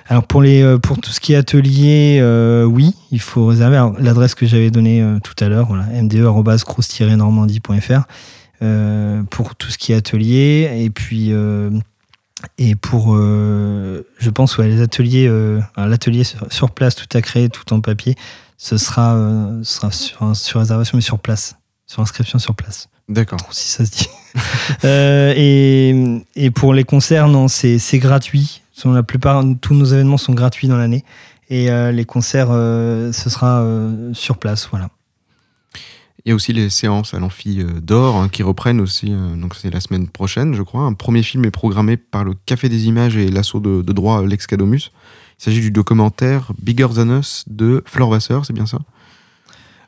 Alors 0.07 0.27
pour, 0.27 0.41
les, 0.41 0.63
euh, 0.63 0.79
pour 0.79 1.01
tout 1.01 1.11
ce 1.11 1.19
qui 1.19 1.33
est 1.33 1.37
atelier, 1.37 2.21
euh, 2.21 2.63
oui, 2.65 2.95
il 3.11 3.21
faut 3.21 3.47
réserver 3.47 3.85
l'adresse 3.99 4.37
que 4.37 4.47
j'avais 4.47 4.71
donnée 4.71 5.03
euh, 5.03 5.19
tout 5.19 5.35
à 5.41 5.49
l'heure, 5.49 5.67
voilà, 5.67 5.85
mde.cross-normandie.fr 6.01 8.03
euh, 8.63 9.23
pour 9.25 9.57
tout 9.57 9.71
ce 9.71 9.79
qui 9.79 9.93
est 9.93 9.97
atelier. 9.97 10.71
Et 10.79 10.91
puis, 10.91 11.33
euh, 11.33 11.71
et 12.57 12.77
pour, 12.77 13.17
euh, 13.17 14.07
je 14.19 14.31
pense, 14.31 14.57
ouais, 14.59 14.69
les 14.69 14.81
ateliers, 14.81 15.27
euh, 15.27 15.61
l'atelier 15.77 16.23
sur, 16.23 16.47
sur 16.53 16.71
place, 16.71 16.95
tout 16.95 17.09
à 17.17 17.21
créer, 17.21 17.49
tout 17.49 17.73
en 17.73 17.81
papier, 17.81 18.15
ce 18.57 18.77
sera, 18.77 19.17
euh, 19.17 19.61
sera 19.65 19.91
sur, 19.91 20.37
sur 20.37 20.61
réservation, 20.61 20.97
mais 20.97 21.03
sur 21.03 21.19
place, 21.19 21.57
sur 21.87 22.01
inscription 22.01 22.39
sur 22.39 22.55
place. 22.55 22.89
D'accord. 23.09 23.41
Si 23.51 23.69
ça 23.69 23.85
se 23.85 23.91
dit. 23.91 24.09
Euh, 24.85 25.33
et, 25.37 26.51
pour 26.51 26.75
les 26.75 26.85
concerts, 26.85 27.29
non, 27.29 27.49
c'est 27.49 27.99
gratuit. 27.99 28.63
La 28.85 29.03
plupart, 29.03 29.45
tous 29.61 29.75
nos 29.75 29.85
événements 29.85 30.17
sont 30.17 30.35
gratuits 30.35 30.69
dans 30.69 30.77
l'année. 30.77 31.05
Et 31.49 31.71
euh, 31.71 31.93
les 31.93 32.05
concerts, 32.05 32.49
euh, 32.51 33.13
ce 33.13 33.31
sera 33.31 33.65
sur 34.13 34.39
place, 34.39 34.69
voilà. 34.71 34.91
Il 36.25 36.31
y 36.31 36.33
a 36.33 36.35
aussi 36.35 36.55
les 36.55 36.71
séances 36.71 37.13
à 37.13 37.19
l'amphi 37.19 37.63
d'or 37.83 38.17
hein, 38.17 38.29
qui 38.31 38.43
reprennent 38.43 38.81
aussi, 38.81 39.11
donc 39.37 39.55
c'est 39.55 39.69
la 39.69 39.81
semaine 39.81 40.09
prochaine, 40.09 40.55
je 40.55 40.63
crois. 40.63 40.83
Un 40.83 40.95
premier 40.95 41.23
film 41.23 41.45
est 41.45 41.51
programmé 41.51 41.99
par 41.99 42.25
le 42.25 42.33
Café 42.47 42.71
des 42.71 42.87
Images 42.87 43.17
et 43.19 43.29
l'assaut 43.29 43.61
de, 43.61 43.83
de 43.83 43.93
droit 43.93 44.23
euh, 44.23 44.27
Lex 44.27 44.47
Cadomus. 44.47 44.91
Il 45.39 45.45
s'agit 45.45 45.61
du 45.61 45.71
documentaire 45.71 46.53
Bigger 46.63 46.89
Than 46.95 47.19
Us 47.19 47.45
de 47.47 47.83
Flore 47.85 48.11
Vasseur, 48.11 48.47
c'est 48.47 48.55
bien 48.55 48.65
ça? 48.65 48.79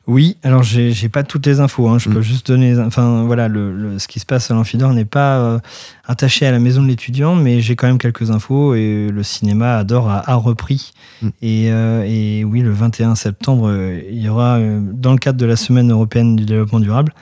Oui, 0.09 0.37
alors 0.45 0.63
j'ai 0.63 0.93
j'ai 0.93 1.09
pas 1.09 1.25
toutes 1.25 1.45
les 1.47 1.59
infos. 1.59 1.89
hein. 1.89 1.99
Je 1.99 2.09
peux 2.09 2.21
Mm. 2.21 2.23
juste 2.23 2.47
donner. 2.47 2.79
Enfin, 2.79 3.25
voilà, 3.25 3.49
le, 3.49 3.73
le- 3.73 3.99
ce 3.99 4.07
qui 4.07 4.21
se 4.21 4.27
passe 4.27 4.51
à 4.53 4.55
l'Amphidor 4.55 4.93
n'est 4.95 5.05
pas 5.05 5.39
euh, 5.39 5.59
attaché 6.07 6.47
à 6.47 6.53
la 6.53 6.61
maison 6.61 6.81
de 6.83 6.87
l'étudiant, 6.87 7.35
mais 7.35 7.61
j'ai 7.61 7.75
quand 7.75 7.89
même 7.89 7.99
quelques 7.99 8.31
infos. 8.31 8.77
Et 8.77 9.09
le 9.11 9.23
cinéma 9.25 9.77
Adore 9.79 10.09
a, 10.09 10.31
a 10.31 10.35
repris. 10.37 10.93
Mm. 11.23 11.29
Et, 11.43 11.73
euh, 11.73 12.05
et 12.07 12.45
oui, 12.45 12.61
le 12.61 12.71
21 12.71 13.17
septembre, 13.17 13.69
euh, 13.69 14.01
il 14.09 14.23
y 14.23 14.29
aura, 14.29 14.61
dans 14.61 15.11
le 15.13 15.19
cadre 15.19 15.39
de 15.39 15.47
la 15.47 15.57
semaine 15.57 15.91
européenne 15.91 16.37
du 16.37 16.45
développement 16.45 16.79
durable, 16.81 17.13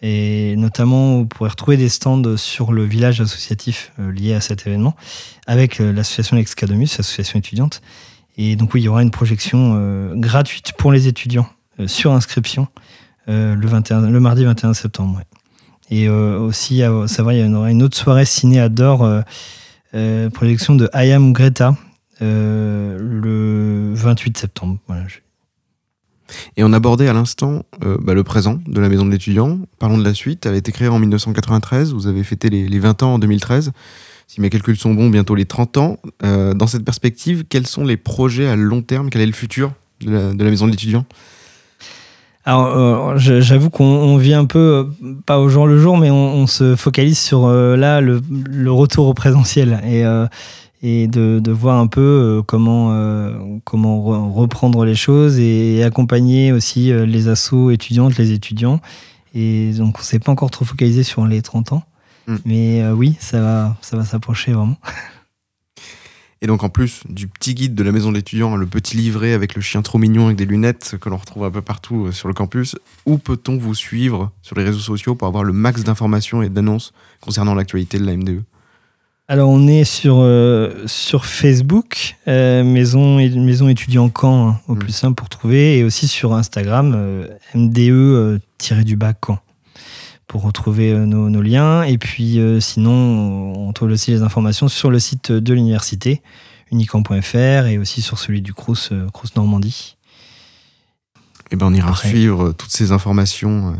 et 0.00 0.56
notamment, 0.56 1.18
vous 1.18 1.26
pourrez 1.26 1.50
retrouver 1.50 1.76
des 1.76 1.90
stands 1.90 2.36
sur 2.38 2.72
le 2.72 2.84
village 2.84 3.20
associatif 3.20 3.92
euh, 4.00 4.10
lié 4.10 4.32
à 4.32 4.40
cet 4.40 4.66
événement, 4.66 4.96
avec 5.46 5.78
l'association 5.78 6.38
Excadomus, 6.38 6.88
association 6.98 7.38
étudiante. 7.38 7.82
Et 8.38 8.56
donc, 8.56 8.72
oui, 8.72 8.80
il 8.80 8.84
y 8.84 8.88
aura 8.88 9.02
une 9.02 9.10
projection 9.10 10.14
gratuite 10.14 10.72
pour 10.78 10.90
les 10.92 11.06
étudiants 11.06 11.46
sur 11.86 12.12
inscription 12.12 12.68
euh, 13.28 13.54
le, 13.54 13.66
21, 13.66 14.10
le 14.10 14.20
mardi 14.20 14.44
21 14.44 14.74
septembre. 14.74 15.20
Et 15.90 16.08
euh, 16.08 16.38
aussi, 16.38 16.82
à 16.82 17.08
savoir, 17.08 17.34
il 17.34 17.46
y 17.46 17.54
aura 17.54 17.70
une 17.70 17.82
autre 17.82 17.96
soirée 17.96 18.24
ciné 18.24 18.60
à 18.60 18.68
Dor, 18.68 19.04
euh, 19.04 19.22
euh, 19.94 20.30
projection 20.30 20.76
de 20.76 20.88
I 20.94 21.10
Am 21.10 21.32
Greta, 21.32 21.74
euh, 22.22 22.96
le 23.00 23.92
28 23.94 24.38
septembre. 24.38 24.78
Et 26.56 26.62
on 26.62 26.72
abordait 26.72 27.08
à 27.08 27.12
l'instant 27.12 27.64
euh, 27.84 27.98
bah, 28.00 28.14
le 28.14 28.22
présent 28.22 28.60
de 28.66 28.80
la 28.80 28.88
maison 28.88 29.04
de 29.04 29.10
l'étudiant. 29.10 29.58
Parlons 29.80 29.98
de 29.98 30.04
la 30.04 30.14
suite. 30.14 30.46
Elle 30.46 30.54
a 30.54 30.58
été 30.58 30.70
créée 30.70 30.88
en 30.88 31.00
1993. 31.00 31.92
Vous 31.92 32.06
avez 32.06 32.22
fêté 32.22 32.50
les, 32.50 32.68
les 32.68 32.78
20 32.78 33.02
ans 33.02 33.14
en 33.14 33.18
2013. 33.18 33.72
Si 34.28 34.40
mes 34.40 34.48
calculs 34.48 34.76
sont 34.76 34.94
bons, 34.94 35.10
bientôt 35.10 35.34
les 35.34 35.44
30 35.44 35.76
ans. 35.78 35.98
Euh, 36.22 36.54
dans 36.54 36.68
cette 36.68 36.84
perspective, 36.84 37.44
quels 37.48 37.66
sont 37.66 37.84
les 37.84 37.96
projets 37.96 38.46
à 38.46 38.54
long 38.54 38.82
terme? 38.82 39.10
Quel 39.10 39.22
est 39.22 39.26
le 39.26 39.32
futur 39.32 39.72
de 40.02 40.32
la 40.38 40.50
maison 40.50 40.66
de 40.66 40.70
l'étudiant? 40.70 41.04
Alors, 42.50 42.66
euh, 42.66 43.14
j'avoue 43.16 43.70
qu'on 43.70 43.84
on 43.84 44.16
vit 44.16 44.34
un 44.34 44.44
peu, 44.44 44.58
euh, 44.58 45.12
pas 45.24 45.38
au 45.38 45.48
jour 45.48 45.68
le 45.68 45.78
jour, 45.78 45.96
mais 45.96 46.10
on, 46.10 46.34
on 46.34 46.46
se 46.48 46.74
focalise 46.74 47.16
sur 47.16 47.44
euh, 47.46 47.76
là 47.76 48.00
le, 48.00 48.20
le 48.28 48.72
retour 48.72 49.06
au 49.06 49.14
présentiel 49.14 49.80
et, 49.86 50.02
et 50.82 51.06
de, 51.06 51.38
de 51.38 51.52
voir 51.52 51.78
un 51.78 51.86
peu 51.86 52.42
comment, 52.44 52.92
comment 53.62 54.00
re- 54.00 54.32
reprendre 54.32 54.84
les 54.84 54.96
choses 54.96 55.38
et 55.38 55.84
accompagner 55.84 56.50
aussi 56.50 56.90
les 57.06 57.28
assos 57.28 57.70
étudiantes, 57.70 58.18
les 58.18 58.32
étudiants. 58.32 58.80
Et 59.32 59.70
donc, 59.78 60.00
on 60.00 60.02
s'est 60.02 60.18
pas 60.18 60.32
encore 60.32 60.50
trop 60.50 60.64
focalisé 60.64 61.04
sur 61.04 61.24
les 61.26 61.42
30 61.42 61.72
ans. 61.74 61.84
Mm. 62.26 62.36
Mais 62.46 62.88
oui, 62.90 63.14
ça 63.20 63.40
va, 63.40 63.76
ça 63.80 63.96
va 63.96 64.04
s'approcher 64.04 64.50
vraiment. 64.50 64.76
Et 66.42 66.46
donc 66.46 66.64
en 66.64 66.70
plus 66.70 67.02
du 67.08 67.28
petit 67.28 67.54
guide 67.54 67.74
de 67.74 67.82
la 67.82 67.92
maison 67.92 68.10
de 68.10 68.16
l'étudiant, 68.16 68.56
le 68.56 68.66
petit 68.66 68.96
livret 68.96 69.34
avec 69.34 69.54
le 69.54 69.60
chien 69.60 69.82
trop 69.82 69.98
mignon 69.98 70.26
avec 70.26 70.38
des 70.38 70.46
lunettes 70.46 70.96
que 70.98 71.10
l'on 71.10 71.18
retrouve 71.18 71.44
un 71.44 71.50
peu 71.50 71.60
partout 71.60 72.06
euh, 72.06 72.12
sur 72.12 72.28
le 72.28 72.34
campus, 72.34 72.76
où 73.04 73.18
peut-on 73.18 73.58
vous 73.58 73.74
suivre 73.74 74.30
sur 74.40 74.56
les 74.56 74.64
réseaux 74.64 74.78
sociaux 74.78 75.14
pour 75.14 75.28
avoir 75.28 75.44
le 75.44 75.52
max 75.52 75.84
d'informations 75.84 76.42
et 76.42 76.48
d'annonces 76.48 76.94
concernant 77.20 77.54
l'actualité 77.54 77.98
de 77.98 78.06
la 78.06 78.16
MDE 78.16 78.42
Alors, 79.28 79.50
on 79.50 79.68
est 79.68 79.84
sur, 79.84 80.20
euh, 80.20 80.86
sur 80.86 81.26
Facebook, 81.26 82.16
euh, 82.26 82.64
maison, 82.64 83.16
maison 83.16 83.68
étudiant 83.68 84.10
Caen, 84.10 84.48
hein, 84.48 84.60
au 84.68 84.74
plus 84.74 84.92
simple 84.92 85.16
pour 85.16 85.28
trouver, 85.28 85.78
et 85.78 85.84
aussi 85.84 86.08
sur 86.08 86.34
Instagram, 86.34 86.94
euh, 86.96 87.28
MDE-du-bas 87.54 89.12
Caen, 89.24 89.38
pour 90.30 90.42
retrouver 90.42 90.92
euh, 90.92 91.06
nos, 91.06 91.28
nos 91.28 91.42
liens. 91.42 91.82
Et 91.82 91.98
puis, 91.98 92.38
euh, 92.38 92.60
sinon, 92.60 93.52
on 93.56 93.72
trouve 93.72 93.90
aussi 93.90 94.12
les 94.12 94.22
informations 94.22 94.68
sur 94.68 94.88
le 94.88 95.00
site 95.00 95.32
de 95.32 95.52
l'université, 95.52 96.22
unicamp.fr, 96.70 97.66
et 97.66 97.78
aussi 97.78 98.00
sur 98.00 98.16
celui 98.16 98.40
du 98.40 98.54
Crous, 98.54 98.92
euh, 98.92 99.08
Crous 99.12 99.34
Normandie. 99.34 99.96
Et 101.50 101.56
ben 101.56 101.66
on 101.66 101.74
ira 101.74 101.90
Après. 101.90 102.10
suivre 102.10 102.52
toutes 102.52 102.70
ces 102.70 102.92
informations. 102.92 103.74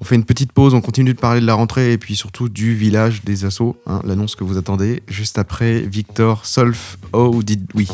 On 0.00 0.04
fait 0.04 0.14
une 0.14 0.24
petite 0.24 0.52
pause, 0.52 0.74
on 0.74 0.80
continue 0.80 1.12
de 1.12 1.18
parler 1.18 1.40
de 1.40 1.46
la 1.46 1.54
rentrée 1.54 1.92
et 1.92 1.98
puis 1.98 2.14
surtout 2.14 2.48
du 2.48 2.72
village 2.76 3.24
des 3.24 3.44
assos, 3.44 3.76
hein, 3.88 4.00
l'annonce 4.04 4.36
que 4.36 4.44
vous 4.44 4.58
attendez. 4.58 5.02
Juste 5.08 5.36
après, 5.36 5.80
Victor 5.80 6.46
Solf, 6.46 6.98
Oh 7.12 7.42
Did 7.42 7.66
We 7.74 7.88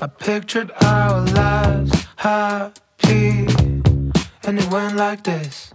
I 0.00 0.06
pictured 0.08 0.72
our 0.82 1.20
lives 1.20 2.06
happy, 2.16 3.46
and 4.44 4.58
it 4.58 4.70
went 4.70 4.96
like 4.96 5.22
this. 5.22 5.72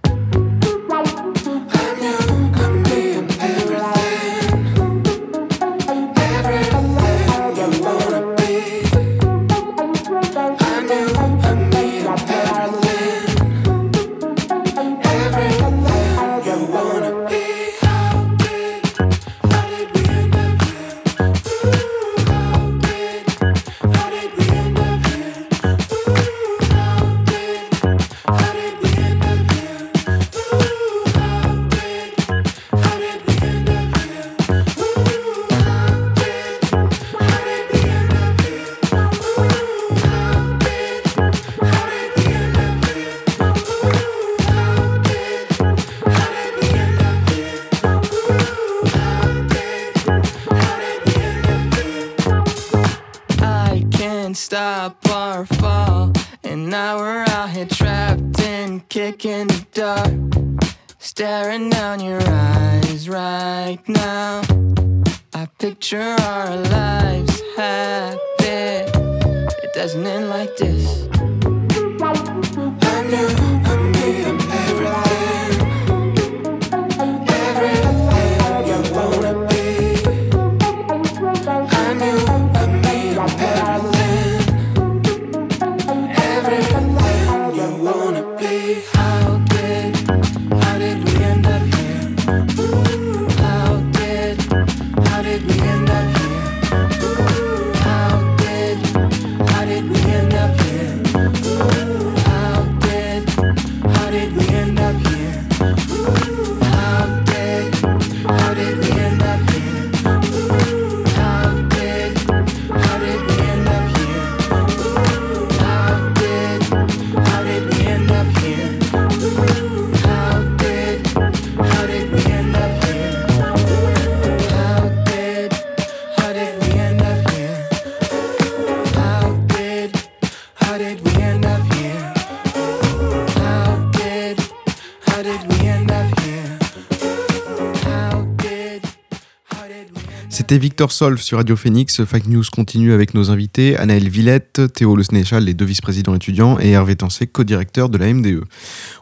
C'était 140.50 140.62
Victor 140.62 140.92
Solf 140.92 141.22
sur 141.22 141.38
Radio 141.38 141.56
Phoenix. 141.56 142.04
Fact 142.06 142.26
News 142.26 142.44
continue 142.52 142.92
avec 142.92 143.14
nos 143.14 143.30
invités 143.30 143.78
Anaël 143.78 144.10
Villette, 144.10 144.74
Théo 144.74 144.96
Le 144.96 145.04
Sénéchal, 145.04 145.44
les 145.44 145.54
deux 145.54 145.66
vice-présidents 145.66 146.16
étudiants, 146.16 146.58
et 146.60 146.72
Hervé 146.72 146.96
Tancé, 146.96 147.28
co-directeur 147.28 147.88
de 147.88 148.00
la 148.00 148.12
MDE. 148.12 148.44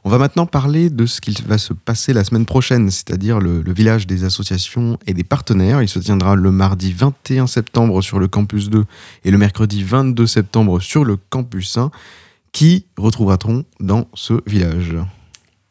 On 0.03 0.09
va 0.09 0.17
maintenant 0.17 0.45
parler 0.45 0.89
de 0.89 1.05
ce 1.05 1.21
qu'il 1.21 1.41
va 1.43 1.57
se 1.57 1.71
passer 1.71 2.11
la 2.11 2.25
semaine 2.25 2.45
prochaine, 2.45 2.91
c'est-à-dire 2.91 3.39
le, 3.39 3.63
village 3.65 4.07
des 4.07 4.25
associations 4.25 4.99
et 5.07 5.13
des 5.13 5.23
partenaires. 5.23 5.81
Il 5.81 5.87
se 5.87 5.99
tiendra 5.99 6.35
le 6.35 6.51
mardi 6.51 6.91
21 6.91 7.47
septembre 7.47 8.01
sur 8.01 8.19
le 8.19 8.27
campus 8.27 8.69
2 8.69 8.83
et 9.23 9.31
le 9.31 9.37
mercredi 9.37 9.83
22 9.83 10.27
septembre 10.27 10.81
sur 10.81 11.05
le 11.05 11.15
campus 11.15 11.77
1. 11.77 11.91
Qui 12.51 12.87
retrouvera-t-on 12.97 13.63
dans 13.79 14.09
ce 14.15 14.33
village? 14.47 14.97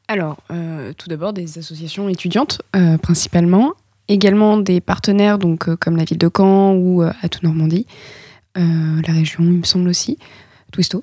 Alors, 0.08 0.38
euh, 0.50 0.94
tout 0.96 1.10
d'abord 1.10 1.34
des 1.34 1.58
associations 1.58 2.08
étudiantes 2.08 2.62
euh, 2.74 2.96
principalement, 2.96 3.74
également 4.08 4.56
des 4.56 4.80
partenaires 4.80 5.38
donc 5.38 5.68
euh, 5.68 5.76
comme 5.76 5.96
la 5.96 6.04
ville 6.04 6.18
de 6.18 6.30
Caen 6.34 6.74
ou 6.74 7.02
euh, 7.02 7.12
Atout 7.22 7.40
Normandie, 7.42 7.86
euh, 8.58 9.02
la 9.06 9.12
région 9.12 9.44
il 9.44 9.58
me 9.58 9.64
semble 9.64 9.88
aussi, 9.88 10.18
Twisto, 10.72 11.02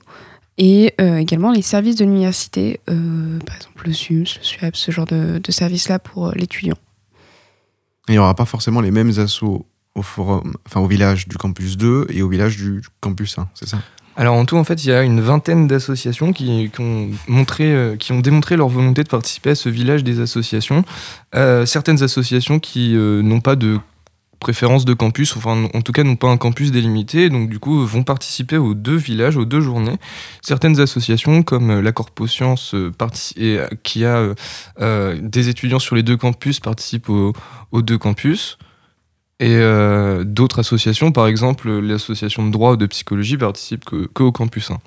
et 0.58 0.94
également 1.00 1.52
les 1.52 1.64
services 1.64 1.96
de 1.96 2.06
l'université, 2.06 2.80
par 2.86 3.56
exemple 3.56 3.88
le 3.88 3.94
SUMS, 3.94 4.20
le 4.20 4.44
SUAP, 4.44 4.76
ce 4.76 4.92
genre 4.92 5.08
de, 5.08 5.40
de 5.40 5.52
services-là 5.52 5.98
pour 5.98 6.30
l'étudiant. 6.34 6.78
Il 8.08 8.12
n'y 8.12 8.18
aura 8.20 8.36
pas 8.36 8.46
forcément 8.46 8.80
les 8.80 8.92
mêmes 8.92 9.12
assos 9.18 9.66
au 9.96 10.04
forum, 10.04 10.54
enfin 10.68 10.80
au 10.80 10.86
village 10.86 11.28
du 11.28 11.38
campus 11.38 11.76
2 11.76 12.06
et 12.10 12.22
au 12.22 12.30
village 12.30 12.58
du 12.58 12.84
campus 13.02 13.40
1, 13.40 13.50
c'est 13.56 13.68
ça? 13.68 13.80
Alors 14.16 14.36
en 14.36 14.46
tout, 14.46 14.58
en 14.58 14.64
fait, 14.64 14.84
il 14.86 14.90
y 14.90 14.94
a 14.94 15.02
une 15.02 15.22
vingtaine 15.22 15.68
d'associations 15.68 16.34
qui, 16.34 16.70
euh, 16.80 17.96
ont 18.12 18.20
démontré 18.20 18.58
leur 18.58 18.68
volonté 18.70 19.04
de 19.04 19.10
participer 19.10 19.52
à 19.52 19.56
ce 19.56 19.70
village 19.70 20.04
des 20.04 20.20
associations. 20.20 20.86
Euh, 21.36 21.66
certaines 21.66 22.04
associations 22.04 22.60
qui 22.60 22.96
euh, 22.96 23.24
n'ont 23.24 23.42
pas 23.42 23.56
de 23.56 23.80
préférence 24.40 24.84
de 24.84 24.94
campus, 24.94 25.38
enfin 25.38 25.70
en 25.74 25.82
tout 25.82 25.94
cas 25.94 26.04
n'ont 26.04 26.18
pas 26.18 26.28
un 26.28 26.36
campus 26.36 26.70
délimité, 26.70 27.30
donc 27.30 27.50
du 27.50 27.60
coup 27.60 27.86
vont 27.86 28.04
participer 28.04 28.58
aux 28.58 28.74
deux 28.74 28.98
villages, 28.98 29.38
aux 29.38 29.46
deux 29.46 29.62
journées. 29.62 29.96
Certaines 30.42 30.82
associations 30.82 31.44
comme 31.44 31.80
la 31.80 31.92
Corpo 31.94 32.28
Science 32.28 32.76
parti- 32.98 33.36
et, 33.38 33.58
euh, 33.58 33.68
qui 33.84 34.04
a 34.04 34.22
des 35.22 35.48
étudiants 35.48 35.80
sur 35.80 35.96
les 35.96 36.04
deux 36.04 36.18
campus 36.18 36.60
participent 36.60 37.10
aux 37.10 37.82
deux 37.82 37.98
campus. 37.98 38.58
Et 39.40 39.56
euh, 39.56 40.24
d'autres 40.24 40.60
associations, 40.60 41.12
par 41.12 41.28
exemple 41.28 41.70
l'association 41.70 42.46
de 42.46 42.52
droit 42.52 42.74
ou 42.74 42.78
de 42.78 42.86
psychologie, 42.86 43.38
participent 43.38 43.86
que, 43.86 44.08
que 44.08 44.24
au 44.24 44.32
campus 44.32 44.72
1. 44.72 44.80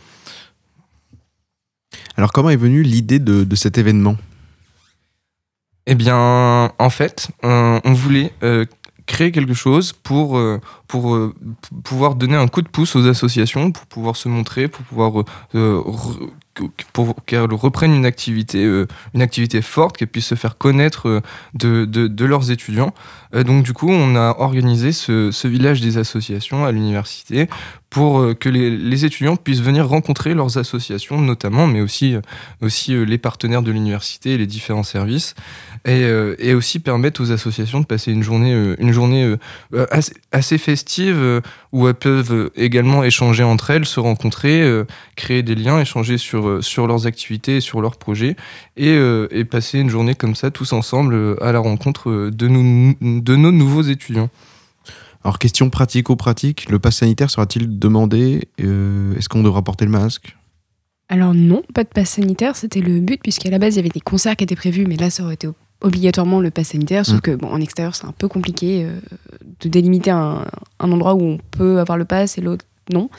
Alors 2.16 2.32
comment 2.32 2.50
est 2.50 2.56
venue 2.56 2.82
l'idée 2.82 3.18
de, 3.18 3.44
de 3.44 3.56
cet 3.56 3.78
événement? 3.78 4.16
Eh 5.86 5.94
bien, 5.94 6.72
en 6.78 6.90
fait, 6.90 7.28
on 7.42 7.92
voulait 7.92 8.32
euh, 8.42 8.64
créer 9.06 9.30
quelque 9.32 9.54
chose 9.54 9.92
pour, 9.92 10.36
euh, 10.36 10.60
pour 10.88 11.14
euh, 11.14 11.32
pouvoir 11.84 12.14
donner 12.16 12.36
un 12.36 12.48
coup 12.48 12.62
de 12.62 12.68
pouce 12.68 12.96
aux 12.96 13.06
associations, 13.06 13.70
pour 13.72 13.86
pouvoir 13.86 14.16
se 14.16 14.28
montrer, 14.28 14.68
pour 14.68 14.84
pouvoir 14.84 15.24
euh, 15.54 15.80
pour 16.94 17.14
qu'elles 17.26 17.52
reprennent 17.52 17.94
une 17.94 18.06
activité, 18.06 18.64
une 19.12 19.20
activité 19.20 19.60
forte, 19.60 19.98
qu'elles 19.98 20.08
puissent 20.08 20.26
se 20.28 20.34
faire 20.36 20.56
connaître 20.56 21.20
de, 21.52 21.84
de- 21.84 22.06
de 22.06 22.24
leurs 22.24 22.50
étudiants. 22.50 22.94
Donc 23.34 23.62
du 23.62 23.74
coup, 23.74 23.90
on 23.90 24.16
a 24.16 24.36
organisé 24.38 24.92
ce, 24.92 25.46
village 25.46 25.82
des 25.82 25.98
associations 25.98 26.64
à 26.64 26.72
l'université 26.72 27.46
pour 27.90 28.26
que 28.40 28.48
les, 28.48 28.70
les 28.74 29.04
étudiants 29.04 29.36
puissent 29.36 29.60
venir 29.60 29.86
rencontrer 29.86 30.32
leurs 30.32 30.56
associations, 30.56 31.20
notamment, 31.20 31.66
mais 31.66 31.82
aussi, 31.82 32.16
aussi 32.62 32.94
les 33.04 33.18
partenaires 33.18 33.62
de 33.62 33.70
l'université 33.70 34.30
et 34.32 34.38
les 34.38 34.46
différents 34.46 34.82
services, 34.82 35.34
et, 35.84 36.04
euh, 36.04 36.34
et 36.38 36.54
aussi 36.54 36.78
permettre 36.78 37.22
aux 37.22 37.32
associations 37.32 37.80
de 37.80 37.86
passer 37.86 38.12
une 38.12 38.22
journée, 38.22 38.52
euh, 38.52 38.74
une 38.78 38.92
journée 38.92 39.36
euh, 39.74 39.86
assez, 39.90 40.14
assez 40.32 40.58
festive 40.58 41.16
euh, 41.18 41.40
où 41.72 41.86
elles 41.88 41.94
peuvent 41.94 42.50
également 42.56 43.04
échanger 43.04 43.42
entre 43.42 43.70
elles, 43.70 43.84
se 43.84 44.00
rencontrer, 44.00 44.62
euh, 44.62 44.84
créer 45.16 45.42
des 45.42 45.54
liens, 45.54 45.80
échanger 45.80 46.18
sur, 46.18 46.62
sur 46.64 46.86
leurs 46.86 47.06
activités 47.06 47.56
et 47.56 47.60
sur 47.60 47.80
leurs 47.80 47.96
projets, 47.96 48.36
et, 48.76 48.88
euh, 48.88 49.28
et 49.30 49.44
passer 49.44 49.78
une 49.78 49.90
journée 49.90 50.14
comme 50.14 50.34
ça 50.34 50.50
tous 50.50 50.72
ensemble 50.72 51.14
euh, 51.14 51.44
à 51.44 51.52
la 51.52 51.58
rencontre 51.58 52.30
de, 52.30 52.48
nous, 52.48 52.94
de 53.00 53.36
nos 53.36 53.52
nouveaux 53.52 53.82
étudiants. 53.82 54.30
Alors 55.24 55.38
question 55.40 55.70
pratico-pratique, 55.70 56.70
le 56.70 56.78
pass 56.78 56.98
sanitaire 56.98 57.30
sera-t-il 57.30 57.78
demandé 57.80 58.48
Euh, 58.60 59.16
Est-ce 59.16 59.28
qu'on 59.28 59.42
devra 59.42 59.62
porter 59.62 59.84
le 59.84 59.90
masque? 59.90 60.36
Alors 61.08 61.34
non, 61.34 61.62
pas 61.74 61.84
de 61.84 61.88
passe 61.88 62.10
sanitaire, 62.10 62.56
c'était 62.56 62.80
le 62.80 63.00
but, 63.00 63.20
puisqu'à 63.22 63.50
la 63.50 63.58
base, 63.58 63.74
il 63.74 63.76
y 63.78 63.80
avait 63.80 63.88
des 63.88 64.00
concerts 64.00 64.36
qui 64.36 64.44
étaient 64.44 64.56
prévus, 64.56 64.86
mais 64.86 64.96
là, 64.96 65.10
ça 65.10 65.22
aurait 65.24 65.34
été 65.34 65.46
obligatoirement 65.80 66.40
le 66.40 66.50
pass 66.50 66.68
sanitaire, 66.68 67.04
sauf 67.04 67.18
Mm. 67.18 67.20
que 67.20 67.30
bon, 67.36 67.48
en 67.48 67.60
extérieur, 67.60 67.94
c'est 67.94 68.06
un 68.06 68.12
peu 68.16 68.28
compliqué 68.28 68.84
euh, 68.84 68.98
de 69.60 69.68
délimiter 69.68 70.10
un, 70.10 70.44
un 70.80 70.92
endroit 70.92 71.14
où 71.14 71.22
on 71.22 71.38
peut 71.50 71.78
avoir 71.80 71.98
le 71.98 72.04
pass 72.04 72.38
et 72.38 72.40
l'autre 72.40 72.64
non. 72.92 73.10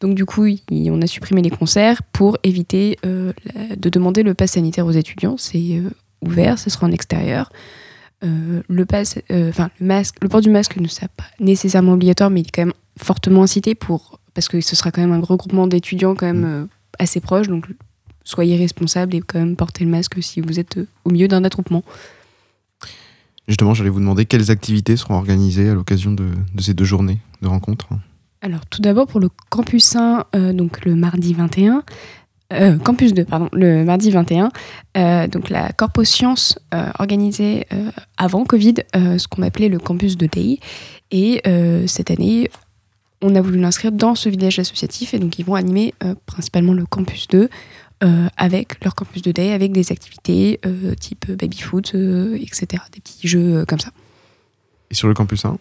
Donc 0.00 0.14
du 0.16 0.24
coup, 0.24 0.46
il- 0.46 0.90
on 0.90 1.00
a 1.00 1.06
supprimé 1.06 1.42
les 1.42 1.50
concerts 1.50 2.02
pour 2.12 2.36
éviter 2.42 2.98
euh, 3.06 3.32
la- 3.54 3.76
de 3.76 3.88
demander 3.88 4.22
le 4.24 4.34
pass 4.34 4.52
sanitaire 4.52 4.84
aux 4.86 4.90
étudiants. 4.92 5.36
C'est 5.38 5.76
euh, 5.76 5.90
ouvert, 6.26 6.58
ce 6.58 6.70
sera 6.70 6.86
en 6.86 6.92
extérieur. 6.92 7.50
Le 8.68 8.84
pass, 8.84 9.18
enfin 9.48 9.68
le 9.80 9.86
masque, 9.86 10.14
le 10.22 10.28
port 10.28 10.40
du 10.40 10.48
masque 10.48 10.76
ne 10.76 10.86
sera 10.86 11.08
pas 11.08 11.24
nécessairement 11.40 11.94
obligatoire, 11.94 12.30
mais 12.30 12.40
il 12.40 12.46
est 12.46 12.50
quand 12.52 12.62
même 12.66 12.74
fortement 12.96 13.42
incité 13.42 13.74
pour 13.74 14.20
parce 14.34 14.46
que 14.48 14.60
ce 14.60 14.76
sera 14.76 14.92
quand 14.92 15.00
même 15.00 15.10
un 15.12 15.20
regroupement 15.20 15.66
d'étudiants 15.66 16.14
quand 16.14 16.26
même 16.26 16.44
euh, 16.44 16.64
assez 17.00 17.18
proche. 17.20 17.48
Donc 17.48 17.66
soyez 18.24 18.56
responsables 18.56 19.14
et 19.14 19.20
quand 19.20 19.38
même 19.38 19.56
portez 19.56 19.84
le 19.84 19.90
masque 19.90 20.22
si 20.22 20.40
vous 20.40 20.58
êtes 20.60 20.78
euh, 20.78 20.86
au 21.04 21.10
milieu 21.10 21.28
d'un 21.28 21.44
attroupement. 21.44 21.82
Justement, 23.48 23.74
j'allais 23.74 23.90
vous 23.90 24.00
demander 24.00 24.24
quelles 24.24 24.50
activités 24.50 24.96
seront 24.96 25.14
organisées 25.14 25.68
à 25.68 25.74
l'occasion 25.74 26.12
de, 26.12 26.26
de 26.54 26.62
ces 26.62 26.74
deux 26.74 26.84
journées 26.84 27.18
de 27.42 27.48
rencontres. 27.48 27.88
Alors 28.40 28.66
tout 28.66 28.82
d'abord 28.82 29.06
pour 29.06 29.20
le 29.20 29.28
campus 29.50 29.94
1, 29.94 30.24
euh, 30.34 30.52
donc 30.52 30.84
le 30.84 30.94
mardi 30.94 31.34
21, 31.34 31.84
euh, 32.52 32.78
campus 32.78 33.14
2, 33.14 33.24
pardon, 33.24 33.48
le 33.52 33.84
mardi 33.84 34.10
21, 34.10 34.50
euh, 34.96 35.26
donc 35.26 35.48
la 35.48 35.72
Corpo 35.72 36.04
Science 36.04 36.58
euh, 36.74 36.90
organisait 36.98 37.66
avant 38.16 38.44
Covid 38.44 38.74
ce 38.92 39.26
qu'on 39.26 39.42
appelait 39.42 39.68
le 39.68 39.78
campus 39.78 40.16
de 40.16 40.26
Day. 40.26 40.58
Et 41.10 41.42
cette 41.86 42.10
année, 42.10 42.50
on 43.20 43.34
a 43.34 43.40
voulu 43.40 43.60
l'inscrire 43.60 43.92
dans 43.92 44.14
ce 44.14 44.28
village 44.28 44.58
associatif 44.58 45.14
et 45.14 45.18
donc 45.18 45.38
ils 45.38 45.44
vont 45.44 45.54
animer 45.54 45.94
principalement 46.26 46.72
le 46.72 46.86
campus 46.86 47.28
2 47.28 47.48
euh, 48.02 48.28
avec 48.36 48.82
leur 48.84 48.94
campus 48.94 49.22
de 49.22 49.32
Day, 49.32 49.52
avec 49.52 49.72
des 49.72 49.92
activités 49.92 50.58
euh, 50.66 50.94
type 50.94 51.30
baby-foot, 51.30 51.92
euh, 51.94 52.36
etc. 52.36 52.82
Des 52.92 53.00
petits 53.00 53.28
jeux 53.28 53.64
comme 53.66 53.78
ça. 53.78 53.90
Et 54.90 54.94
sur 54.94 55.08
le 55.08 55.14
campus 55.14 55.44
1 55.44 55.58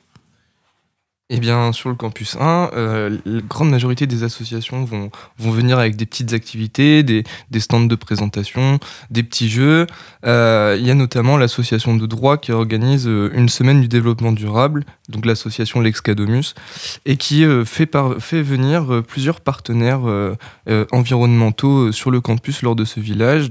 Eh 1.34 1.40
bien, 1.40 1.72
sur 1.72 1.88
le 1.88 1.96
campus 1.96 2.36
1, 2.38 2.72
euh, 2.74 3.18
la 3.24 3.40
grande 3.40 3.70
majorité 3.70 4.06
des 4.06 4.24
associations 4.24 4.84
vont, 4.84 5.10
vont 5.40 5.52
venir 5.52 5.80
avec 5.80 5.96
des 5.96 6.06
petites 6.06 6.34
activités, 6.34 7.04
des, 7.04 7.24
stands 7.58 7.86
de 7.86 7.96
présentation, 7.96 8.80
des 9.12 9.24
petits 9.24 9.50
jeux. 9.50 9.88
Euh, 10.26 10.76
Il 10.78 10.86
y 10.86 10.92
a 10.92 10.94
notamment 10.94 11.38
l'association 11.38 11.96
de 11.96 12.06
droit 12.06 12.36
qui 12.38 12.52
organise 12.52 13.08
euh, 13.08 13.32
une 13.34 13.48
semaine 13.48 13.80
du 13.80 13.88
développement 13.88 14.34
durable, 14.34 14.84
donc 15.08 15.26
l'association 15.26 15.80
L'Excadomus, 15.80 16.54
et 17.06 17.16
qui 17.16 17.46
fait, 17.66 17.86
par- 17.86 18.18
fait 18.20 18.42
venir 18.42 19.02
plusieurs 19.08 19.40
partenaires 19.40 20.02
environnementaux 20.92 21.92
sur 21.94 22.12
le 22.12 22.20
campus 22.20 22.62
lors 22.62 22.76
de 22.76 22.84
ce 22.86 23.00
village. 23.00 23.50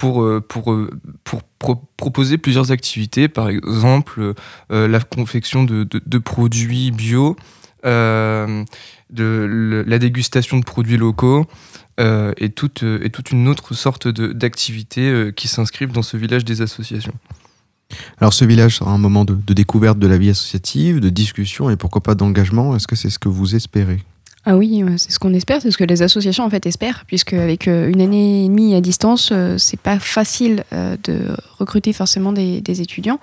Pour, 0.00 0.22
euh, 0.22 0.40
pour, 0.40 0.72
euh, 0.72 0.90
pour 1.24 1.42
pro- 1.58 1.84
proposer 1.98 2.38
plusieurs 2.38 2.72
activités, 2.72 3.28
par 3.28 3.50
exemple 3.50 4.32
euh, 4.72 4.88
la 4.88 4.98
confection 5.00 5.62
de, 5.62 5.84
de- 5.84 6.18
produits 6.18 6.90
bio, 6.90 7.36
de, 7.84 8.64
la 9.86 9.98
dégustation 9.98 10.58
de 10.58 10.64
produits 10.64 10.96
locaux 10.96 11.46
et, 11.98 12.48
toute, 12.48 12.82
et 12.82 13.10
toute 13.10 13.30
une 13.30 13.46
autre 13.46 13.74
sorte 13.74 14.08
d'activités 14.08 15.32
qui 15.36 15.48
s'inscrivent 15.48 15.92
dans 15.92 16.02
ce 16.02 16.16
village 16.16 16.44
des 16.46 16.62
associations. 16.62 17.14
Alors 18.18 18.32
ce 18.32 18.44
village 18.46 18.76
sera 18.76 18.92
un 18.92 18.98
moment 18.98 19.24
de 19.26 19.54
découverte 19.54 19.98
de 19.98 20.06
la 20.06 20.16
vie 20.16 20.30
associative, 20.30 21.00
de 21.00 21.10
discussion 21.10 21.68
et 21.68 21.76
pourquoi 21.76 22.02
pas 22.02 22.14
d'engagement. 22.14 22.74
Est-ce 22.74 22.86
que 22.86 22.96
c'est 22.96 23.10
ce 23.10 23.18
que 23.18 23.28
vous 23.28 23.54
espérez? 23.54 24.00
Ah 24.46 24.56
oui, 24.56 24.82
euh, 24.82 24.96
c'est 24.96 25.10
ce 25.10 25.18
qu'on 25.18 25.34
espère, 25.34 25.60
c'est 25.60 25.70
ce 25.70 25.76
que 25.76 25.84
les 25.84 26.00
associations 26.00 26.44
en 26.44 26.50
fait 26.50 26.64
espèrent, 26.64 27.04
puisque 27.06 27.34
avec 27.34 27.68
euh, 27.68 27.90
une 27.90 28.00
année 28.00 28.44
et 28.44 28.48
demie 28.48 28.74
à 28.74 28.80
distance, 28.80 29.30
euh, 29.32 29.58
c'est 29.58 29.78
pas 29.78 29.98
facile 29.98 30.64
de 30.72 31.36
recruter 31.58 31.92
forcément 31.92 32.32
des, 32.32 32.80
étudiants, 32.80 33.20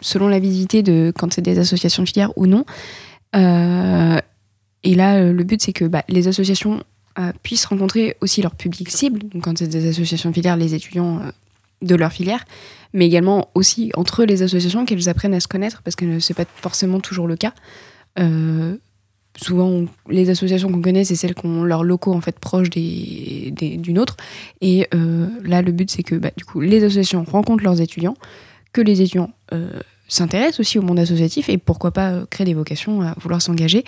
selon 0.00 0.28
la 0.28 0.38
visibilité 0.38 0.82
de 0.82 1.12
quand 1.16 1.32
c'est 1.32 1.42
des 1.42 1.58
associations 1.58 2.02
de 2.02 2.08
filière 2.08 2.36
ou 2.36 2.46
non. 2.46 2.64
Et 3.34 4.94
là, 4.94 5.32
le 5.32 5.44
but 5.44 5.62
c'est 5.62 5.72
que 5.72 5.84
bah, 5.84 6.04
les 6.08 6.28
associations 6.28 6.82
puissent 7.42 7.64
rencontrer 7.64 8.16
aussi 8.20 8.42
leur 8.42 8.54
public 8.54 8.90
cible, 8.90 9.20
donc 9.20 9.44
quand 9.44 9.56
c'est 9.56 9.68
des 9.68 9.88
associations 9.88 10.30
de 10.30 10.34
filière, 10.34 10.56
les 10.56 10.74
étudiants 10.74 11.20
de 11.82 11.94
leur 11.94 12.12
filière, 12.12 12.44
mais 12.92 13.06
également 13.06 13.48
aussi 13.54 13.92
entre 13.94 14.24
les 14.24 14.42
associations 14.42 14.84
qu'elles 14.84 15.08
apprennent 15.08 15.34
à 15.34 15.40
se 15.40 15.48
connaître, 15.48 15.82
parce 15.82 15.96
que 15.96 16.18
c'est 16.18 16.34
pas 16.34 16.46
forcément 16.56 17.00
toujours 17.00 17.28
le 17.28 17.36
cas. 17.36 17.54
Souvent 19.36 19.84
les 20.08 20.30
associations 20.30 20.70
qu'on 20.70 20.80
connaît 20.80 21.04
c'est 21.04 21.16
celles 21.16 21.34
qui 21.34 21.46
ont 21.46 21.64
leurs 21.64 21.84
locaux 21.84 22.12
en 22.12 22.20
fait 22.20 22.38
proches 22.38 22.70
d'une 22.70 23.98
autre. 23.98 24.16
Et 24.60 24.86
euh, 24.94 25.28
là 25.44 25.62
le 25.62 25.72
but 25.72 25.90
c'est 25.90 26.02
que 26.02 26.14
bah, 26.14 26.30
du 26.36 26.44
coup 26.44 26.60
les 26.60 26.84
associations 26.84 27.24
rencontrent 27.24 27.64
leurs 27.64 27.80
étudiants 27.80 28.16
que 28.72 28.80
les 28.80 29.02
étudiants 29.02 29.30
euh, 29.52 29.80
s'intéressent 30.08 30.60
aussi 30.60 30.78
au 30.78 30.82
monde 30.82 30.98
associatif 30.98 31.48
et 31.48 31.58
pourquoi 31.58 31.92
pas 31.92 32.10
euh, 32.10 32.26
créer 32.28 32.44
des 32.44 32.54
vocations 32.54 33.02
à 33.02 33.14
vouloir 33.20 33.42
s'engager. 33.42 33.84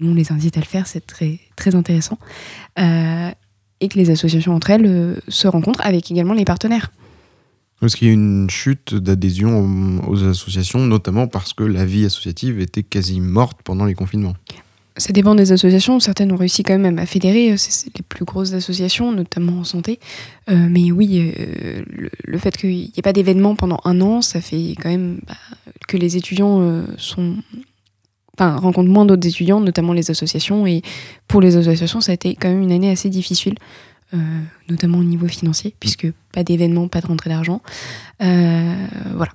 Nous 0.00 0.10
on 0.10 0.14
les 0.14 0.32
invite 0.32 0.56
à 0.56 0.60
le 0.60 0.66
faire 0.66 0.86
c'est 0.86 1.06
très 1.06 1.38
très 1.56 1.74
intéressant. 1.74 2.18
Et 3.82 3.88
que 3.88 3.98
les 3.98 4.10
associations 4.10 4.54
entre 4.54 4.70
elles 4.70 5.16
se 5.28 5.48
rencontrent 5.48 5.80
avec 5.82 6.10
également 6.10 6.34
les 6.34 6.44
partenaires. 6.44 6.90
Parce 7.80 7.96
qu'il 7.96 8.08
y 8.08 8.10
a 8.10 8.14
une 8.14 8.50
chute 8.50 8.94
d'adhésion 8.94 10.02
aux 10.06 10.22
associations, 10.24 10.80
notamment 10.80 11.26
parce 11.28 11.54
que 11.54 11.64
la 11.64 11.86
vie 11.86 12.04
associative 12.04 12.60
était 12.60 12.82
quasi 12.82 13.20
morte 13.20 13.60
pendant 13.64 13.86
les 13.86 13.94
confinements. 13.94 14.34
Ça 14.96 15.12
dépend 15.12 15.34
des 15.34 15.52
associations. 15.52 16.00
Certaines 16.00 16.32
ont 16.32 16.36
réussi 16.36 16.62
quand 16.62 16.78
même 16.78 16.98
à 16.98 17.06
fédérer. 17.06 17.56
C'est 17.56 17.96
les 17.96 18.02
plus 18.02 18.24
grosses 18.24 18.52
associations, 18.52 19.12
notamment 19.12 19.60
en 19.60 19.64
santé. 19.64 20.00
Euh, 20.50 20.66
mais 20.68 20.90
oui, 20.90 21.32
euh, 21.38 21.82
le, 22.24 22.38
fait 22.38 22.56
qu'il 22.56 22.70
n'y 22.70 22.92
ait 22.96 23.02
pas 23.02 23.12
d'événement 23.12 23.54
pendant 23.54 23.80
un 23.84 24.00
an, 24.00 24.20
ça 24.20 24.40
fait 24.40 24.74
quand 24.80 24.90
même 24.90 25.20
bah, 25.26 25.34
que 25.88 25.96
les 25.96 26.16
étudiants 26.16 26.60
euh, 26.60 26.84
sont, 26.96 27.36
enfin, 28.36 28.56
rencontrent 28.56 28.90
moins 28.90 29.06
d'autres 29.06 29.26
étudiants, 29.26 29.60
notamment 29.60 29.92
les 29.92 30.10
associations. 30.10 30.66
Et 30.66 30.82
pour 31.28 31.40
les 31.40 31.56
associations, 31.56 32.00
ça 32.00 32.12
a 32.12 32.14
été 32.14 32.34
quand 32.34 32.48
même 32.48 32.62
une 32.62 32.72
année 32.72 32.90
assez 32.90 33.10
difficile. 33.10 33.54
notamment 34.68 34.98
au 34.98 35.04
niveau 35.04 35.28
financier, 35.28 35.72
puisque 35.78 36.08
pas 36.32 36.42
d'événement, 36.42 36.88
pas 36.88 37.00
de 37.00 37.06
rentrée 37.06 37.30
d'argent. 37.30 37.62
voilà. 38.18 39.32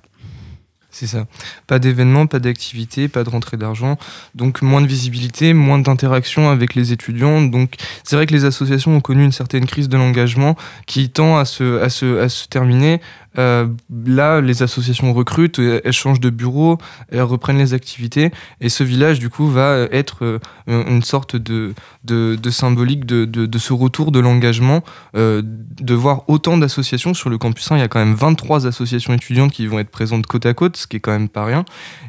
C'est 0.98 1.06
ça. 1.06 1.26
Pas 1.66 1.78
d'événements, 1.78 2.26
pas 2.26 2.38
d'activité, 2.38 3.06
pas 3.08 3.22
de 3.22 3.28
rentrée 3.28 3.58
d'argent, 3.58 3.98
donc 4.34 4.62
moins 4.62 4.80
de 4.80 4.86
visibilité, 4.86 5.52
moins 5.52 5.78
d'interaction 5.78 6.48
avec 6.48 6.74
les 6.74 6.90
étudiants. 6.90 7.42
Donc 7.42 7.74
c'est 8.02 8.16
vrai 8.16 8.24
que 8.24 8.32
les 8.32 8.46
associations 8.46 8.96
ont 8.96 9.02
connu 9.02 9.22
une 9.22 9.30
certaine 9.30 9.66
crise 9.66 9.90
de 9.90 9.98
l'engagement 9.98 10.56
qui 10.86 11.10
tend 11.10 11.36
à 11.36 11.44
se, 11.44 11.82
à 11.82 11.90
se 11.90 12.48
terminer 12.48 13.02
euh, 13.38 13.66
là, 14.04 14.40
les 14.40 14.62
associations 14.62 15.12
recrutent, 15.12 15.58
elles 15.58 15.92
changent 15.92 16.20
de 16.20 16.30
bureau, 16.30 16.78
elles 17.10 17.22
reprennent 17.22 17.58
les 17.58 17.74
activités, 17.74 18.30
et 18.60 18.68
ce 18.68 18.84
village, 18.84 19.18
du 19.18 19.30
coup, 19.30 19.48
va 19.48 19.86
être 19.92 20.24
euh, 20.24 20.38
une 20.66 21.02
sorte 21.02 21.36
de, 21.36 21.74
de, 22.04 22.50
symbolique 22.50 23.04
de, 23.04 23.24
de, 23.24 23.58
ce 23.58 23.72
retour 23.72 24.12
de 24.12 24.20
l'engagement, 24.20 24.82
euh, 25.16 25.42
de 25.44 25.94
voir 25.94 26.24
autant 26.28 26.56
d'associations 26.56 27.14
sur 27.14 27.30
le 27.30 27.38
campus 27.38 27.70
1. 27.70 27.76
Il 27.76 27.80
y 27.80 27.82
a 27.82 27.88
quand 27.88 27.98
même 27.98 28.14
23 28.14 28.66
associations 28.66 29.12
étudiantes 29.12 29.52
qui 29.52 29.66
vont 29.66 29.78
être 29.78 29.90
présentes 29.90 30.26
côte 30.26 30.46
à 30.46 30.54
côte, 30.54 30.76
ce 30.76 30.86
qui 30.86 30.96
est 30.96 31.00
quand 31.00 31.12
même 31.12 31.28
pas 31.28 31.44
rien. 31.44 31.64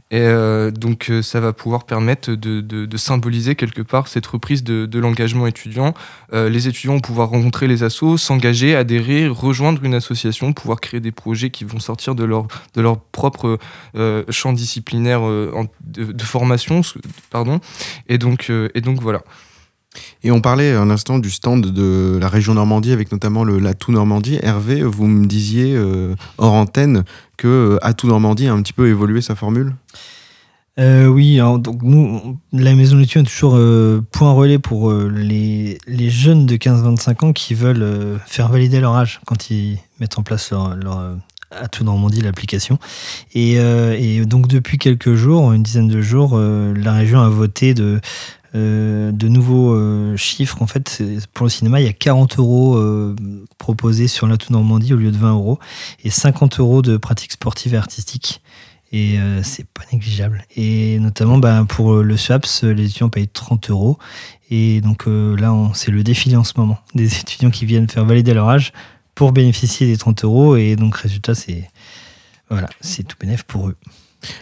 Et 0.09 0.25
donc, 0.71 1.11
ça 1.21 1.41
va 1.41 1.51
pouvoir 1.51 1.83
permettre 1.83 2.31
de, 2.31 2.61
de, 2.61 2.97
symboliser 2.97 3.55
quelque 3.55 3.81
part 3.81 4.07
cette 4.07 4.25
reprise 4.25 4.63
de, 4.63 4.99
l'engagement 4.99 5.47
étudiant. 5.47 5.93
les 6.31 6.67
étudiants 6.69 6.93
vont 6.93 7.01
pouvoir 7.01 7.29
rencontrer 7.29 7.67
les 7.67 7.83
assos, 7.83 8.17
s'engager, 8.17 8.73
adhérer, 8.73 9.27
rejoindre 9.27 9.83
une 9.83 9.93
association, 9.93 10.53
pouvoir 10.53 10.79
créer 10.79 11.01
des 11.01 11.11
projets 11.17 11.49
qui 11.49 11.65
vont 11.65 11.79
sortir 11.79 12.15
de 12.15 12.23
leur, 12.23 12.47
de 12.75 12.81
leur 12.81 12.97
propre 12.97 13.59
euh, 13.95 14.23
champ 14.29 14.53
disciplinaire 14.53 15.27
euh, 15.27 15.51
de, 15.83 16.23
formation. 16.23 16.81
Pardon. 17.29 17.59
Et, 18.07 18.17
donc, 18.17 18.47
euh, 18.49 18.69
et 18.73 18.79
donc 18.79 19.01
voilà. 19.01 19.21
Et 20.23 20.31
on 20.31 20.41
parlait 20.41 20.73
un 20.73 20.89
instant 20.89 21.17
du 21.17 21.31
stand 21.31 21.65
de 21.65 22.17
la 22.21 22.29
région 22.29 22.53
Normandie 22.53 22.91
avec 22.91 23.11
notamment 23.11 23.43
le 23.43 23.57
l'Atout 23.57 23.91
Normandie. 23.91 24.37
Hervé, 24.41 24.83
vous 24.83 25.07
me 25.07 25.25
disiez 25.25 25.75
hors 26.37 26.53
antenne 26.53 27.03
que 27.35 27.79
Atout 27.81 28.05
Normandie 28.05 28.47
a 28.47 28.53
un 28.53 28.61
petit 28.61 28.73
peu 28.73 28.87
évolué 28.87 29.21
sa 29.21 29.33
formule? 29.33 29.73
Oui, 30.77 31.37
donc 31.37 31.81
nous, 31.81 32.37
la 32.53 32.75
maison 32.75 32.97
d'études 32.97 33.23
est 33.23 33.29
toujours 33.29 33.57
point 34.11 34.31
relais 34.33 34.59
pour 34.59 34.93
les, 34.93 35.79
les, 35.87 36.09
jeunes 36.11 36.45
de 36.45 36.57
15-25 36.57 37.25
ans 37.25 37.33
qui 37.33 37.55
veulent 37.55 38.19
faire 38.27 38.49
valider 38.49 38.79
leur 38.79 38.95
âge 38.95 39.19
quand 39.25 39.49
ils 39.49 39.79
mettent 39.99 40.17
en 40.17 40.23
place 40.23 40.51
leur, 40.51 40.75
leur 40.75 41.17
tout 41.71 41.83
Normandie 41.83 42.21
l'application. 42.21 42.77
Et, 43.33 43.53
et, 43.53 44.25
donc 44.25 44.47
depuis 44.47 44.77
quelques 44.77 45.15
jours, 45.15 45.53
une 45.53 45.63
dizaine 45.63 45.87
de 45.87 46.01
jours, 46.01 46.37
la 46.37 46.93
région 46.93 47.21
a 47.21 47.29
voté 47.29 47.73
de, 47.73 48.01
nouveaux 48.53 50.17
chiffres. 50.17 50.61
En 50.61 50.67
fait, 50.67 51.01
pour 51.33 51.45
le 51.45 51.49
cinéma, 51.49 51.79
il 51.79 51.85
y 51.85 51.89
a 51.89 51.93
40 51.93 52.37
euros 52.39 52.77
proposés 53.57 54.09
sur 54.09 54.27
la 54.27 54.35
tout 54.35 54.51
Normandie 54.51 54.93
au 54.93 54.97
lieu 54.97 55.11
de 55.11 55.17
20 55.17 55.31
euros 55.31 55.59
et 56.03 56.09
50 56.09 56.59
euros 56.59 56.81
de 56.81 56.97
pratiques 56.97 57.31
sportives 57.31 57.73
et 57.73 57.77
artistiques. 57.77 58.41
Et 58.91 59.19
euh, 59.19 59.43
c'est 59.43 59.65
pas 59.67 59.83
négligeable. 59.91 60.45
Et 60.55 60.99
notamment 60.99 61.37
bah, 61.37 61.65
pour 61.67 61.95
le 61.95 62.17
SWAPS, 62.17 62.63
les 62.63 62.85
étudiants 62.85 63.09
payent 63.09 63.27
30 63.27 63.69
euros. 63.69 63.97
Et 64.49 64.81
donc 64.81 65.07
euh, 65.07 65.35
là, 65.35 65.53
c'est 65.73 65.91
le 65.91 66.03
défilé 66.03 66.37
en 66.37 66.43
ce 66.43 66.53
moment 66.57 66.77
des 66.95 67.17
étudiants 67.19 67.49
qui 67.49 67.65
viennent 67.65 67.89
faire 67.89 68.05
valider 68.05 68.33
leur 68.33 68.47
âge 68.49 68.71
pour 69.17 69.31
bénéficier 69.31 69.87
des 69.87 69.97
30 69.97 70.23
euros. 70.23 70.55
Et 70.55 70.75
donc, 70.75 70.95
résultat, 70.95 71.33
c'est 71.33 71.69
voilà, 72.49 72.69
tout 73.03 73.17
bénéf 73.19 73.43
pour 73.43 73.67
eux. 73.67 73.75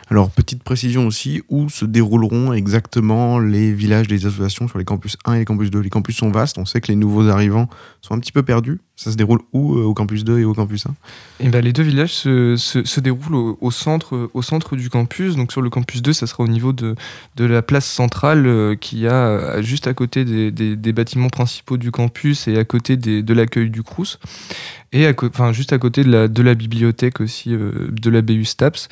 Alors, 0.09 0.29
petite 0.29 0.63
précision 0.63 1.07
aussi, 1.07 1.41
où 1.49 1.69
se 1.69 1.85
dérouleront 1.85 2.53
exactement 2.53 3.39
les 3.39 3.73
villages 3.73 4.07
des 4.07 4.25
associations 4.25 4.67
sur 4.67 4.77
les 4.77 4.85
campus 4.85 5.17
1 5.25 5.33
et 5.33 5.39
les 5.39 5.45
campus 5.45 5.71
2 5.71 5.79
Les 5.79 5.89
campus 5.89 6.17
sont 6.17 6.31
vastes, 6.31 6.57
on 6.57 6.65
sait 6.65 6.81
que 6.81 6.87
les 6.87 6.95
nouveaux 6.95 7.27
arrivants 7.27 7.69
sont 8.01 8.13
un 8.13 8.19
petit 8.19 8.31
peu 8.31 8.43
perdus. 8.43 8.79
Ça 8.95 9.11
se 9.11 9.17
déroule 9.17 9.39
où 9.51 9.75
euh, 9.75 9.83
Au 9.83 9.93
campus 9.93 10.23
2 10.23 10.39
et 10.39 10.45
au 10.45 10.53
campus 10.53 10.85
1 10.85 10.95
et 11.41 11.49
ben, 11.49 11.61
Les 11.61 11.73
deux 11.73 11.83
villages 11.83 12.13
se, 12.13 12.55
se, 12.55 12.99
déroulent 13.01 13.55
au, 13.59 13.71
centre, 13.71 14.29
au 14.33 14.41
centre 14.41 14.77
du 14.77 14.89
campus. 14.89 15.35
Donc 15.35 15.51
sur 15.51 15.61
le 15.61 15.69
campus 15.69 16.01
2, 16.01 16.13
ça 16.13 16.27
sera 16.27 16.43
au 16.43 16.47
niveau 16.47 16.71
de, 16.71 16.95
de 17.35 17.45
la 17.45 17.61
place 17.61 17.85
centrale 17.85 18.45
euh, 18.45 18.75
qui 18.75 19.05
a 19.07 19.13
euh, 19.13 19.61
juste 19.61 19.87
à 19.87 19.93
côté 19.93 20.23
des, 20.23 20.51
des, 20.51 20.93
bâtiments 20.93 21.29
principaux 21.29 21.75
du 21.75 21.91
campus 21.91 22.47
et 22.47 22.57
à 22.57 22.63
côté 22.63 22.95
des, 22.95 23.21
de 23.21 23.33
l'accueil 23.33 23.69
du 23.69 23.83
Crous. 23.83 24.17
Et 24.93 25.07
à, 25.07 25.13
enfin, 25.23 25.51
juste 25.51 25.73
à 25.73 25.77
côté 25.77 26.05
de 26.05 26.11
la, 26.11 26.27
de 26.29 26.41
la 26.41 26.55
bibliothèque 26.55 27.19
aussi 27.19 27.49
de 27.49 28.09
la 28.09 28.21
BU 28.21 28.45
STAPS. 28.45 28.87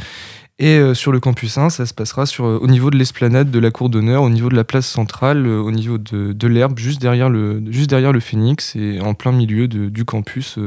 Et 0.60 0.78
euh, 0.78 0.93
sur 0.93 1.12
le 1.12 1.20
campus 1.20 1.58
1, 1.58 1.72
ça 1.72 1.86
se 1.88 1.93
passera 1.95 2.28
sur, 2.28 2.45
euh, 2.45 2.60
au 2.62 2.68
niveau 2.68 2.91
de 2.91 2.97
l'esplanade 2.97 3.49
de 3.49 3.60
la 3.60 3.72
cour 3.72 3.89
d'honneur, 3.89 4.22
au 4.22 4.30
niveau 4.30 4.49
de 4.49 4.56
la 4.56 4.64
place 4.64 4.86
centrale, 4.86 5.47
euh, 5.47 5.60
au 5.60 5.72
niveau 5.72 5.97
de, 5.97 6.32
de 6.32 6.47
l'herbe, 6.47 6.78
juste, 6.78 7.01
derrière 7.01 7.30
le, 7.30 7.64
juste 7.72 7.89
derrière 7.89 8.12
le 8.12 8.20
phénix 8.20 8.76
et 8.76 9.01
en 9.01 9.16
plein 9.16 9.32
milieu 9.32 9.68
de, 9.68 9.89
du 9.89 10.06
campus, 10.06 10.60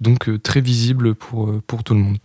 donc 0.00 0.42
très 0.42 0.60
visible 0.60 1.14
pour, 1.14 1.52
pour 1.66 1.84
tout 1.84 1.94
le 1.94 2.00
monde. 2.00 2.18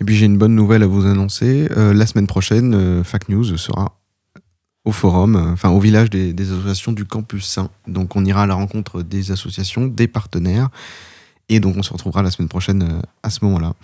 Et 0.00 0.04
puis 0.04 0.16
j'ai 0.16 0.26
une 0.26 0.38
bonne 0.38 0.54
nouvelle 0.54 0.82
à 0.82 0.86
vous 0.86 1.06
annoncer. 1.06 1.68
la 1.76 2.06
semaine 2.06 2.26
prochaine, 2.26 3.02
Fac 3.04 3.28
News 3.28 3.56
sera 3.56 3.96
au 4.84 4.92
forum, 4.92 5.36
enfin 5.36 5.70
au 5.70 5.80
village 5.80 6.10
des, 6.10 6.34
associations 6.40 6.92
du 6.92 7.04
campus 7.04 7.58
1. 7.58 7.70
Donc 7.86 8.16
on 8.16 8.24
ira 8.24 8.42
à 8.42 8.46
la 8.46 8.54
rencontre 8.54 9.02
des 9.02 9.30
associations, 9.30 9.86
des 9.86 10.08
partenaires. 10.08 10.68
Et 11.48 11.60
donc 11.60 11.76
on 11.76 11.82
se 11.82 11.92
retrouvera 11.92 12.22
la 12.22 12.30
semaine 12.30 12.48
prochaine 12.48 12.82
euh, 12.82 13.02
à 13.22 13.30
ce 13.30 13.44
moment-là. 13.44 13.74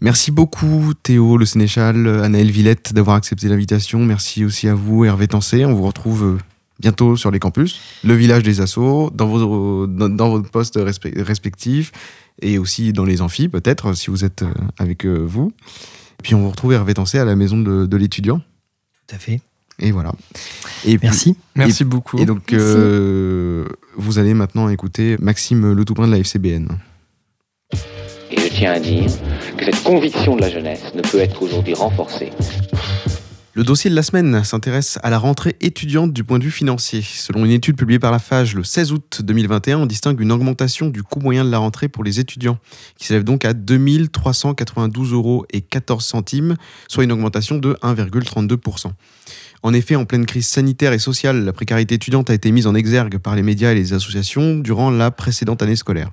Merci 0.00 0.30
beaucoup 0.30 0.94
Théo, 1.02 1.36
le 1.36 1.44
sénéchal, 1.44 2.06
Anaël 2.06 2.50
Villette 2.50 2.92
d'avoir 2.92 3.16
accepté 3.16 3.48
l'invitation. 3.48 3.98
Merci 4.04 4.44
aussi 4.44 4.68
à 4.68 4.74
vous 4.74 5.04
Hervé 5.04 5.26
Tancé. 5.26 5.64
On 5.64 5.74
vous 5.74 5.86
retrouve 5.86 6.24
euh, 6.24 6.38
bientôt 6.78 7.16
sur 7.16 7.30
les 7.30 7.40
campus, 7.40 7.80
le 8.04 8.14
village 8.14 8.42
des 8.42 8.60
assos, 8.60 9.10
dans 9.12 9.26
vos, 9.26 9.86
dans, 9.86 10.30
vos 10.30 10.42
postes 10.42 10.78
respectifs 10.78 11.92
et 12.40 12.58
aussi 12.58 12.92
dans 12.92 13.04
les 13.04 13.20
amphis 13.22 13.48
peut-être 13.48 13.92
si 13.94 14.10
vous 14.10 14.24
êtes 14.24 14.42
euh, 14.42 14.52
avec 14.78 15.04
vous. 15.04 15.52
Et 16.20 16.22
puis 16.22 16.34
on 16.34 16.42
vous 16.42 16.50
retrouve 16.50 16.72
Hervé 16.72 16.94
Tancé 16.94 17.18
à 17.18 17.24
la 17.24 17.34
maison 17.34 17.58
de, 17.58 17.96
l'étudiant. 17.96 18.40
Tout 19.08 19.16
à 19.16 19.18
fait. 19.18 19.40
Et 19.80 19.90
voilà. 19.90 20.12
Et 20.84 20.98
Merci. 21.02 21.36
Merci 21.56 21.84
beaucoup. 21.84 22.18
Et 22.18 22.26
donc, 22.26 22.52
vous 22.52 24.18
allez 24.18 24.34
maintenant 24.34 24.68
écouter 24.68 25.16
Maxime 25.18 25.72
Le 25.72 25.84
Toupin 25.84 26.06
de 26.06 26.12
la 26.12 26.18
FCBN. 26.18 26.68
Tiens 28.60 28.72
à 28.72 28.78
dire 28.78 29.10
que 29.56 29.64
cette 29.64 29.82
conviction 29.82 30.36
de 30.36 30.42
la 30.42 30.50
jeunesse 30.50 30.92
ne 30.94 31.00
peut 31.00 31.18
être 31.18 31.42
aujourd'hui 31.42 31.72
renforcée. 31.72 32.30
Le 33.54 33.64
dossier 33.64 33.88
de 33.88 33.94
la 33.94 34.02
semaine 34.02 34.44
s'intéresse 34.44 34.98
à 35.02 35.08
la 35.08 35.16
rentrée 35.16 35.56
étudiante 35.62 36.12
du 36.12 36.24
point 36.24 36.38
de 36.38 36.44
vue 36.44 36.50
financier. 36.50 37.00
Selon 37.00 37.46
une 37.46 37.52
étude 37.52 37.76
publiée 37.76 37.98
par 37.98 38.12
la 38.12 38.18
FAGE 38.18 38.54
le 38.54 38.62
16 38.62 38.92
août 38.92 39.22
2021, 39.24 39.78
on 39.78 39.86
distingue 39.86 40.20
une 40.20 40.30
augmentation 40.30 40.88
du 40.88 41.02
coût 41.02 41.20
moyen 41.20 41.42
de 41.42 41.50
la 41.50 41.56
rentrée 41.56 41.88
pour 41.88 42.04
les 42.04 42.20
étudiants, 42.20 42.58
qui 42.98 43.06
s'élève 43.06 43.24
donc 43.24 43.46
à 43.46 43.54
2392 43.54 45.14
euros 45.14 45.46
et 45.50 45.62
14 45.62 46.04
centimes, 46.04 46.56
soit 46.86 47.04
une 47.04 47.12
augmentation 47.12 47.56
de 47.56 47.78
1,32%. 47.82 48.90
En 49.62 49.72
effet, 49.72 49.96
en 49.96 50.04
pleine 50.04 50.26
crise 50.26 50.46
sanitaire 50.46 50.92
et 50.92 50.98
sociale, 50.98 51.46
la 51.46 51.54
précarité 51.54 51.94
étudiante 51.94 52.28
a 52.28 52.34
été 52.34 52.52
mise 52.52 52.66
en 52.66 52.74
exergue 52.74 53.16
par 53.16 53.36
les 53.36 53.42
médias 53.42 53.72
et 53.72 53.74
les 53.74 53.94
associations 53.94 54.56
durant 54.56 54.90
la 54.90 55.10
précédente 55.10 55.62
année 55.62 55.76
scolaire. 55.76 56.10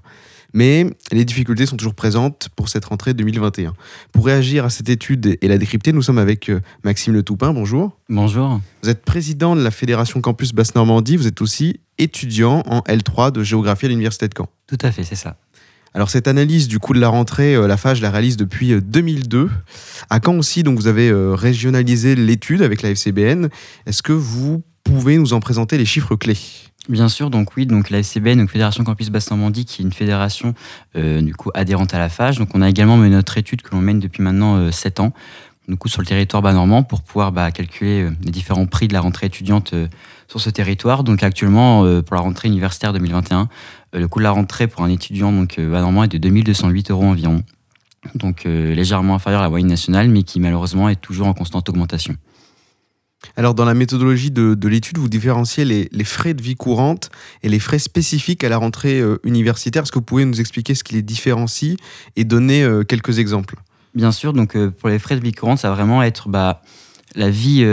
Mais 0.53 0.85
les 1.11 1.25
difficultés 1.25 1.65
sont 1.65 1.77
toujours 1.77 1.95
présentes 1.95 2.49
pour 2.55 2.69
cette 2.69 2.85
rentrée 2.85 3.13
2021. 3.13 3.73
Pour 4.11 4.25
réagir 4.25 4.65
à 4.65 4.69
cette 4.69 4.89
étude 4.89 5.37
et 5.41 5.47
la 5.47 5.57
décrypter, 5.57 5.93
nous 5.93 6.01
sommes 6.01 6.17
avec 6.17 6.49
euh, 6.49 6.61
Maxime 6.83 7.13
Le 7.13 7.23
Toupin. 7.23 7.53
Bonjour. 7.53 7.97
Bonjour. 8.09 8.61
Vous 8.83 8.89
êtes 8.89 9.03
président 9.03 9.55
de 9.55 9.61
la 9.61 9.71
Fédération 9.71 10.21
Campus 10.21 10.53
Basse-Normandie. 10.53 11.17
Vous 11.17 11.27
êtes 11.27 11.41
aussi 11.41 11.79
étudiant 11.97 12.63
en 12.65 12.79
L3 12.81 13.31
de 13.31 13.43
géographie 13.43 13.85
à 13.85 13.89
l'Université 13.89 14.27
de 14.27 14.33
Caen. 14.35 14.47
Tout 14.67 14.77
à 14.81 14.91
fait, 14.91 15.03
c'est 15.03 15.15
ça. 15.15 15.37
Alors 15.93 16.09
cette 16.09 16.27
analyse 16.27 16.67
du 16.67 16.79
coût 16.79 16.93
de 16.93 16.99
la 16.99 17.09
rentrée, 17.09 17.55
euh, 17.55 17.67
la 17.67 17.77
FAGE 17.77 18.01
la 18.01 18.11
réalise 18.11 18.37
depuis 18.37 18.79
2002. 18.81 19.37
Euh, 19.37 19.49
à 20.09 20.19
Caen 20.23 20.37
aussi, 20.37 20.63
donc 20.63 20.77
vous 20.77 20.87
avez 20.87 21.11
régionalisé 21.11 22.15
l'étude 22.15 22.61
avec 22.61 22.81
la 22.81 22.91
FCBN. 22.91 23.49
Est-ce 23.85 24.03
que 24.03 24.13
vous 24.13 24.63
pouvez 24.83 25.17
nous 25.17 25.33
en 25.33 25.39
présenter 25.39 25.77
les 25.77 25.85
chiffres 25.85 26.15
clés? 26.15 26.37
Bien 26.89 27.09
sûr, 27.09 27.29
donc 27.29 27.57
oui, 27.57 27.65
donc 27.65 27.89
la 27.89 27.99
FCBN, 27.99 28.37
donc 28.37 28.49
Fédération 28.49 28.85
Campus 28.85 29.09
Basse-Normandie, 29.09 29.65
qui 29.65 29.81
est 29.81 29.85
une 29.85 29.91
fédération 29.91 30.53
euh, 30.95 31.21
du 31.21 31.35
coup 31.35 31.51
adhérente 31.53 31.93
à 31.93 31.99
la 31.99 32.07
FAGE. 32.07 32.37
Donc 32.37 32.49
on 32.53 32.61
a 32.61 32.69
également 32.69 32.95
mené 32.95 33.13
notre 33.13 33.37
étude 33.37 33.61
que 33.61 33.75
l'on 33.75 33.81
mène 33.81 33.99
depuis 33.99 34.23
maintenant 34.23 34.71
7 34.71 34.99
euh, 34.99 35.03
ans, 35.03 35.13
du 35.67 35.75
coup 35.75 35.89
sur 35.89 35.99
le 35.99 36.07
territoire 36.07 36.41
bas-normand, 36.41 36.83
pour 36.83 37.01
pouvoir 37.01 37.33
bah, 37.33 37.51
calculer 37.51 38.03
euh, 38.03 38.11
les 38.23 38.31
différents 38.31 38.67
prix 38.67 38.87
de 38.87 38.93
la 38.93 39.01
rentrée 39.01 39.25
étudiante 39.25 39.73
sur 40.29 40.39
ce 40.39 40.49
territoire. 40.49 41.03
Donc 41.03 41.23
actuellement, 41.23 41.81
pour 42.03 42.15
la 42.15 42.21
rentrée 42.21 42.47
universitaire 42.47 42.93
2021, 42.93 43.49
le 43.91 44.07
coût 44.07 44.19
de 44.19 44.23
la 44.23 44.31
rentrée 44.31 44.67
pour 44.67 44.85
un 44.85 44.89
étudiant 44.89 45.33
donc 45.33 45.59
bas-normand 45.59 46.05
est 46.05 46.07
de 46.07 46.17
2208 46.17 46.91
euros 46.91 47.03
environ. 47.03 47.43
Donc 48.15 48.45
légèrement 48.45 49.15
inférieur 49.15 49.41
à 49.41 49.43
la 49.43 49.49
moyenne 49.49 49.67
nationale, 49.67 50.07
mais 50.07 50.23
qui 50.23 50.39
malheureusement 50.39 50.87
est 50.87 51.01
toujours 51.01 51.27
en 51.27 51.33
constante 51.33 51.67
augmentation. 51.67 52.15
Alors, 53.35 53.53
dans 53.53 53.65
la 53.65 53.73
méthodologie 53.73 54.31
de, 54.31 54.53
de 54.53 54.67
l'étude, 54.67 54.97
vous 54.97 55.09
différenciez 55.09 55.65
les, 55.65 56.03
frais 56.03 56.33
de 56.33 56.41
vie 56.41 56.55
courante 56.55 57.09
et 57.43 57.49
les 57.49 57.59
frais 57.59 57.79
spécifiques 57.79 58.43
à 58.43 58.49
la 58.49 58.57
rentrée 58.57 58.99
euh, 58.99 59.19
universitaire. 59.23 59.83
Est-ce 59.83 59.91
que 59.91 59.99
vous 59.99 60.05
pouvez 60.05 60.25
nous 60.25 60.39
expliquer 60.39 60.75
ce 60.75 60.83
qui 60.83 60.93
les 60.93 61.01
différencie 61.01 61.77
et 62.15 62.23
donner 62.23 62.63
euh, 62.63 62.83
quelques 62.83 63.19
exemples? 63.19 63.55
Bien 63.93 64.11
sûr, 64.11 64.33
donc 64.33 64.55
euh, 64.55 64.71
pour 64.71 64.89
les 64.89 64.99
frais 64.99 65.15
de 65.15 65.23
vie 65.23 65.33
courante, 65.33 65.59
ça 65.59 65.69
va 65.69 65.75
vraiment 65.75 66.03
être 66.03 66.29
bah, 66.29 66.61
la 67.15 67.29
vie 67.29 67.65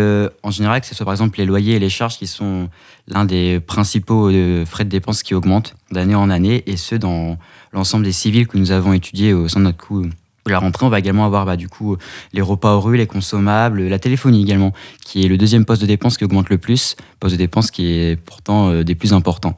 en 0.42 0.50
général, 0.50 0.80
que 0.80 0.86
ce 0.86 0.94
soit 0.94 1.04
par 1.04 1.12
exemple 1.12 1.38
les 1.38 1.44
loyers 1.44 1.74
et 1.74 1.78
les 1.78 1.90
charges 1.90 2.16
qui 2.16 2.26
sont 2.26 2.70
l'un 3.08 3.26
des 3.26 3.60
principaux 3.60 4.30
frais 4.64 4.84
de 4.84 4.88
dépenses 4.88 5.22
qui 5.22 5.34
augmentent 5.34 5.74
d'année 5.90 6.14
en 6.14 6.30
année, 6.30 6.62
et 6.66 6.78
ce 6.78 6.94
dans 6.94 7.36
l'ensemble 7.72 8.04
des 8.04 8.12
civils 8.12 8.46
que 8.46 8.56
nous 8.56 8.70
avons 8.70 8.94
étudiés 8.94 9.34
au 9.34 9.48
sein 9.48 9.60
de 9.60 9.64
notre 9.64 9.84
coût 9.84 10.06
la 10.50 10.58
rentrée. 10.58 10.86
On 10.86 10.88
va 10.88 10.98
également 10.98 11.24
avoir 11.24 11.46
bah, 11.46 11.56
du 11.56 11.68
coup 11.68 11.96
les 12.32 12.42
repas 12.42 12.74
aux 12.74 12.80
rues, 12.80 12.96
les 12.96 13.06
consommables, 13.06 13.82
la 13.82 13.98
téléphonie 13.98 14.42
également, 14.42 14.72
qui 15.04 15.24
est 15.24 15.28
le 15.28 15.38
deuxième 15.38 15.64
poste 15.64 15.82
de 15.82 15.86
dépense 15.86 16.16
qui 16.16 16.24
augmente 16.24 16.50
le 16.50 16.58
plus, 16.58 16.96
poste 17.20 17.34
de 17.34 17.38
dépense 17.38 17.70
qui 17.70 17.86
est 17.86 18.16
pourtant 18.16 18.70
euh, 18.70 18.84
des 18.84 18.94
plus 18.94 19.12
importants. 19.12 19.56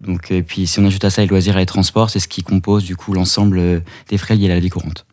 Donc, 0.00 0.30
et 0.30 0.42
puis 0.42 0.66
si 0.66 0.78
on 0.80 0.86
ajoute 0.86 1.04
à 1.04 1.10
ça 1.10 1.22
les 1.22 1.28
loisirs 1.28 1.56
et 1.56 1.60
les 1.60 1.66
transports, 1.66 2.10
c'est 2.10 2.20
ce 2.20 2.28
qui 2.28 2.42
compose 2.42 2.84
du 2.84 2.96
coup 2.96 3.14
l'ensemble 3.14 3.58
euh, 3.58 3.80
des 4.08 4.18
frais 4.18 4.36
liés 4.36 4.50
à 4.50 4.54
la 4.54 4.60
vie 4.60 4.70
courante. 4.70 5.06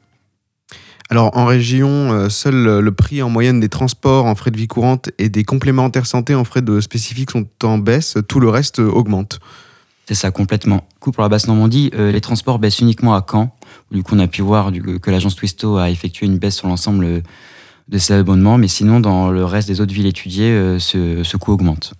Alors 1.11 1.35
en 1.35 1.45
région, 1.45 2.13
euh, 2.13 2.29
seul 2.29 2.79
le 2.79 2.91
prix 2.93 3.21
en 3.21 3.29
moyenne 3.29 3.59
des 3.59 3.67
transports 3.67 4.25
en 4.25 4.33
frais 4.33 4.49
de 4.49 4.55
vie 4.55 4.69
courante 4.69 5.09
et 5.17 5.27
des 5.27 5.43
complémentaires 5.43 6.05
santé 6.05 6.33
en 6.35 6.45
frais 6.45 6.61
de 6.61 6.79
spécifiques 6.79 7.31
sont 7.31 7.45
en 7.63 7.77
baisse, 7.77 8.17
tout 8.29 8.39
le 8.39 8.47
reste 8.47 8.79
euh, 8.79 8.89
augmente. 8.89 9.41
C'est 10.05 10.15
ça, 10.15 10.31
complètement. 10.31 10.77
Du 10.93 10.99
coup, 10.99 11.11
pour 11.11 11.23
la 11.23 11.29
Basse-Normandie, 11.29 11.91
euh, 11.93 12.11
les 12.11 12.21
transports 12.21 12.59
baissent 12.59 12.79
uniquement 12.79 13.13
à 13.13 13.25
Caen. 13.29 13.53
Du 13.91 14.03
coup, 14.03 14.15
on 14.15 14.19
a 14.19 14.27
pu 14.27 14.41
voir 14.41 14.71
que 15.01 15.11
l'agence 15.11 15.35
Twisto 15.35 15.77
a 15.77 15.89
effectué 15.89 16.25
une 16.25 16.37
baisse 16.37 16.55
sur 16.55 16.67
l'ensemble 16.67 17.05
euh, 17.05 17.21
de 17.89 17.97
ses 17.97 18.13
abonnements, 18.13 18.57
mais 18.57 18.67
sinon, 18.67 18.99
dans 18.99 19.31
le 19.31 19.43
reste 19.43 19.67
des 19.67 19.81
autres 19.81 19.93
villes 19.93 20.07
étudiées, 20.07 20.51
euh, 20.51 20.79
ce, 20.79 21.23
ce 21.23 21.37
coût 21.37 21.51
augmente. 21.51 21.93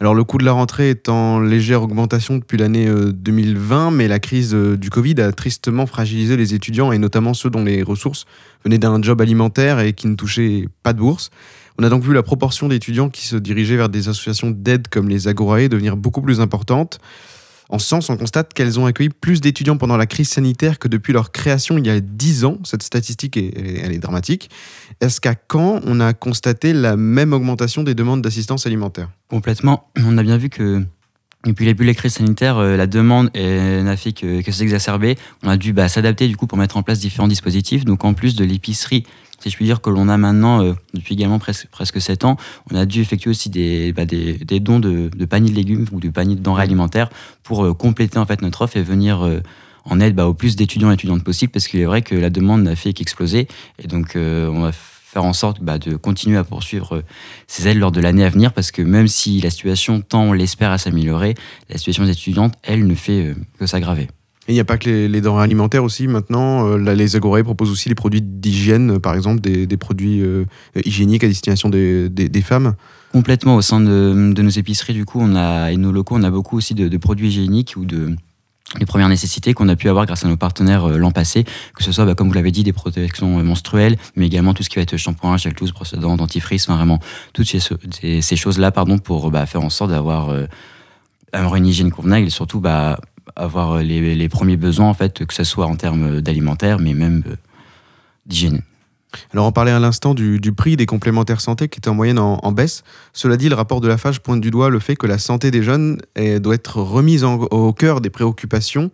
Alors 0.00 0.14
le 0.14 0.22
coût 0.22 0.38
de 0.38 0.44
la 0.44 0.52
rentrée 0.52 0.90
est 0.90 1.08
en 1.08 1.40
légère 1.40 1.82
augmentation 1.82 2.36
depuis 2.36 2.56
l'année 2.56 2.86
euh, 2.86 3.12
2020, 3.12 3.90
mais 3.90 4.06
la 4.06 4.20
crise 4.20 4.54
du 4.54 4.90
Covid 4.90 5.20
a 5.20 5.32
tristement 5.32 5.86
fragilisé 5.86 6.36
les 6.36 6.54
étudiants 6.54 6.92
et 6.92 6.98
notamment 6.98 7.34
ceux 7.34 7.50
dont 7.50 7.64
les 7.64 7.82
ressources 7.82 8.24
venaient 8.64 8.78
d'un 8.78 9.02
job 9.02 9.20
alimentaire 9.20 9.80
et 9.80 9.94
qui 9.94 10.06
ne 10.06 10.14
touchaient 10.14 10.68
pas 10.84 10.92
de 10.92 10.98
bourse. 10.98 11.30
On 11.80 11.84
a 11.84 11.88
donc 11.88 12.02
vu 12.02 12.12
la 12.12 12.24
proportion 12.24 12.68
d'étudiants 12.68 13.08
qui 13.08 13.24
se 13.24 13.36
dirigeaient 13.36 13.76
vers 13.76 13.88
des 13.88 14.08
associations 14.08 14.50
d'aide 14.50 14.88
comme 14.88 15.08
les 15.08 15.28
Agorae 15.28 15.68
devenir 15.68 15.96
beaucoup 15.96 16.20
plus 16.22 16.40
importante. 16.40 16.98
En 17.68 17.78
ce 17.78 17.86
sens, 17.86 18.10
on 18.10 18.16
constate 18.16 18.52
qu'elles 18.54 18.80
ont 18.80 18.86
accueilli 18.86 19.10
plus 19.10 19.40
d'étudiants 19.40 19.76
pendant 19.76 19.96
la 19.96 20.06
crise 20.06 20.28
sanitaire 20.30 20.78
que 20.78 20.88
depuis 20.88 21.12
leur 21.12 21.30
création 21.30 21.78
il 21.78 21.86
y 21.86 21.90
a 21.90 22.00
10 22.00 22.44
ans. 22.46 22.58
Cette 22.64 22.82
statistique, 22.82 23.36
est, 23.36 23.52
elle 23.84 23.92
est- 23.92 23.98
dramatique. 23.98 24.50
Est-ce 25.00 25.20
qu'à 25.20 25.34
Caen, 25.52 25.80
on 25.84 26.00
a 26.00 26.14
constaté 26.14 26.72
la 26.72 26.96
même 26.96 27.32
augmentation 27.32 27.82
des 27.84 27.94
demandes 27.94 28.22
d'assistance 28.22 28.66
alimentaire? 28.66 29.10
Complètement. 29.28 29.90
On 30.02 30.16
a 30.18 30.22
bien 30.22 30.38
vu 30.38 30.48
que 30.48 30.82
depuis 31.44 31.66
le 31.66 31.72
début 31.72 31.84
de 31.84 31.90
la 31.90 31.94
crise 31.94 32.14
sanitaire, 32.14 32.56
euh, 32.58 32.76
la 32.76 32.86
demande 32.88 33.30
n'a 33.36 33.96
fait 33.96 34.12
que, 34.12 34.42
que 34.42 34.50
s'exacerber. 34.50 35.16
On 35.44 35.48
a 35.48 35.56
dû 35.56 35.72
bah, 35.72 35.88
s'adapter 35.88 36.26
du 36.26 36.36
coup 36.36 36.46
pour 36.48 36.58
mettre 36.58 36.76
en 36.76 36.82
place 36.82 36.98
différents 36.98 37.28
dispositifs. 37.28 37.84
Donc 37.84 38.04
en 38.04 38.14
plus 38.14 38.34
de 38.34 38.44
l'épicerie, 38.44 39.04
si 39.40 39.50
je 39.50 39.56
puis 39.56 39.64
dire, 39.64 39.80
que 39.80 39.90
l'on 39.90 40.08
a 40.08 40.16
maintenant 40.16 40.62
euh, 40.62 40.74
depuis 40.94 41.14
également 41.14 41.38
presque, 41.38 41.68
presque 41.68 42.00
7 42.00 42.24
ans, 42.24 42.36
on 42.70 42.76
a 42.76 42.86
dû 42.86 43.00
effectuer 43.00 43.30
aussi 43.30 43.50
des, 43.50 43.92
bah, 43.92 44.04
des, 44.04 44.34
des 44.34 44.60
dons 44.60 44.80
de, 44.80 45.10
de 45.14 45.24
paniers 45.24 45.50
de 45.50 45.56
légumes 45.56 45.86
ou 45.92 46.00
de 46.00 46.08
paniers 46.08 46.34
de 46.34 46.40
denrées 46.40 46.62
alimentaires 46.62 47.08
pour 47.42 47.64
euh, 47.64 47.74
compléter 47.74 48.18
en 48.18 48.26
fait 48.26 48.42
notre 48.42 48.62
offre 48.62 48.76
et 48.76 48.82
venir 48.82 49.24
euh, 49.24 49.40
en 49.84 50.00
aide 50.00 50.14
bah, 50.14 50.26
au 50.26 50.34
plus 50.34 50.56
d'étudiants 50.56 50.90
et 50.90 50.94
étudiantes 50.94 51.22
possible 51.22 51.52
parce 51.52 51.68
qu'il 51.68 51.80
est 51.80 51.86
vrai 51.86 52.02
que 52.02 52.14
la 52.14 52.30
demande 52.30 52.62
n'a 52.62 52.76
fait 52.76 52.92
qu'exploser. 52.92 53.48
Et 53.82 53.86
donc 53.86 54.12
on 54.16 54.60
va 54.60 54.72
faire 54.72 55.24
en 55.24 55.32
sorte 55.32 55.62
bah, 55.62 55.78
de 55.78 55.96
continuer 55.96 56.36
à 56.36 56.44
poursuivre 56.44 57.02
ces 57.46 57.68
aides 57.68 57.78
lors 57.78 57.92
de 57.92 58.00
l'année 58.00 58.24
à 58.24 58.28
venir 58.28 58.52
parce 58.52 58.70
que 58.70 58.82
même 58.82 59.08
si 59.08 59.40
la 59.40 59.48
situation 59.48 60.02
tend, 60.02 60.24
on 60.24 60.32
l'espère, 60.34 60.72
à 60.72 60.78
s'améliorer, 60.78 61.34
la 61.70 61.78
situation 61.78 62.04
des 62.04 62.10
étudiantes, 62.10 62.54
elle, 62.62 62.86
ne 62.86 62.94
fait 62.94 63.34
que 63.58 63.64
s'aggraver. 63.64 64.08
Et 64.48 64.52
il 64.52 64.54
n'y 64.54 64.60
a 64.60 64.64
pas 64.64 64.78
que 64.78 64.88
les, 64.88 65.20
denrées 65.20 65.44
alimentaires 65.44 65.84
aussi 65.84 66.08
maintenant. 66.08 66.66
euh, 66.66 66.94
les 66.94 67.16
Agorae 67.16 67.42
proposent 67.44 67.70
aussi 67.70 67.90
les 67.90 67.94
produits 67.94 68.22
d'hygiène, 68.22 68.98
par 68.98 69.14
exemple, 69.14 69.40
des, 69.42 69.76
produits 69.76 70.22
euh, 70.22 70.46
hygiéniques 70.86 71.22
à 71.22 71.28
destination 71.28 71.68
des, 71.68 72.42
femmes. 72.42 72.74
Complètement 73.12 73.56
au 73.56 73.62
sein 73.62 73.78
de, 73.78 74.32
nos 74.34 74.48
épiceries, 74.48 74.94
du 74.94 75.04
coup, 75.04 75.20
on 75.20 75.36
et 75.68 75.76
nos 75.76 75.92
locaux, 75.92 76.16
on 76.16 76.22
a 76.22 76.30
beaucoup 76.30 76.56
aussi 76.56 76.74
de, 76.74 76.96
produits 76.96 77.28
hygiéniques 77.28 77.74
ou 77.76 77.84
de 77.84 78.16
les 78.78 78.86
premières 78.86 79.08
nécessités 79.08 79.54
qu'on 79.54 79.68
a 79.68 79.76
pu 79.76 79.88
avoir 79.88 80.04
grâce 80.04 80.26
à 80.26 80.28
nos 80.28 80.36
partenaires 80.36 80.84
euh, 80.84 80.98
l'an 80.98 81.10
passé, 81.10 81.44
que 81.74 81.82
ce 81.82 81.92
soit, 81.92 82.04
bah, 82.06 82.14
comme 82.14 82.28
vous 82.28 82.34
l'avez 82.34 82.50
dit, 82.50 82.64
des 82.64 82.74
protections 82.74 83.42
menstruelles, 83.42 83.96
mais 84.16 84.26
également 84.26 84.54
tout 84.54 84.62
ce 84.62 84.70
qui 84.70 84.76
va 84.76 84.82
être 84.82 84.96
shampoing, 84.96 85.36
gel 85.36 85.52
douce, 85.52 85.72
brosse 85.72 85.92
à 85.92 85.98
dents, 85.98 86.16
dentifrice, 86.16 86.68
vraiment 86.68 87.00
toutes 87.34 87.46
ces, 87.46 88.36
choses-là, 88.36 88.72
pour 88.72 89.30
bah, 89.30 89.44
faire 89.44 89.62
en 89.62 89.70
sorte 89.70 89.90
d'avoir 89.90 90.34
avoir 91.32 91.56
une 91.56 91.66
hygiène 91.66 91.90
convenable 91.90 92.26
et 92.26 92.30
surtout 92.30 92.60
bah, 92.60 92.98
avoir 93.38 93.72
euh, 93.72 93.82
les, 93.82 94.14
les 94.14 94.28
premiers 94.28 94.56
besoins, 94.56 94.88
en 94.88 94.94
fait, 94.94 95.24
que 95.24 95.32
ce 95.34 95.44
soit 95.44 95.66
en 95.66 95.76
termes 95.76 96.20
d'alimentaire, 96.20 96.78
mais 96.78 96.94
même 96.94 97.22
euh, 97.28 97.36
d'hygiène. 98.26 98.62
Alors, 99.32 99.46
on 99.46 99.52
parlait 99.52 99.70
à 99.70 99.78
l'instant 99.78 100.12
du, 100.12 100.38
du 100.38 100.52
prix 100.52 100.76
des 100.76 100.84
complémentaires 100.84 101.40
santé 101.40 101.68
qui 101.68 101.78
était 101.78 101.88
en 101.88 101.94
moyenne 101.94 102.18
en, 102.18 102.38
en 102.42 102.52
baisse. 102.52 102.84
Cela 103.14 103.38
dit, 103.38 103.48
le 103.48 103.54
rapport 103.54 103.80
de 103.80 103.88
la 103.88 103.96
FAGE 103.96 104.20
pointe 104.20 104.40
du 104.42 104.50
doigt 104.50 104.68
le 104.68 104.80
fait 104.80 104.96
que 104.96 105.06
la 105.06 105.16
santé 105.16 105.50
des 105.50 105.62
jeunes 105.62 105.98
doit 106.40 106.54
être 106.54 106.76
remise 106.82 107.24
en- 107.24 107.36
au 107.38 107.72
cœur 107.72 108.02
des 108.02 108.10
préoccupations. 108.10 108.90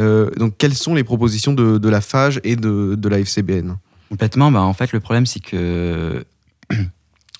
Euh, 0.00 0.30
donc, 0.36 0.54
quelles 0.58 0.74
sont 0.74 0.94
les 0.96 1.04
propositions 1.04 1.52
de, 1.52 1.78
de 1.78 1.88
la 1.88 2.00
FAGE 2.00 2.40
et 2.42 2.56
de, 2.56 2.96
de 2.96 3.08
la 3.08 3.20
FCBN 3.20 3.76
Complètement. 4.10 4.50
Bah, 4.50 4.62
en 4.62 4.72
fait, 4.72 4.90
le 4.92 4.98
problème, 5.00 5.26
c'est 5.26 5.40
que. 5.40 6.24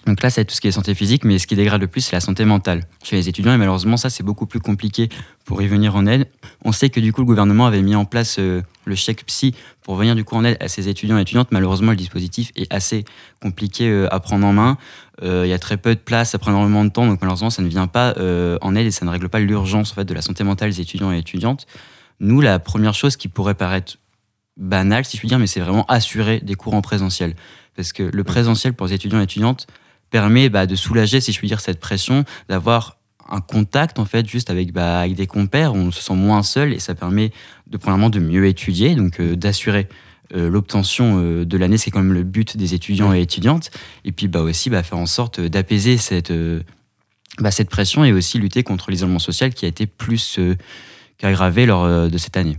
Donc 0.07 0.20
là, 0.22 0.30
c'est 0.30 0.44
tout 0.44 0.55
ce 0.55 0.61
qui 0.61 0.66
est 0.66 0.72
santé 0.72 0.94
physique, 0.94 1.24
mais 1.24 1.38
ce 1.38 1.46
qui 1.46 1.55
dégrade 1.55 1.80
le 1.80 1.86
plus, 1.86 2.00
c'est 2.00 2.16
la 2.16 2.20
santé 2.20 2.44
mentale 2.44 2.82
chez 3.05 3.14
les 3.14 3.28
étudiants. 3.28 3.55
Et 3.55 3.57
malheureusement, 3.57 3.96
ça, 3.96 4.11
c'est 4.11 4.24
beaucoup 4.24 4.46
plus 4.46 4.59
compliqué 4.59 5.09
pour 5.44 5.62
y 5.62 5.68
venir 5.68 5.94
en 5.94 6.07
aide. 6.07 6.26
On 6.64 6.72
sait 6.72 6.90
que 6.90 6.98
du 6.98 7.12
coup, 7.12 7.20
le 7.20 7.26
gouvernement 7.26 7.66
avait 7.66 7.82
mis 7.82 7.94
en 7.94 8.05
place 8.05 8.38
euh, 8.40 8.62
le 8.84 8.94
chèque 8.96 9.24
psy 9.26 9.55
pour 9.82 9.94
venir 9.94 10.16
du 10.16 10.24
coup 10.24 10.34
en 10.34 10.44
aide 10.44 10.57
à 10.61 10.66
ces 10.66 10.88
étudiants 10.88 11.18
et 11.18 11.22
étudiantes. 11.22 11.48
Malheureusement, 11.53 11.90
le 11.90 11.96
dispositif 11.96 12.50
est 12.57 12.72
assez 12.72 13.05
compliqué 13.40 13.88
euh, 13.88 14.12
à 14.12 14.18
prendre 14.18 14.44
en 14.44 14.53
main. 14.53 14.76
Euh, 15.22 15.42
Il 15.46 15.50
y 15.50 15.55
a 15.55 15.59
très 15.59 15.76
peu 15.76 15.94
de 15.94 16.00
place, 16.00 16.30
ça 16.30 16.38
prend 16.38 16.50
énormément 16.50 16.84
de 16.84 16.90
temps, 16.90 17.07
donc 17.07 17.20
malheureusement, 17.20 17.50
ça 17.50 17.62
ne 17.62 17.68
vient 17.68 17.86
pas 17.86 18.14
en 18.61 18.74
aide 18.74 18.86
et 18.86 18.90
ça 18.90 19.05
ne 19.05 19.11
règle 19.11 19.28
pas 19.28 19.38
l'urgence 19.38 19.92
en 19.92 19.94
fait 19.94 20.05
de 20.05 20.14
la 20.14 20.22
santé 20.22 20.42
mentale 20.42 20.70
des 20.70 20.80
étudiants 20.80 21.12
et 21.12 21.18
étudiantes. 21.18 21.66
Nous, 22.18 22.40
la 22.40 22.59
première 22.59 22.94
chose 22.94 23.16
qui 23.16 23.28
pourrait 23.28 23.55
paraître 23.55 23.98
banale, 24.57 25.05
si 25.05 25.16
je 25.16 25.20
puis 25.20 25.28
dire, 25.28 25.38
mais 25.38 25.46
c'est 25.46 25.61
vraiment 25.61 25.84
assurer 25.86 26.40
des 26.40 26.55
cours 26.55 26.74
en 26.74 26.82
présentiel. 26.82 27.34
Parce 27.76 27.92
que 27.92 28.03
le 28.03 28.24
présentiel 28.24 28.74
pour 28.74 28.86
les 28.86 28.94
étudiants 28.94 29.20
et 29.20 29.24
étudiantes 29.24 29.66
permet 30.13 30.49
bah, 30.49 30.67
de 30.67 30.77
soulager, 30.77 31.21
si 31.21 31.33
je 31.33 31.39
puis 31.39 31.49
dire, 31.49 31.61
cette 31.61 31.81
pression, 31.81 32.25
d'avoir 32.49 32.99
un 33.29 33.41
contact 33.41 33.99
en 33.99 34.05
fait 34.05 34.29
juste 34.29 34.51
avec, 34.51 34.73
bah, 34.73 35.01
avec 35.01 35.15
des 35.15 35.27
compères, 35.27 35.75
on 35.75 35.91
se 35.91 36.03
sent 36.03 36.15
moins 36.15 36.43
seul 36.43 36.73
et 36.73 36.79
ça 36.79 36.95
permet 36.95 37.33
de 37.67 37.77
premièrement 37.79 38.11
de 38.11 38.21
mieux 38.21 38.47
étudier, 38.47 38.95
donc 38.95 39.19
euh, 39.19 39.35
d'assurer 39.35 39.89
euh, 40.35 40.51
l'obtention 40.51 41.19
euh, 41.19 41.45
de 41.45 41.57
l'année, 41.57 41.79
c'est 41.79 41.91
quand 41.91 42.03
même 42.03 42.13
le 42.13 42.25
but 42.25 42.57
des 42.57 42.75
étudiants 42.75 43.13
et 43.15 43.23
étudiantes, 43.23 43.71
et 44.05 44.13
puis 44.13 44.29
bah, 44.29 44.43
aussi 44.43 44.69
bah, 44.71 44.83
faire 44.83 44.99
en 44.99 45.07
sorte 45.07 45.41
d'apaiser 45.41 45.97
cette, 45.97 46.33
bah, 47.39 47.51
cette 47.51 47.71
pression 47.71 48.05
et 48.05 48.13
aussi 48.13 48.39
lutter 48.39 48.63
contre 48.63 48.91
l'isolement 48.91 49.19
social 49.19 49.55
qui 49.55 49.65
a 49.65 49.69
été 49.69 49.87
plus 49.87 50.39
qu'aggravé 51.17 51.65
lors 51.65 52.11
de 52.11 52.19
cette 52.19 52.37
année. 52.37 52.59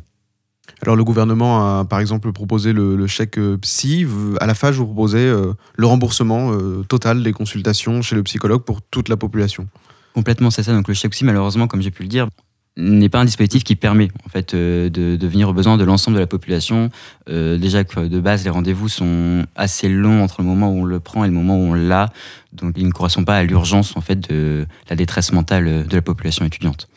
Alors, 0.83 0.97
le 0.97 1.03
gouvernement 1.05 1.79
a 1.79 1.85
par 1.85 2.01
exemple 2.01 2.33
proposé 2.33 2.73
le, 2.73 3.07
chèque 3.07 3.37
euh, 3.37 3.57
psy. 3.57 4.05
À 4.41 4.47
la 4.47 4.53
FAGE, 4.53 4.75
vous 4.75 4.85
proposez 4.85 5.19
euh, 5.19 5.53
le 5.77 5.87
remboursement 5.87 6.51
euh, 6.51 6.83
total 6.83 7.23
des 7.23 7.31
consultations 7.31 8.01
chez 8.01 8.17
le 8.17 8.23
psychologue 8.23 8.63
pour 8.63 8.81
toute 8.81 9.07
la 9.07 9.15
population. 9.15 9.69
Complètement, 10.13 10.51
c'est 10.51 10.63
ça. 10.63 10.73
Donc 10.73 10.89
le 10.89 10.93
chèque 10.93 11.13
psy, 11.13 11.23
malheureusement, 11.23 11.67
comme 11.67 11.81
j'ai 11.81 11.89
pu 11.89 12.03
le 12.03 12.09
dire, 12.09 12.27
n'est 12.75 13.07
pas 13.07 13.19
un 13.21 13.25
dispositif 13.25 13.63
qui 13.63 13.77
permet 13.77 14.09
en 14.25 14.29
fait 14.29 14.53
de, 14.53 15.17
venir 15.21 15.47
aux 15.47 15.53
besoins 15.53 15.77
de 15.77 15.85
l'ensemble 15.85 16.15
de 16.15 16.21
la 16.21 16.27
population. 16.27 16.89
Déjà 17.27 17.83
que 17.83 18.07
de 18.07 18.19
base, 18.19 18.43
les 18.43 18.49
rendez-vous 18.49 18.89
sont 18.89 19.45
assez 19.55 19.87
longs 19.87 20.23
entre 20.23 20.41
le 20.41 20.47
moment 20.47 20.69
où 20.71 20.79
on 20.79 20.83
le 20.83 20.99
prend 20.99 21.23
et 21.23 21.27
le 21.27 21.33
moment 21.33 21.55
où 21.55 21.71
on 21.71 21.73
l'a, 21.75 22.11
donc 22.51 22.73
ils 22.75 22.87
ne 22.87 22.91
correspondent 22.91 23.27
pas 23.27 23.37
à 23.37 23.43
l'urgence 23.43 23.95
en 23.95 24.01
fait 24.01 24.19
de 24.27 24.65
la 24.89 24.95
détresse 24.95 25.31
mentale 25.33 25.85
de 25.87 25.95
la 25.95 26.01
population 26.01 26.45
étudiante. 26.45 26.87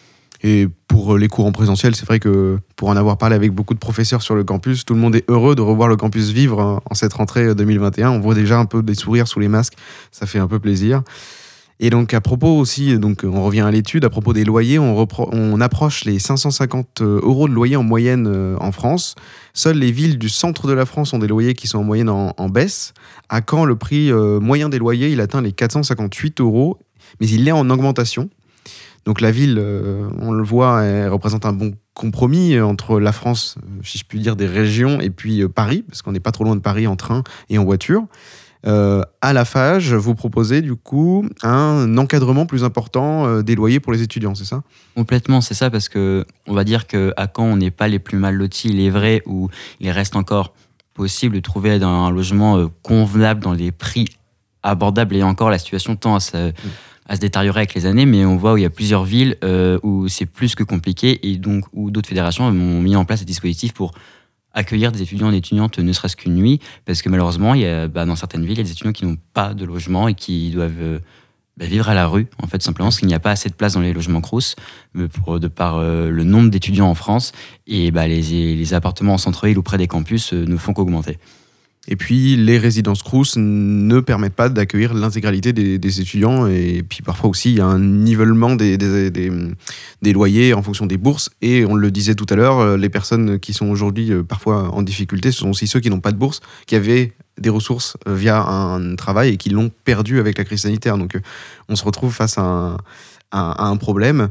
Et 0.42 0.68
pour 0.88 1.14
euh, 1.14 1.18
les 1.18 1.28
cours 1.28 1.46
en 1.46 1.52
présentiel, 1.52 1.94
c'est 1.94 2.06
vrai 2.06 2.20
que 2.20 2.58
pour 2.76 2.88
en 2.88 2.96
avoir 2.96 3.18
parlé 3.18 3.36
avec 3.36 3.52
beaucoup 3.52 3.74
de 3.74 3.78
professeurs 3.78 4.22
sur 4.22 4.34
le 4.34 4.44
campus, 4.44 4.84
tout 4.84 4.94
le 4.94 5.00
monde 5.00 5.16
est 5.16 5.28
heureux 5.28 5.54
de 5.54 5.62
revoir 5.62 5.88
le 5.88 5.96
campus 5.96 6.30
vivre 6.30 6.60
hein, 6.60 6.80
en 6.88 6.94
cette 6.94 7.12
rentrée 7.12 7.54
2021. 7.54 8.10
On 8.10 8.20
voit 8.20 8.34
déjà 8.34 8.58
un 8.58 8.66
peu 8.66 8.82
des 8.82 8.94
sourires 8.94 9.28
sous 9.28 9.40
les 9.40 9.48
masques, 9.48 9.74
ça 10.10 10.26
fait 10.26 10.38
un 10.38 10.48
peu 10.48 10.58
plaisir. 10.58 11.02
Et 11.78 11.90
donc 11.90 12.14
à 12.14 12.22
propos 12.22 12.58
aussi, 12.58 12.98
donc 12.98 13.22
on 13.24 13.44
revient 13.44 13.60
à 13.60 13.70
l'étude, 13.70 14.04
à 14.04 14.10
propos 14.10 14.32
des 14.32 14.44
loyers, 14.44 14.78
on, 14.78 15.60
approche 15.60 16.04
les 16.04 16.18
550 16.18 17.02
euros 17.02 17.48
de 17.48 17.52
loyer 17.52 17.76
en 17.76 17.82
moyenne 17.82 18.26
euh, 18.26 18.56
en 18.60 18.72
France. 18.72 19.14
Seules 19.52 19.78
les 19.78 19.92
villes 19.92 20.18
du 20.18 20.30
centre 20.30 20.66
de 20.68 20.72
la 20.72 20.86
France 20.86 21.12
ont 21.12 21.18
des 21.18 21.26
loyers 21.26 21.54
qui 21.54 21.68
sont 21.68 21.78
en 21.78 21.84
moyenne 21.84 22.08
en, 22.08 22.48
baisse. 22.48 22.94
À 23.28 23.40
Caen, 23.48 23.66
le 23.66 23.76
prix 23.76 24.10
euh, 24.10 24.40
moyen 24.40 24.70
des 24.70 24.78
loyers, 24.78 25.10
il 25.10 25.20
atteint 25.20 25.42
les 25.42 25.52
458 25.52 26.40
euros, 26.40 26.78
mais 27.20 27.28
il 27.28 27.46
est 27.46 27.52
en 27.52 27.68
augmentation. 27.68 28.30
Donc 29.06 29.20
la 29.20 29.30
ville, 29.30 29.56
euh, 29.58 30.08
on 30.20 30.32
le 30.32 30.42
voit, 30.42 30.82
elle 30.82 31.08
représente 31.08 31.46
un 31.46 31.52
bon 31.52 31.74
compromis 31.94 32.54
euh, 32.54 32.66
entre 32.66 32.98
la 32.98 33.12
France, 33.12 33.56
euh, 33.62 33.80
si 33.84 33.98
je 33.98 34.04
puis 34.04 34.18
dire, 34.18 34.34
des 34.34 34.46
régions, 34.46 35.00
et 35.00 35.10
puis 35.10 35.46
Paris, 35.48 35.84
parce 35.88 36.02
qu'on 36.02 36.10
n'est 36.10 36.20
pas 36.20 36.32
trop 36.32 36.42
loin 36.42 36.56
de 36.56 36.60
Paris 36.60 36.88
en 36.88 36.96
train 36.96 37.22
et 37.48 37.56
en 37.56 37.64
voiture. 37.64 38.04
Euh, 38.66 39.02
à 39.20 39.32
la 39.32 39.44
FAGE, 39.44 39.94
vous 39.94 40.16
proposez 40.16 40.60
du 40.60 40.74
coup 40.74 41.24
un 41.44 41.96
encadrement 41.98 42.46
plus 42.46 42.64
important 42.64 43.26
euh, 43.26 43.42
des 43.42 43.54
loyers 43.54 43.78
pour 43.78 43.92
les 43.92 44.02
étudiants, 44.02 44.34
c'est 44.34 44.44
ça? 44.44 44.64
Complètement, 44.96 45.40
c'est 45.40 45.54
ça, 45.54 45.70
parce 45.70 45.88
que 45.88 46.24
on 46.48 46.54
va 46.54 46.64
dire 46.64 46.88
qu'à 46.88 47.28
Caen, 47.32 47.44
on 47.44 47.56
n'est 47.58 47.70
pas 47.70 47.86
les 47.86 48.00
plus 48.00 48.18
mal 48.18 48.34
lotis, 48.34 48.70
il 48.70 48.80
est 48.80 48.90
vrai, 48.90 49.22
où 49.24 49.48
il 49.78 49.90
reste 49.90 50.16
encore 50.16 50.52
possible 50.94 51.36
de 51.36 51.40
trouver 51.40 51.80
un 51.80 52.10
logement 52.10 52.68
convenable 52.82 53.40
dans 53.40 53.54
des 53.54 53.70
prix 53.70 54.06
abordables, 54.64 55.14
et 55.14 55.22
encore 55.22 55.50
la 55.50 55.58
situation 55.58 55.94
tend 55.94 56.16
à 56.16 56.20
se, 56.20 56.52
à 57.08 57.16
se 57.16 57.20
détériorer 57.20 57.60
avec 57.60 57.74
les 57.74 57.86
années, 57.86 58.06
mais 58.06 58.24
on 58.24 58.36
voit 58.36 58.54
où 58.54 58.56
il 58.56 58.62
y 58.62 58.66
a 58.66 58.70
plusieurs 58.70 59.04
villes 59.04 59.36
où 59.82 60.08
c'est 60.08 60.26
plus 60.26 60.54
que 60.54 60.64
compliqué, 60.64 61.28
et 61.28 61.36
donc 61.36 61.64
où 61.72 61.90
d'autres 61.90 62.08
fédérations 62.08 62.46
ont 62.46 62.82
mis 62.82 62.96
en 62.96 63.04
place 63.04 63.20
des 63.20 63.26
dispositifs 63.26 63.72
pour 63.72 63.92
accueillir 64.56 64.90
des 64.90 65.02
étudiants 65.02 65.30
et 65.30 65.36
étudiantes 65.36 65.78
ne 65.78 65.92
serait-ce 65.92 66.16
qu'une 66.16 66.34
nuit, 66.34 66.60
parce 66.86 67.02
que 67.02 67.08
malheureusement, 67.08 67.54
il 67.54 67.60
y 67.60 67.66
a, 67.66 67.86
bah, 67.86 68.06
dans 68.06 68.16
certaines 68.16 68.44
villes, 68.44 68.54
il 68.54 68.58
y 68.58 68.60
a 68.60 68.64
des 68.64 68.72
étudiants 68.72 68.92
qui 68.92 69.04
n'ont 69.04 69.18
pas 69.34 69.54
de 69.54 69.64
logement 69.64 70.08
et 70.08 70.14
qui 70.14 70.50
doivent 70.50 70.80
euh, 70.80 70.98
bah, 71.58 71.66
vivre 71.66 71.88
à 71.88 71.94
la 71.94 72.06
rue, 72.06 72.26
en 72.42 72.46
fait, 72.46 72.62
simplement 72.62 72.88
parce 72.88 72.98
qu'il 72.98 73.06
n'y 73.06 73.14
a 73.14 73.20
pas 73.20 73.30
assez 73.30 73.50
de 73.50 73.54
place 73.54 73.74
dans 73.74 73.82
les 73.82 73.92
logements 73.92 74.22
Crous, 74.22 74.56
de 74.94 75.48
par 75.48 75.76
euh, 75.76 76.08
le 76.08 76.24
nombre 76.24 76.50
d'étudiants 76.50 76.88
en 76.88 76.94
France, 76.94 77.32
et 77.66 77.90
bah, 77.90 78.08
les, 78.08 78.74
appartements 78.74 79.14
en 79.14 79.18
centre-ville 79.18 79.58
ou 79.58 79.62
près 79.62 79.78
des 79.78 79.86
campus 79.86 80.32
euh, 80.32 80.46
ne 80.46 80.56
font 80.56 80.72
qu'augmenter. 80.72 81.18
Et 81.88 81.96
puis, 81.96 82.36
les 82.36 82.58
résidences 82.58 83.02
Crous 83.02 83.36
ne 83.36 84.00
permettent 84.00 84.34
pas 84.34 84.48
d'accueillir 84.48 84.92
l'intégralité 84.94 85.52
des, 85.52 86.00
étudiants. 86.00 86.46
Et 86.46 86.82
puis, 86.88 87.02
parfois 87.02 87.30
aussi, 87.30 87.50
il 87.50 87.58
y 87.58 87.60
a 87.60 87.66
un 87.66 87.78
nivellement 87.78 88.56
des, 88.56 88.76
loyers 90.12 90.54
en 90.54 90.62
fonction 90.62 90.86
des 90.86 90.96
bourses. 90.96 91.30
Et 91.42 91.64
on 91.64 91.74
le 91.74 91.90
disait 91.90 92.14
tout 92.14 92.26
à 92.28 92.36
l'heure, 92.36 92.58
euh, 92.58 92.76
les 92.76 92.88
personnes 92.88 93.38
qui 93.38 93.52
sont 93.52 93.68
aujourd'hui 93.68 94.12
euh, 94.12 94.22
parfois 94.22 94.70
en 94.72 94.82
difficulté, 94.82 95.30
ce 95.30 95.38
sont 95.38 95.50
aussi 95.50 95.66
ceux 95.66 95.80
qui 95.80 95.90
n'ont 95.90 96.00
pas 96.00 96.12
de 96.12 96.18
bourse, 96.18 96.40
qui 96.66 96.74
avaient 96.74 97.12
des 97.38 97.50
ressources 97.50 97.96
euh, 98.08 98.14
via 98.14 98.42
un 98.42 98.96
travail 98.96 99.34
et 99.34 99.36
qui 99.36 99.50
l'ont 99.50 99.70
perdu 99.84 100.18
avec 100.18 100.38
la 100.38 100.44
crise 100.44 100.62
sanitaire. 100.62 100.98
Donc, 100.98 101.16
on 101.68 101.76
se 101.76 101.84
retrouve 101.84 102.12
face 102.12 102.36
à 102.38 102.76
un 103.32 103.76
problème. 103.76 104.28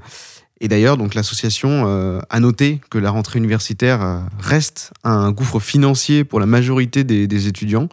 Et 0.66 0.68
d'ailleurs, 0.68 0.98
donc 0.98 1.14
l'association 1.14 1.84
euh, 1.86 2.20
a 2.32 2.40
noté 2.40 2.82
que 2.90 2.98
la 2.98 3.12
rentrée 3.12 3.38
universitaire 3.38 4.02
euh, 4.02 4.20
reste 4.40 4.94
un 5.04 5.32
gouffre 5.32 5.60
financier 5.60 6.24
pour 6.24 6.40
la 6.40 6.48
majorité 6.48 7.04
des, 7.04 7.48
étudiants. 7.48 7.88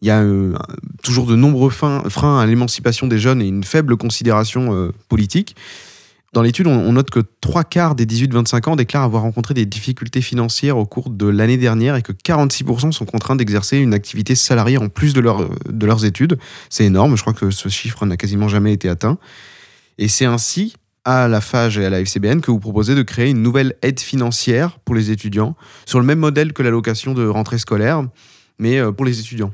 Il 0.00 0.08
y 0.08 0.10
a 0.10 0.22
euh, 0.22 0.54
toujours 1.02 1.26
de 1.26 1.36
nombreux 1.36 1.68
freins 1.68 2.40
à 2.40 2.46
l'émancipation 2.46 3.08
des 3.08 3.18
jeunes 3.18 3.42
et 3.42 3.46
une 3.46 3.62
faible 3.62 3.98
considération 3.98 4.90
politique. 5.10 5.54
Dans 6.32 6.40
l'étude, 6.40 6.66
on, 6.66 6.92
note 6.94 7.10
que 7.10 7.20
trois 7.42 7.64
quarts 7.64 7.94
des 7.94 8.06
18-25 8.06 8.70
ans 8.70 8.76
déclarent 8.76 9.04
avoir 9.04 9.20
rencontré 9.20 9.52
des 9.52 9.66
difficultés 9.66 10.22
financières 10.22 10.78
au 10.78 10.86
cours 10.86 11.10
de 11.10 11.26
l'année 11.26 11.58
dernière 11.58 11.94
et 11.94 12.00
que 12.00 12.12
46% 12.12 12.90
sont 12.90 13.04
contraints 13.04 13.36
d'exercer 13.36 13.76
une 13.76 13.92
activité 13.92 14.34
salariée 14.34 14.78
en 14.78 14.88
plus 14.88 15.12
de, 15.12 15.20
de 15.20 15.86
leurs 15.86 16.04
études. 16.06 16.38
C'est 16.70 16.86
énorme, 16.86 17.18
je 17.18 17.20
crois 17.20 17.34
que 17.34 17.50
ce 17.50 17.68
chiffre 17.68 18.06
n'a 18.06 18.16
quasiment 18.16 18.48
jamais 18.48 18.72
été 18.72 18.88
atteint. 18.88 19.18
Et 19.98 20.08
c'est 20.08 20.24
ainsi 20.24 20.72
à 21.04 21.28
la 21.28 21.40
FAGE 21.40 21.78
et 21.78 21.86
à 21.86 21.90
la 21.90 22.00
FCBN 22.00 22.40
que 22.40 22.50
vous 22.50 22.58
proposez 22.58 22.94
de 22.94 23.02
créer 23.02 23.30
une 23.30 23.42
nouvelle 23.42 23.74
aide 23.82 24.00
financière 24.00 24.78
pour 24.80 24.94
les 24.94 25.10
étudiants, 25.10 25.56
sur 25.86 26.00
le 26.00 26.04
même 26.04 26.18
modèle 26.18 26.52
que 26.52 26.62
l'allocation 26.62 27.14
de 27.14 27.26
rentrée 27.26 27.58
scolaire, 27.58 28.02
mais 28.58 28.78
euh, 28.78 28.92
pour 28.92 29.06
les 29.06 29.20
étudiants. 29.20 29.52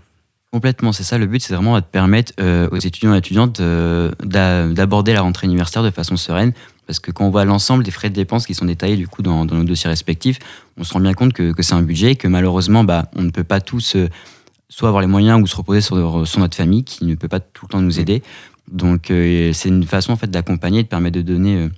Complètement, 0.53 0.93
c'est 0.93 1.03
ça 1.03 1.19
le 1.19 1.27
but, 1.27 1.43
c'est 1.43 1.55
vraiment 1.55 1.79
de 1.79 1.85
permettre 1.85 2.33
euh, 2.41 2.69
aux 2.71 2.79
étudiants 2.79 3.15
et 3.15 3.19
étudiantes 3.19 3.61
euh, 3.61 4.13
d'aborder 4.23 5.13
la 5.13 5.23
rentrée 5.23 5.47
universitaire 5.47 5.83
de 5.83 5.91
façon 5.91 6.17
sereine, 6.17 6.53
parce 6.87 7.01
que 7.01 7.11
quand 7.11 7.27
on 7.27 7.31
voit 7.31 7.45
l'ensemble 7.45 7.83
des 7.83 7.91
frais 7.91 8.11
de 8.11 8.15
dépenses 8.15 8.47
qui 8.47 8.55
sont 8.55 8.67
détaillés 8.67 8.97
du 8.97 9.09
coup 9.09 9.23
dans, 9.23 9.45
nos 9.45 9.65
dossiers 9.65 9.89
respectifs, 9.89 10.39
on 10.77 10.85
se 10.85 10.93
rend 10.93 11.01
bien 11.01 11.15
compte 11.15 11.33
que, 11.33 11.53
c'est 11.61 11.75
un 11.75 11.83
budget, 11.83 12.15
que 12.15 12.29
malheureusement 12.29 12.85
bah, 12.85 13.07
on 13.17 13.23
ne 13.23 13.31
peut 13.31 13.45
pas 13.45 13.61
tous 13.61 13.97
soit 14.69 14.89
avoir 14.89 15.01
les 15.01 15.09
moyens 15.09 15.41
ou 15.43 15.47
se 15.47 15.57
reposer 15.57 15.81
sur, 15.81 16.27
sur, 16.27 16.41
notre 16.41 16.57
famille 16.57 16.85
qui 16.85 17.05
ne 17.05 17.15
peut 17.15 17.29
pas 17.29 17.41
tout 17.41 17.67
le 17.67 17.73
temps 17.73 17.81
nous 17.81 18.01
aider. 18.01 18.23
Donc 18.71 19.11
euh, 19.11 19.53
c'est 19.53 19.69
une 19.69 19.85
façon 19.85 20.13
en 20.13 20.17
fait 20.17 20.31
d'accompagner, 20.31 20.83
de 20.83 20.89
permettre 20.89 21.17
de 21.17 21.23
donner 21.23 21.57
euh, 21.57 21.69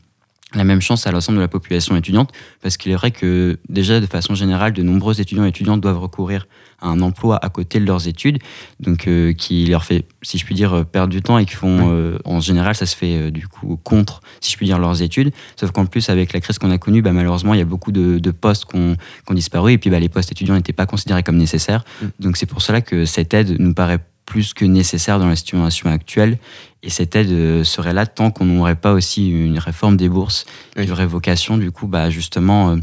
la 0.54 0.64
même 0.64 0.80
chance 0.80 1.06
à 1.06 1.12
l'ensemble 1.12 1.38
de 1.38 1.42
la 1.42 1.48
population 1.48 1.96
étudiante, 1.96 2.30
parce 2.62 2.76
qu'il 2.76 2.92
est 2.92 2.96
vrai 2.96 3.10
que 3.10 3.58
déjà 3.68 4.00
de 4.00 4.06
façon 4.06 4.34
générale, 4.34 4.72
de 4.72 4.82
nombreux 4.82 5.20
étudiants 5.20 5.44
et 5.44 5.48
étudiantes 5.48 5.80
doivent 5.80 5.98
recourir 5.98 6.46
à 6.80 6.88
un 6.88 7.00
emploi 7.00 7.44
à 7.44 7.48
côté 7.48 7.80
de 7.80 7.86
leurs 7.86 8.06
études, 8.06 8.38
donc 8.78 9.08
euh, 9.08 9.32
qui 9.32 9.66
leur 9.66 9.84
fait, 9.84 10.06
si 10.22 10.38
je 10.38 10.44
puis 10.44 10.54
dire, 10.54 10.84
perdre 10.86 11.10
du 11.10 11.22
temps 11.22 11.38
et 11.38 11.46
qui 11.46 11.54
font, 11.54 12.16
en 12.24 12.40
général, 12.40 12.74
ça 12.74 12.86
se 12.86 12.94
fait 12.94 13.30
du 13.30 13.48
coup 13.48 13.78
contre, 13.82 14.20
si 14.40 14.52
je 14.52 14.56
puis 14.56 14.66
dire, 14.66 14.78
leurs 14.78 15.02
études. 15.02 15.32
Sauf 15.58 15.72
qu'en 15.72 15.86
plus, 15.86 16.08
avec 16.10 16.32
la 16.32 16.40
crise 16.40 16.58
qu'on 16.58 16.70
a 16.70 16.78
connue, 16.78 17.02
bah, 17.02 17.12
malheureusement, 17.12 17.54
il 17.54 17.58
y 17.58 17.62
a 17.62 17.66
beaucoup 17.66 17.92
de, 17.92 18.30
postes 18.30 18.66
qui 18.66 18.76
ont, 18.76 18.96
disparu 19.34 19.72
et 19.72 19.78
puis 19.78 19.90
bah, 19.90 19.98
les 19.98 20.08
postes 20.08 20.30
étudiants 20.30 20.54
n'étaient 20.54 20.72
pas 20.72 20.86
considérés 20.86 21.22
comme 21.22 21.38
nécessaires. 21.38 21.84
Mm. 22.00 22.06
Donc 22.20 22.36
c'est 22.36 22.46
pour 22.46 22.62
cela 22.62 22.82
que 22.82 23.04
cette 23.04 23.34
aide 23.34 23.56
nous 23.58 23.74
paraît 23.74 24.00
plus 24.26 24.52
que 24.52 24.64
nécessaire 24.64 25.18
dans 25.18 25.28
la 25.28 25.36
situation 25.36 25.90
actuelle. 25.90 26.38
Et 26.82 26.90
cette 26.90 27.16
aide 27.16 27.30
euh, 27.30 27.64
serait 27.64 27.94
là 27.94 28.06
tant 28.06 28.30
qu'on 28.30 28.44
n'aurait 28.44 28.76
pas 28.76 28.92
aussi 28.92 29.30
une 29.30 29.58
réforme 29.58 29.96
des 29.96 30.08
bourses 30.08 30.44
qui 30.76 30.90
aurait 30.90 31.06
vocation, 31.06 31.56
du 31.56 31.70
coup, 31.70 31.86
bah, 31.86 32.10
justement, 32.10 32.70
euh, 32.70 32.76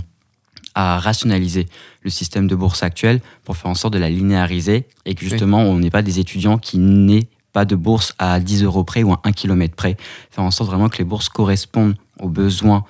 à 0.73 0.97
rationaliser 0.97 1.67
le 2.01 2.09
système 2.09 2.47
de 2.47 2.55
bourse 2.55 2.81
actuel 2.81 3.21
pour 3.43 3.55
faire 3.57 3.69
en 3.69 3.75
sorte 3.75 3.93
de 3.93 3.99
la 3.99 4.09
linéariser 4.09 4.87
et 5.05 5.13
que 5.13 5.23
justement, 5.23 5.59
on 5.59 5.77
n'ait 5.77 5.91
pas 5.91 6.01
des 6.01 6.19
étudiants 6.19 6.57
qui 6.57 6.79
n'aient 6.79 7.27
pas 7.51 7.65
de 7.65 7.75
bourse 7.75 8.15
à 8.17 8.39
10 8.39 8.63
euros 8.63 8.83
près 8.83 9.03
ou 9.03 9.13
à 9.13 9.21
1 9.23 9.31
km 9.31 9.75
près. 9.75 9.95
Faire 10.31 10.43
en 10.43 10.49
sorte 10.49 10.71
vraiment 10.71 10.89
que 10.89 10.97
les 10.97 11.03
bourses 11.03 11.29
correspondent 11.29 11.95
aux 12.19 12.29
besoins 12.29 12.83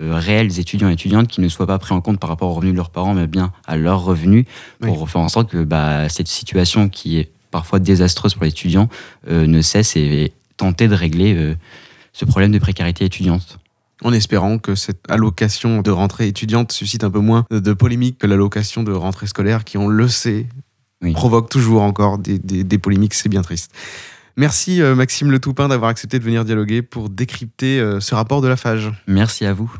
euh, 0.00 0.14
réels 0.14 0.48
des 0.48 0.60
étudiants 0.60 0.90
et 0.90 0.92
étudiantes 0.92 1.28
qui 1.28 1.40
ne 1.40 1.48
soient 1.48 1.66
pas 1.66 1.78
pris 1.78 1.94
en 1.94 2.00
compte 2.00 2.20
par 2.20 2.28
rapport 2.28 2.50
aux 2.50 2.54
revenus 2.54 2.74
de 2.74 2.76
leurs 2.76 2.90
parents, 2.90 3.14
mais 3.14 3.26
bien 3.26 3.52
à 3.66 3.76
leurs 3.76 4.04
revenus, 4.04 4.44
pour 4.80 5.08
faire 5.08 5.22
en 5.22 5.28
sorte 5.28 5.50
que 5.50 5.64
bah, 5.64 6.08
cette 6.08 6.28
situation 6.28 6.88
qui 6.88 7.18
est 7.18 7.32
parfois 7.52 7.78
désastreuse 7.78 8.34
pour 8.34 8.42
les 8.42 8.50
étudiants, 8.50 8.88
euh, 9.28 9.46
ne 9.46 9.60
cesse 9.60 9.94
et 9.94 10.32
tenter 10.56 10.88
de 10.88 10.94
régler 10.94 11.36
euh, 11.36 11.54
ce 12.12 12.24
problème 12.24 12.50
de 12.50 12.58
précarité 12.58 13.04
étudiante. 13.04 13.60
En 14.02 14.12
espérant 14.12 14.58
que 14.58 14.74
cette 14.74 15.08
allocation 15.08 15.82
de 15.82 15.90
rentrée 15.92 16.26
étudiante 16.26 16.72
suscite 16.72 17.04
un 17.04 17.10
peu 17.10 17.20
moins 17.20 17.46
de 17.52 17.72
polémiques 17.72 18.18
que 18.18 18.26
l'allocation 18.26 18.82
de 18.82 18.90
rentrée 18.90 19.28
scolaire, 19.28 19.62
qui, 19.62 19.78
on 19.78 19.86
le 19.86 20.08
sait, 20.08 20.46
provoque 21.12 21.48
toujours 21.48 21.82
encore 21.82 22.18
des, 22.18 22.38
des, 22.38 22.78
polémiques. 22.78 23.14
C'est 23.14 23.28
bien 23.28 23.42
triste. 23.42 23.70
Merci 24.36 24.82
euh, 24.82 24.96
Maxime 24.96 25.30
Le 25.30 25.38
Toupin 25.38 25.68
d'avoir 25.68 25.90
accepté 25.90 26.18
de 26.18 26.24
venir 26.24 26.44
dialoguer 26.44 26.82
pour 26.82 27.10
décrypter 27.10 27.78
ce 28.00 28.14
rapport 28.16 28.40
de 28.40 28.48
la 28.48 28.56
FAGE. 28.56 28.90
Merci 29.06 29.46
à 29.46 29.52
vous. 29.52 29.72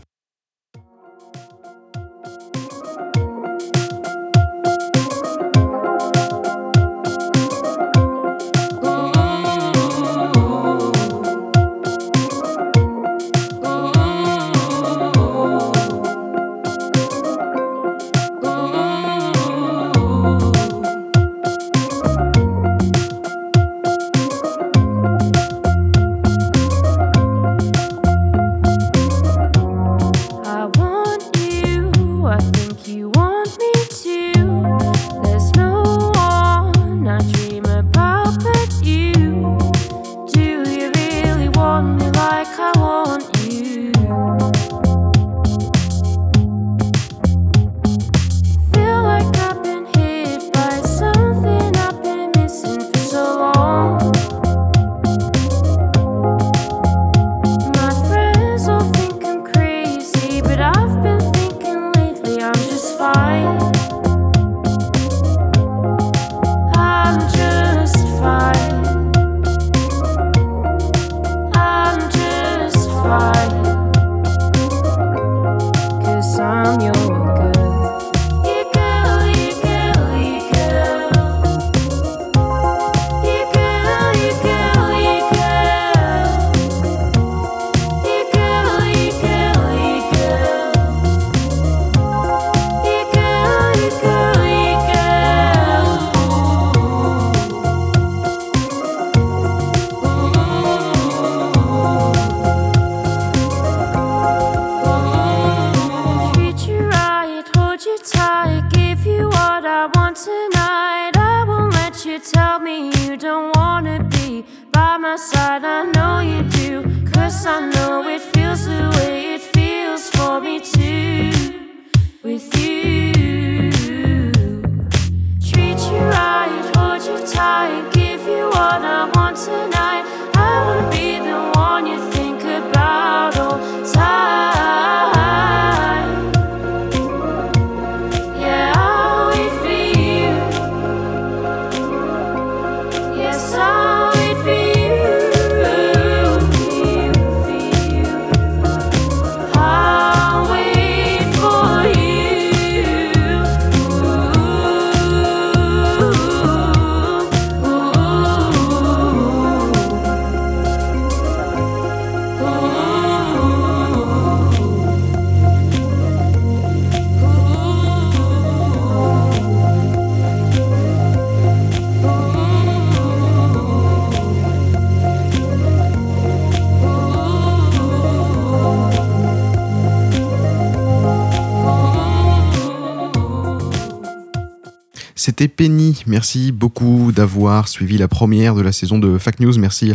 C'était 185.43 185.57
Penny. 185.57 186.05
Merci 186.07 186.53
beaucoup 186.53 187.11
d'avoir 187.11 187.67
suivi 187.67 187.99
la 187.99 188.07
première 188.07 188.55
de 188.55 188.63
la 188.63 188.71
saison 188.71 189.01
de 189.01 189.19
Fact 189.19 189.41
News. 189.41 189.59
Merci 189.59 189.93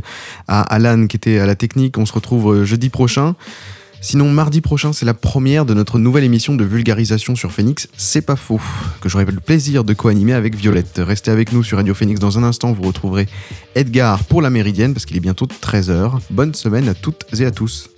à 0.50 0.60
Alan 0.60 1.08
qui 1.08 1.16
était 1.16 1.40
à 1.40 1.46
la 1.46 1.56
technique. 1.56 1.98
On 1.98 2.06
se 2.06 2.12
retrouve 2.12 2.54
euh, 2.54 2.66
jeudi 2.66 2.90
prochain. 2.90 3.34
Sinon, 4.02 4.30
mardi 4.30 4.60
prochain, 4.60 4.92
c'est 4.92 5.06
la 5.06 5.14
première 5.14 5.64
de 5.64 5.74
notre 5.74 6.00
nouvelle 6.00 6.26
émission 6.26 6.56
de 6.56 6.66
vulgarisation 6.66 7.38
sur 7.38 7.54
Phoenix. 7.54 7.88
C'est 7.96 8.26
pas 8.26 8.36
faux. 8.36 8.60
Que 9.00 9.08
j'aurai 9.08 9.24
le 9.24 9.40
plaisir 9.40 9.86
de 9.86 9.94
co-animer 9.94 10.34
avec 10.34 10.54
Violette. 10.54 11.00
Restez 11.02 11.32
avec 11.32 11.54
nous 11.54 11.64
sur 11.64 11.78
Radio 11.78 11.94
Phoenix 11.94 12.20
dans 12.20 12.38
un 12.38 12.44
instant. 12.44 12.74
Vous 12.74 12.84
retrouverez 12.84 13.30
Edgar 13.76 14.26
pour 14.26 14.42
la 14.42 14.50
Méridienne 14.50 14.94
parce 14.94 15.06
qu'il 15.06 15.16
est 15.16 15.22
bientôt 15.22 15.46
13h. 15.46 16.20
Bonne 16.30 16.56
semaine 16.56 16.90
à 16.90 16.94
toutes 16.94 17.24
et 17.40 17.46
à 17.46 17.52
tous. 17.52 17.90